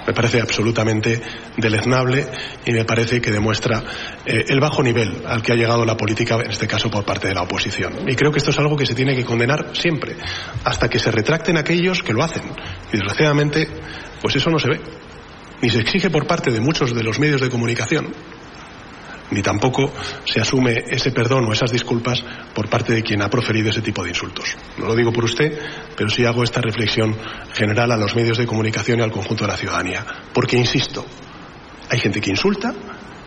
Me 0.09 0.15
parece 0.15 0.41
absolutamente 0.41 1.21
deleznable 1.59 2.27
y 2.65 2.73
me 2.73 2.87
parece 2.87 3.21
que 3.21 3.31
demuestra 3.31 3.85
eh, 4.25 4.43
el 4.49 4.59
bajo 4.59 4.83
nivel 4.83 5.23
al 5.27 5.43
que 5.43 5.53
ha 5.53 5.55
llegado 5.55 5.85
la 5.85 5.99
política, 5.99 6.37
en 6.37 6.51
este 6.51 6.67
caso 6.67 6.91
por 6.91 7.05
parte 7.05 7.29
de 7.29 7.35
la 7.35 7.43
oposición. 7.43 8.09
Y 8.09 8.17
creo 8.17 8.33
que 8.33 8.39
esto 8.39 8.49
es 8.51 8.59
algo 8.59 8.75
que 8.75 8.87
se 8.87 8.95
tiene 8.95 9.15
que 9.15 9.27
condenar 9.27 9.77
siempre, 9.77 10.17
hasta 10.65 10.89
que 10.89 10.99
se 10.99 11.11
retracten 11.11 11.59
aquellos 11.59 12.03
que 12.03 12.15
lo 12.15 12.25
hacen. 12.25 12.43
Y 12.91 12.97
desgraciadamente, 12.97 13.69
pues 14.23 14.35
eso 14.35 14.49
no 14.49 14.59
se 14.59 14.71
ve. 14.71 14.81
Ni 15.61 15.69
se 15.69 15.81
exige 15.81 16.09
por 16.09 16.27
parte 16.27 16.51
de 16.53 16.61
muchos 16.61 16.95
de 16.95 17.03
los 17.03 17.19
medios 17.19 17.43
de 17.43 17.51
comunicación 17.51 18.11
ni 19.31 19.43
tampoco 19.43 19.93
se 20.25 20.41
asume 20.41 20.85
ese 20.89 21.11
perdón 21.11 21.45
o 21.45 21.53
esas 21.53 21.71
disculpas 21.71 22.23
por 22.55 22.69
parte 22.69 22.95
de 22.95 23.03
quien 23.03 23.23
ha 23.23 23.29
proferido 23.29 23.71
ese 23.71 23.83
tipo 23.83 24.03
de 24.03 24.11
insultos. 24.11 24.57
No 24.79 24.87
lo 24.87 24.95
digo 24.95 25.13
por 25.13 25.25
usted, 25.25 25.59
pero 25.97 26.09
sí 26.09 26.25
hago 26.25 26.43
esta 26.43 26.61
reflexión 26.61 27.17
general 27.55 27.93
a 27.93 27.97
los 27.97 28.15
medios 28.15 28.39
de 28.39 28.47
comunicación 28.47 29.01
y 29.01 29.03
al 29.03 29.13
conjunto 29.13 29.45
de 29.45 29.53
la 29.53 29.57
ciudadanía. 29.57 30.05
Porque, 30.33 30.57
insisto, 30.57 31.05
hay 31.91 31.99
gente 31.99 32.21
que 32.21 32.31
insulta 32.31 32.75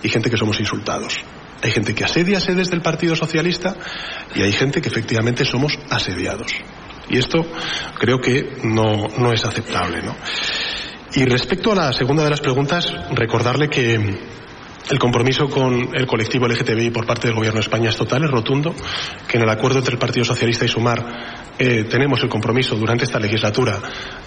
y 0.01 0.09
gente 0.09 0.29
que 0.29 0.37
somos 0.37 0.59
insultados. 0.59 1.23
Hay 1.63 1.71
gente 1.71 1.93
que 1.93 2.03
asedia 2.03 2.39
sedes 2.39 2.71
del 2.71 2.81
Partido 2.81 3.15
Socialista 3.15 3.75
y 4.33 4.41
hay 4.41 4.51
gente 4.51 4.81
que 4.81 4.89
efectivamente 4.89 5.45
somos 5.45 5.77
asediados. 5.89 6.51
Y 7.09 7.17
esto 7.17 7.45
creo 7.99 8.19
que 8.19 8.57
no, 8.63 9.07
no 9.17 9.31
es 9.31 9.45
aceptable. 9.45 10.01
¿no? 10.01 10.15
Y 11.13 11.25
respecto 11.25 11.73
a 11.73 11.75
la 11.75 11.93
segunda 11.93 12.23
de 12.23 12.29
las 12.29 12.41
preguntas, 12.41 12.91
recordarle 13.11 13.67
que 13.67 14.17
el 14.89 14.99
compromiso 14.99 15.49
con 15.49 15.95
el 15.95 16.07
colectivo 16.07 16.47
LGTBI 16.47 16.89
por 16.89 17.05
parte 17.05 17.27
del 17.27 17.35
Gobierno 17.35 17.59
de 17.59 17.65
España 17.65 17.89
es 17.89 17.95
total, 17.95 18.23
es 18.23 18.31
rotundo, 18.31 18.73
que 19.27 19.37
en 19.37 19.43
el 19.43 19.49
acuerdo 19.49 19.79
entre 19.79 19.93
el 19.93 19.99
Partido 19.99 20.25
Socialista 20.25 20.65
y 20.65 20.67
Sumar 20.67 21.40
eh, 21.59 21.85
tenemos 21.89 22.21
el 22.23 22.29
compromiso 22.29 22.75
durante 22.75 23.03
esta 23.03 23.19
legislatura 23.19 23.79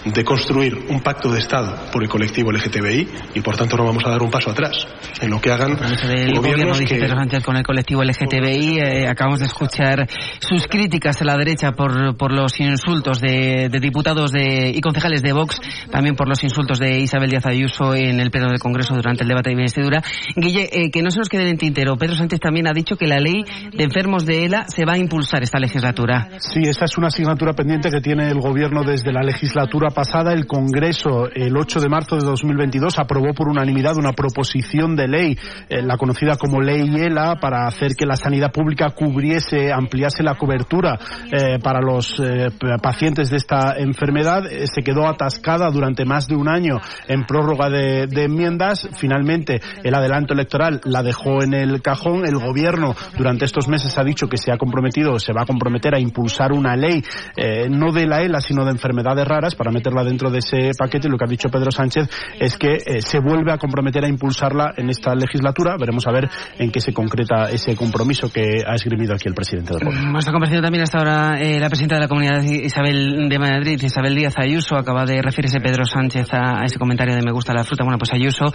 de 0.05 0.23
construir 0.23 0.75
un 0.89 1.01
pacto 1.01 1.31
de 1.31 1.39
Estado 1.39 1.91
por 1.91 2.03
el 2.03 2.09
colectivo 2.09 2.51
LGTBI 2.51 3.07
y 3.35 3.41
por 3.41 3.57
tanto 3.57 3.75
no 3.77 3.85
vamos 3.85 4.05
a 4.05 4.09
dar 4.09 4.21
un 4.21 4.29
paso 4.29 4.51
atrás 4.51 4.87
en 5.21 5.29
lo 5.29 5.41
que 5.41 5.51
hagan 5.51 5.71
el 5.71 6.35
gobierno 6.35 6.77
dice 6.77 6.95
Pedro 6.95 7.17
Sánchez 7.17 7.43
con 7.43 7.57
el 7.57 7.63
colectivo 7.63 8.03
LGTBI 8.03 8.79
eh, 8.79 9.07
acabamos 9.07 9.39
de 9.39 9.47
escuchar 9.47 10.07
sus 10.39 10.67
críticas 10.67 11.21
a 11.21 11.25
la 11.25 11.35
derecha 11.37 11.71
por, 11.71 12.15
por 12.17 12.31
los 12.31 12.59
insultos 12.59 13.19
de, 13.19 13.69
diputados 13.81 14.31
de, 14.31 14.71
y 14.73 14.81
concejales 14.81 15.21
de 15.21 15.33
Vox 15.33 15.59
también 15.91 16.15
por 16.15 16.27
los 16.27 16.43
insultos 16.43 16.79
de 16.79 16.99
Isabel 16.99 17.29
Díaz 17.29 17.45
Ayuso 17.45 17.95
en 17.95 18.19
el 18.19 18.31
pleno 18.31 18.47
del 18.49 18.59
Congreso 18.59 18.95
durante 18.95 19.23
el 19.23 19.29
debate 19.29 19.49
de 19.49 19.53
investidura. 19.53 20.03
Guille, 20.35 20.69
eh, 20.71 20.91
que 20.91 21.01
no 21.01 21.11
se 21.11 21.19
nos 21.19 21.29
quede 21.29 21.49
en 21.49 21.57
tintero 21.57 21.97
Pedro 21.97 22.15
Sánchez 22.15 22.39
también 22.39 22.67
ha 22.67 22.73
dicho 22.73 22.95
que 22.95 23.07
la 23.07 23.19
ley 23.19 23.43
de 23.71 23.83
enfermos 23.83 24.25
de 24.25 24.45
ELA 24.45 24.65
se 24.67 24.85
va 24.85 24.93
a 24.93 24.97
impulsar 24.97 25.43
esta 25.43 25.59
legislatura. 25.59 26.29
Sí, 26.39 26.61
esta 26.63 26.85
es 26.85 26.97
una 26.97 27.09
asignatura 27.15 27.53
pendiente 27.53 27.89
que 27.89 28.01
tiene 28.01 28.27
el 28.27 28.41
Gobierno 28.41 28.83
desde 28.83 29.13
la 29.13 29.21
legislatura 29.21 29.89
pasada. 29.89 30.33
El 30.33 30.45
Congreso, 30.45 31.29
el 31.33 31.55
8 31.55 31.79
de 31.79 31.87
marzo 31.87 32.17
de 32.17 32.25
2022, 32.25 32.99
aprobó 32.99 33.33
por 33.33 33.47
unanimidad 33.47 33.95
una 33.95 34.11
proposición 34.11 34.97
de 34.97 35.07
ley, 35.07 35.37
eh, 35.69 35.81
la 35.81 35.95
conocida 35.95 36.35
como 36.35 36.59
Ley 36.59 36.93
ELA, 36.93 37.37
para 37.39 37.67
hacer 37.67 37.95
que 37.95 38.05
la 38.05 38.17
sanidad 38.17 38.51
pública 38.51 38.89
cubriese, 38.89 39.71
ampliase 39.71 40.23
la 40.23 40.35
cobertura 40.35 40.99
eh, 41.31 41.57
para 41.63 41.79
los 41.79 42.19
eh, 42.19 42.49
pacientes 42.83 43.29
de 43.29 43.37
esta 43.37 43.77
enfermedad. 43.77 44.43
se 44.65 44.81
quedó 44.83 45.07
atascada 45.07 45.69
durante 45.71 46.03
más 46.03 46.27
de 46.27 46.35
un 46.35 46.49
año 46.49 46.81
en 47.07 47.23
prórroga 47.23 47.69
de, 47.69 48.07
de 48.07 48.23
enmiendas. 48.25 48.89
Finalmente, 48.91 49.61
el 49.85 49.95
adelanto 49.95 50.33
electoral 50.33 50.81
la 50.83 51.01
dejó 51.01 51.41
en 51.41 51.53
el 51.53 51.81
cajón. 51.81 52.25
El 52.25 52.39
Gobierno 52.39 52.93
durante 53.17 53.45
estos 53.45 53.69
meses 53.69 53.97
ha 53.97 54.03
dicho 54.03 54.27
que 54.27 54.37
se 54.37 54.51
ha 54.51 54.57
comprometido, 54.57 55.17
se 55.17 55.31
va 55.31 55.43
a 55.43 55.45
comprometer 55.45 55.95
a 55.95 55.99
impulsar 56.01 56.51
una 56.51 56.75
ley 56.75 57.04
eh, 57.35 57.67
no 57.69 57.91
de 57.91 58.05
la 58.07 58.21
ELA, 58.21 58.39
sino 58.39 58.65
de 58.65 58.71
enfermedades 58.71 59.25
raras, 59.27 59.55
para 59.55 59.71
meterla 59.71 60.03
dentro 60.03 60.29
de 60.29 60.39
ese 60.39 60.71
paquete. 60.77 61.09
Lo 61.09 61.17
que 61.17 61.25
ha 61.25 61.27
dicho 61.27 61.49
Pedro 61.49 61.71
Sánchez 61.71 62.07
es 62.39 62.57
que 62.57 62.77
eh, 62.85 63.01
se 63.01 63.19
vuelve 63.19 63.51
a 63.51 63.57
comprometer 63.57 64.03
a 64.03 64.07
impulsarla 64.07 64.73
en 64.77 64.89
esta 64.89 65.15
legislatura. 65.15 65.75
Veremos 65.77 66.07
a 66.07 66.11
ver 66.11 66.29
en 66.57 66.71
qué 66.71 66.79
se 66.79 66.93
concreta 66.93 67.49
ese 67.49 67.75
compromiso 67.75 68.31
que 68.31 68.63
ha 68.65 68.75
esgrimido 68.75 69.13
aquí 69.13 69.27
el 69.27 69.33
presidente 69.33 69.73
del 69.73 69.83
Gobierno. 69.85 70.17
Ha 70.17 70.31
comparecido 70.31 70.61
también 70.61 70.83
hasta 70.83 70.97
ahora 70.97 71.39
eh, 71.39 71.59
la 71.59 71.67
presidenta 71.67 71.95
de 71.95 72.01
la 72.01 72.07
Comunidad 72.07 72.41
Isabel 72.41 73.29
de 73.29 73.39
Madrid, 73.39 73.81
Isabel 73.81 74.15
Díaz 74.15 74.33
Ayuso. 74.37 74.75
Acaba 74.75 75.05
de 75.05 75.21
referirse 75.21 75.59
Pedro 75.59 75.85
Sánchez 75.85 76.27
a, 76.33 76.63
ese 76.65 76.79
comentario 76.79 77.15
de 77.15 77.21
me 77.21 77.31
gusta 77.31 77.53
la 77.53 77.63
fruta. 77.63 77.83
Bueno, 77.83 77.97
pues 77.97 78.13
Ayuso 78.13 78.45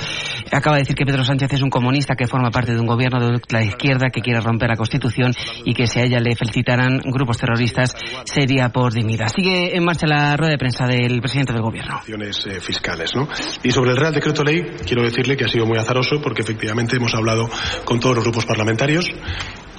acaba 0.52 0.76
de 0.76 0.82
decir 0.82 0.96
que 0.96 1.04
Pedro 1.04 1.24
Sánchez 1.24 1.52
es 1.52 1.62
un 1.62 1.70
comunista 1.70 2.14
que 2.14 2.26
forma 2.26 2.50
parte 2.50 2.72
de 2.72 2.80
un 2.80 2.86
gobierno 2.86 3.20
de 3.20 3.40
la 3.50 3.62
izquierda 3.62 4.08
que 4.12 4.20
quiere 4.20 4.40
romper 4.40 4.68
la 4.68 4.76
Constitución 4.76 5.32
y 5.64 5.74
que 5.74 5.86
si 5.86 6.00
a 6.00 6.04
ella 6.04 6.20
le 6.20 6.34
felicitaran 6.34 6.98
grupos 7.04 7.38
terroristas 7.38 7.94
sería 8.40 8.70
por 8.70 8.92
dignidad. 8.92 9.28
Sigue 9.34 9.76
en 9.76 9.84
marcha 9.84 10.06
la 10.06 10.34
rueda 10.36 10.52
de 10.52 10.58
prensa 10.58 10.86
del 10.86 11.20
presidente 11.20 11.52
del 11.52 11.62
gobierno. 11.62 12.00
Eh, 12.06 12.60
fiscales, 12.60 13.14
¿no? 13.14 13.28
Y 13.62 13.70
sobre 13.70 13.90
el 13.90 13.96
Real 13.96 14.14
Decreto 14.14 14.42
Ley, 14.42 14.62
quiero 14.86 15.02
decirle 15.02 15.36
que 15.36 15.44
ha 15.44 15.48
sido 15.48 15.66
muy 15.66 15.78
azaroso 15.78 16.20
porque 16.22 16.40
efectivamente 16.42 16.96
hemos 16.96 17.14
hablado 17.14 17.50
con 17.84 18.00
todos 18.00 18.16
los 18.16 18.24
grupos 18.24 18.46
parlamentarios. 18.46 19.12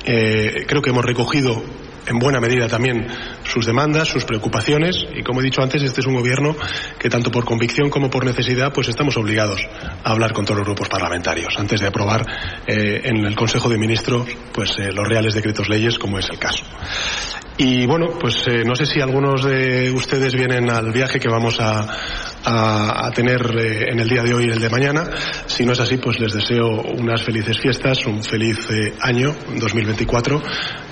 Eh, 0.05 0.66
creo 0.68 0.82
que 0.82 0.91
hemos 0.91 1.03
recogido 1.05 1.62
en 2.05 2.20
buena 2.20 2.39
medida 2.39 2.68
también 2.68 3.07
sus 3.43 3.66
demandas, 3.66 4.07
sus 4.07 4.26
preocupaciones 4.26 5.05
y 5.16 5.24
como 5.24 5.39
he 5.39 5.43
dicho 5.43 5.62
antes, 5.62 5.82
este 5.84 6.01
es 6.01 6.07
un 6.07 6.16
gobierno 6.16 6.55
que 6.99 7.09
tanto 7.09 7.32
por 7.32 7.45
convicción 7.45 7.89
como 7.89 8.09
por 8.09 8.26
necesidad 8.26 8.74
pues 8.74 8.89
estamos 8.89 9.18
obligados 9.18 9.62
a 10.03 10.12
hablar 10.12 10.34
con 10.34 10.45
todos 10.45 10.57
los 10.57 10.68
grupos 10.68 10.89
parlamentarios 10.89 11.53
antes 11.57 11.80
de 11.80 11.88
aprobar 11.88 12.26
eh, 12.68 13.01
en 13.03 13.26
el 13.26 13.36
Consejo 13.36 13.70
de 13.70 13.78
Ministros 13.78 14.28
pues 14.51 14.78
los 14.78 15.07
reales 15.07 15.36
decretos 15.36 15.70
leyes 15.70 15.99
como 15.99 16.18
es 16.18 16.28
el 16.30 16.39
caso. 16.39 16.64
Y 17.58 17.86
bueno, 17.86 18.08
pues 18.20 18.47
eh, 18.47 18.64
no 18.66 18.76
sé 18.76 18.86
si 18.86 19.02
algunos 19.02 19.43
de 19.43 19.91
ustedes 19.91 20.34
vienen 20.34 20.70
al 20.70 20.91
viaje 20.91 21.20
que 21.20 21.28
vamos 21.28 21.60
a, 21.60 21.86
a, 22.43 23.12
tener 23.12 23.41
eh, 23.58 23.91
en 23.91 23.99
el 23.99 24.08
día 24.08 24.24
de 24.24 24.34
hoy 24.34 24.45
y 24.45 24.52
el 24.52 24.60
de 24.60 24.70
mañana. 24.70 25.10
Si 25.45 25.66
no 25.66 25.74
es 25.74 25.80
así, 25.80 25.97
pues 25.97 26.20
les 26.20 26.34
deseo 26.34 26.82
unas 26.82 27.22
felices 27.22 27.60
fiestas, 27.60 28.06
un 28.06 28.24
feliz 28.24 28.58
eh, 28.72 28.93
año 29.02 29.36
2024 29.58 30.41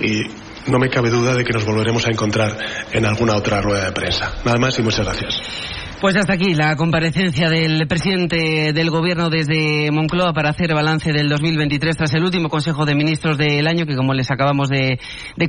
y 0.01 0.22
no 0.68 0.80
me 0.80 0.89
cabe 0.89 1.10
duda 1.10 1.34
de 1.34 1.43
que 1.43 1.53
nos 1.53 1.66
volveremos 1.66 2.05
a 2.05 2.12
encontrar 2.12 2.57
en 2.91 3.05
alguna 3.05 3.36
otra 3.36 3.62
rueda 3.62 3.86
de 3.86 3.91
prensa. 3.91 4.36
Nada 4.45 4.60
más 4.60 4.78
y 4.78 4.84
muchas 4.84 5.05
gracias. 5.05 5.78
Pues 6.01 6.15
hasta 6.15 6.35
aquí 6.35 6.53
la 6.53 6.77
comparecencia 6.77 7.49
del 7.49 7.85
presidente 7.85 8.71
del 8.71 8.89
gobierno 8.89 9.29
desde 9.29 9.91
Moncloa 9.91 10.31
para 10.31 10.51
hacer 10.51 10.73
balance 10.73 11.11
del 11.11 11.27
2023 11.27 11.97
tras 11.97 12.13
el 12.13 12.23
último 12.23 12.47
Consejo 12.47 12.85
de 12.85 12.95
Ministros 12.95 13.37
del 13.37 13.67
año 13.67 13.85
que 13.85 13.97
como 13.97 14.13
les 14.13 14.31
acabamos 14.31 14.69
de, 14.69 14.97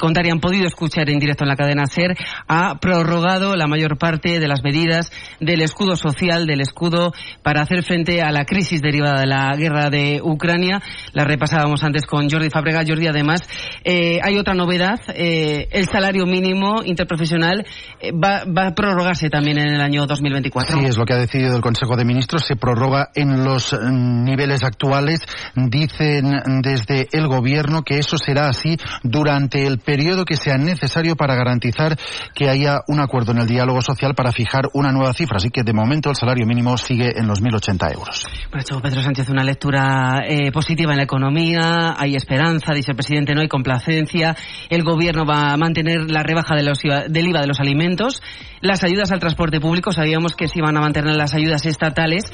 contar 0.01 0.27
y 0.27 0.31
han 0.31 0.41
podido 0.41 0.67
escuchar 0.67 1.09
en 1.09 1.21
directo 1.21 1.45
en 1.45 1.51
la 1.51 1.55
cadena 1.55 1.87
SER, 1.87 2.17
ha 2.49 2.81
prorrogado 2.81 3.55
la 3.55 3.69
mayor 3.69 3.97
parte 3.97 4.41
de 4.41 4.49
las 4.49 4.65
medidas 4.65 5.13
del 5.39 5.63
escudo 5.63 5.95
social, 5.95 6.47
del 6.47 6.63
escudo 6.63 7.13
para 7.45 7.63
hacer 7.63 7.85
frente 7.85 8.21
a 8.21 8.33
la 8.33 8.45
crisis 8.45 8.83
derivada 8.83 9.21
de 9.21 9.29
la 9.29 9.55
guerra 9.57 9.89
de 9.89 10.21
Ucrania. 10.21 10.83
La 11.13 11.23
repasábamos 11.23 11.85
antes 11.85 12.07
con 12.07 12.29
Jordi 12.29 12.51
Fabrega. 12.51 12.83
Jordi, 12.85 13.07
además, 13.07 13.41
eh, 13.85 14.19
hay 14.21 14.37
otra 14.37 14.55
novedad. 14.55 14.99
Eh, 15.15 15.69
el 15.71 15.87
salario 15.87 16.27
mínimo 16.27 16.83
interprofesional 16.85 17.65
eh, 18.01 18.11
va, 18.11 18.43
va 18.47 18.67
a 18.67 18.75
prorrogarse 18.75 19.31
también 19.31 19.57
en 19.57 19.69
el 19.69 19.81
año 19.81 20.07
2023. 20.07 20.40
Sí, 20.79 20.85
es 20.85 20.97
lo 20.97 21.05
que 21.05 21.15
ha 21.15 21.19
decidido 21.19 21.57
el 21.57 21.63
Consejo 21.63 21.97
de 21.97 22.05
Ministros. 22.05 22.45
Se 22.47 22.57
prorroga 22.57 23.11
en 23.15 23.45
los 23.45 23.73
mm, 23.73 24.25
niveles 24.25 24.63
actuales. 24.65 25.21
Dicen 25.55 26.63
desde 26.63 27.09
el 27.13 27.29
Gobierno 27.29 27.83
que 27.83 27.99
eso 27.99 28.17
será 28.17 28.49
así 28.49 28.77
durante 29.03 29.67
el 29.67 29.79
periodo 29.79 30.25
que 30.25 30.37
sea 30.37 30.57
necesario 30.57 31.17
para 31.17 31.35
garantizar 31.35 31.99
que 32.35 32.49
haya 32.49 32.81
un 32.89 33.01
acuerdo 33.01 33.33
en 33.33 33.39
el 33.39 33.47
diálogo 33.47 33.83
social 33.83 34.15
para 34.15 34.33
fijar 34.33 34.69
una 34.73 34.93
nueva 34.93 35.13
cifra. 35.13 35.37
Así 35.37 35.51
que 35.51 35.63
de 35.63 35.73
momento 35.73 36.11
el 36.11 36.17
salario 36.17 36.47
mínimo 36.47 36.77
sigue 36.77 37.19
en 37.19 37.27
los 37.27 37.43
1.080 37.43 37.95
euros. 37.95 38.27
Ha 38.53 38.61
hecho 38.61 38.81
Pedro 38.81 39.03
Sánchez 39.03 39.29
una 39.29 39.45
lectura 39.45 40.21
eh, 40.27 40.51
positiva 40.53 40.93
en 40.93 40.99
la 40.99 41.05
economía. 41.05 41.95
Hay 41.97 42.15
esperanza, 42.17 42.73
dice 42.75 42.93
el 42.93 42.97
presidente, 42.97 43.35
no 43.35 43.41
hay 43.41 43.49
complacencia. 43.49 44.37
El 44.69 44.83
Gobierno 44.83 45.25
va 45.25 45.53
a 45.53 45.57
mantener 45.57 46.11
la 46.11 46.23
rebaja 46.23 46.55
de 46.55 46.63
los, 46.63 46.81
del 46.81 47.29
IVA 47.29 47.41
de 47.41 47.47
los 47.47 47.61
alimentos. 47.61 48.23
Las 48.61 48.85
ayudas 48.85 49.11
al 49.11 49.21
transporte 49.21 49.61
público, 49.61 49.93
sabíamos 49.93 50.30
que 50.37 50.49
se 50.49 50.59
iban 50.59 50.77
a 50.77 50.81
mantener 50.81 51.17
las 51.17 51.35
ayudas 51.35 51.67
estatales, 51.67 52.25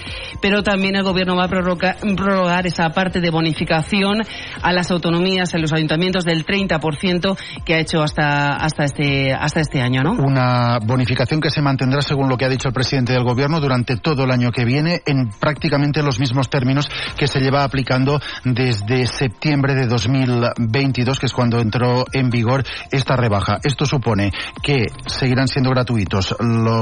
pero 0.40 0.62
también 0.62 0.96
el 0.96 1.02
gobierno 1.02 1.36
va 1.36 1.44
a 1.44 1.48
prorrogar 1.48 2.66
esa 2.66 2.90
parte 2.90 3.20
de 3.20 3.30
bonificación 3.30 4.22
a 4.62 4.72
las 4.72 4.90
autonomías, 4.90 5.54
a 5.54 5.58
los 5.58 5.72
ayuntamientos 5.72 6.24
del 6.24 6.44
30% 6.44 7.36
que 7.64 7.74
ha 7.74 7.78
hecho 7.78 8.02
hasta, 8.02 8.56
hasta, 8.56 8.84
este, 8.84 9.32
hasta 9.32 9.60
este 9.60 9.80
año, 9.80 10.02
¿no? 10.02 10.12
Una 10.12 10.78
bonificación 10.84 11.40
que 11.40 11.50
se 11.50 11.62
mantendrá, 11.62 12.00
según 12.02 12.28
lo 12.28 12.36
que 12.36 12.44
ha 12.44 12.48
dicho 12.48 12.68
el 12.68 12.74
presidente 12.74 13.12
del 13.12 13.24
gobierno, 13.24 13.60
durante 13.60 13.96
todo 13.96 14.24
el 14.24 14.30
año 14.30 14.50
que 14.50 14.64
viene 14.64 15.02
en 15.06 15.28
prácticamente 15.28 16.02
los 16.02 16.18
mismos 16.18 16.48
términos 16.50 16.88
que 17.16 17.26
se 17.26 17.40
lleva 17.40 17.64
aplicando 17.64 18.20
desde 18.44 19.06
septiembre 19.06 19.74
de 19.74 19.86
2022, 19.86 21.18
que 21.18 21.26
es 21.26 21.32
cuando 21.32 21.60
entró 21.60 22.04
en 22.12 22.30
vigor 22.30 22.64
esta 22.90 23.16
rebaja. 23.16 23.58
Esto 23.62 23.86
supone 23.86 24.32
que 24.62 24.86
seguirán 25.06 25.48
siendo 25.48 25.70
gratuitos 25.70 26.34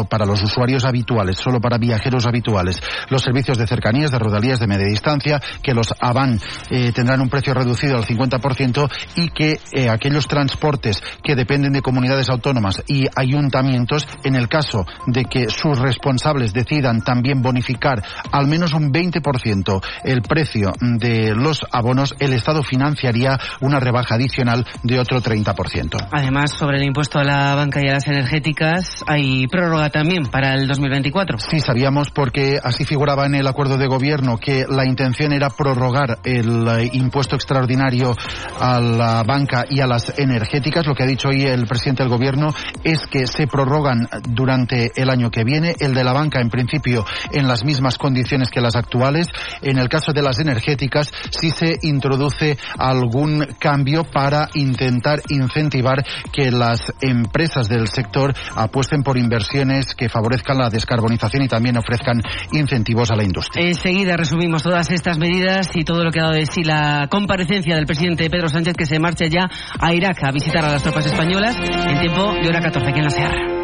para 0.09 0.27
los 0.27 0.43
usuarios 0.43 0.85
habituales, 0.85 1.04
solo 1.35 1.61
para 1.61 1.79
viajeros 1.79 2.27
habituales, 2.27 2.83
los 3.09 3.23
servicios 3.23 3.59
de 3.59 3.67
cercanías, 3.67 4.11
de 4.11 4.19
rodalías 4.19 4.59
de 4.59 4.67
media 4.67 4.87
distancia, 4.87 5.41
que 5.63 5.75
los 5.75 5.93
AVAN 6.01 6.41
eh, 6.71 6.93
tendrán 6.93 7.21
un 7.21 7.29
precio 7.29 7.55
reducido 7.55 7.97
al 7.97 8.05
50% 8.05 8.91
y 9.17 9.29
que 9.29 9.59
eh, 9.73 9.89
aquellos 9.89 10.27
transportes 10.27 11.03
que 11.23 11.35
dependen 11.35 11.73
de 11.73 11.83
comunidades 11.83 12.29
autónomas 12.29 12.83
y 12.87 13.07
ayuntamientos, 13.15 14.07
en 14.25 14.35
el 14.35 14.49
caso 14.49 14.87
de 15.07 15.25
que 15.25 15.49
sus 15.49 15.79
responsables 15.79 16.53
decidan 16.53 17.03
también 17.03 17.43
bonificar 17.43 18.03
al 18.33 18.47
menos 18.47 18.73
un 18.73 18.93
20% 18.93 19.83
el 20.05 20.23
precio 20.23 20.73
de 20.81 21.35
los 21.35 21.61
abonos, 21.71 22.15
el 22.19 22.33
Estado 22.33 22.63
financiaría 22.63 23.39
una 23.61 23.81
rebaja 23.81 24.15
adicional 24.15 24.67
de 24.83 24.99
otro 24.99 25.21
30%. 25.21 26.09
Además, 26.13 26.53
sobre 26.53 26.79
el 26.79 26.85
impuesto 26.85 27.19
a 27.19 27.25
la 27.25 27.55
banca 27.55 27.81
y 27.83 27.89
a 27.89 27.95
las 27.95 28.07
energéticas, 28.07 29.05
hay 29.07 29.47
prórroga 29.47 29.91
también 29.91 30.27
para 30.27 30.55
el 30.55 30.67
2024. 30.95 31.39
Sí, 31.39 31.61
sabíamos 31.61 32.11
porque 32.11 32.59
así 32.63 32.85
figuraba 32.85 33.27
en 33.27 33.35
el 33.35 33.47
acuerdo 33.47 33.77
de 33.77 33.87
gobierno 33.87 34.39
que 34.39 34.65
la 34.69 34.87
intención 34.87 35.33
era 35.33 35.51
prorrogar 35.51 36.19
el 36.23 36.69
eh, 36.69 36.91
impuesto 36.93 37.35
extraordinario 37.35 38.15
a 38.61 38.81
la 38.81 39.23
banca 39.25 39.65
y 39.69 39.81
a 39.81 39.87
las 39.87 40.17
energéticas. 40.19 40.87
Lo 40.87 40.95
que 40.95 41.03
ha 41.03 41.07
dicho 41.07 41.29
hoy 41.29 41.43
el 41.43 41.67
presidente 41.67 42.05
del 42.05 42.11
gobierno 42.11 42.55
es 42.85 43.07
que 43.07 43.27
se 43.27 43.47
prorrogan 43.47 44.09
durante 44.29 44.93
el 44.95 45.11
año 45.11 45.31
que 45.31 45.43
viene. 45.43 45.75
El 45.81 45.95
de 45.95 46.05
la 46.05 46.13
banca, 46.13 46.41
en 46.41 46.51
principio, 46.51 47.05
en 47.33 47.49
las 47.49 47.65
mismas 47.65 47.99
condiciones 47.99 48.51
que 48.51 48.61
las 48.61 48.77
actuales. 48.77 49.27
En 49.63 49.79
el 49.79 49.89
caso 49.89 50.13
de 50.13 50.23
las 50.23 50.39
energéticas, 50.39 51.11
sí 51.31 51.51
se 51.51 51.79
introduce 51.83 52.57
algún 52.79 53.47
cambio 53.59 54.05
para 54.05 54.49
intentar 54.55 55.23
incentivar 55.29 56.05
que 56.33 56.53
las 56.53 56.93
empresas 57.01 57.69
del 57.69 57.89
sector 57.89 58.33
apuesten 58.55 59.03
por 59.03 59.19
inversiones 59.19 59.95
que 59.95 60.09
favorezcan 60.09 60.59
la 60.59 60.71
descarbonización 60.75 61.45
y 61.45 61.49
también 61.49 61.79
ofrezcan 61.79 62.21
incentivos 62.53 63.11
a 63.11 63.17
la 63.17 63.25
industria. 63.25 63.67
Enseguida 63.67 64.17
resumimos 64.17 64.63
todas 64.63 64.91
estas 64.91 65.19
medidas 65.19 65.71
y 65.75 65.85
todo 65.85 66.05
lo 66.05 66.11
que 66.11 66.21
ha 66.21 66.25
dado 66.25 66.35
de 66.35 66.47
sí 66.47 66.63
la 66.63 67.09
comparecencia 67.11 67.77
del 67.77 67.87
presidente 67.87 68.29
Pedro 68.29 68.49
Sánchez 68.49 68.75
que 68.77 68.87
se 68.87 68.99
marcha 68.99 69.27
ya 69.27 69.49
a 69.81 69.95
Irak 69.95 70.23
a 70.23 70.31
visitar 70.31 70.65
a 70.65 70.73
las 70.73 70.83
tropas 70.83 71.07
españolas 71.07 71.57
en 71.59 72.01
tiempo 72.01 72.35
de 72.35 72.49
hora 72.49 72.61
14 72.61 72.91
aquí 72.91 72.99
en 72.99 73.05
la 73.05 73.11
Sierra. 73.11 73.64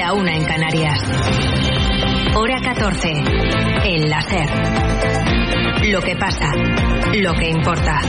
La 0.00 0.14
una 0.14 0.34
en 0.34 0.44
Canarias. 0.44 0.98
Hora 2.34 2.58
14, 2.62 3.08
en 3.84 4.08
la 4.08 4.22
SER. 4.22 4.48
Lo 5.92 6.00
que 6.00 6.16
pasa, 6.16 6.46
lo 7.20 7.34
que 7.34 7.50
importa. 7.50 8.00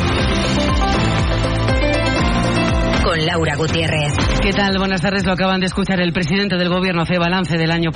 Con 3.03 3.25
Laura 3.25 3.55
Gutiérrez. 3.57 4.13
¿Qué 4.41 4.53
tal? 4.53 4.77
Buenas 4.77 5.01
tardes. 5.01 5.25
Lo 5.25 5.33
acaban 5.33 5.59
de 5.59 5.65
escuchar 5.65 5.99
el 5.99 6.13
presidente 6.13 6.55
del 6.55 6.69
gobierno 6.69 7.01
hace 7.01 7.17
balance 7.17 7.57
del 7.57 7.71
año 7.71 7.91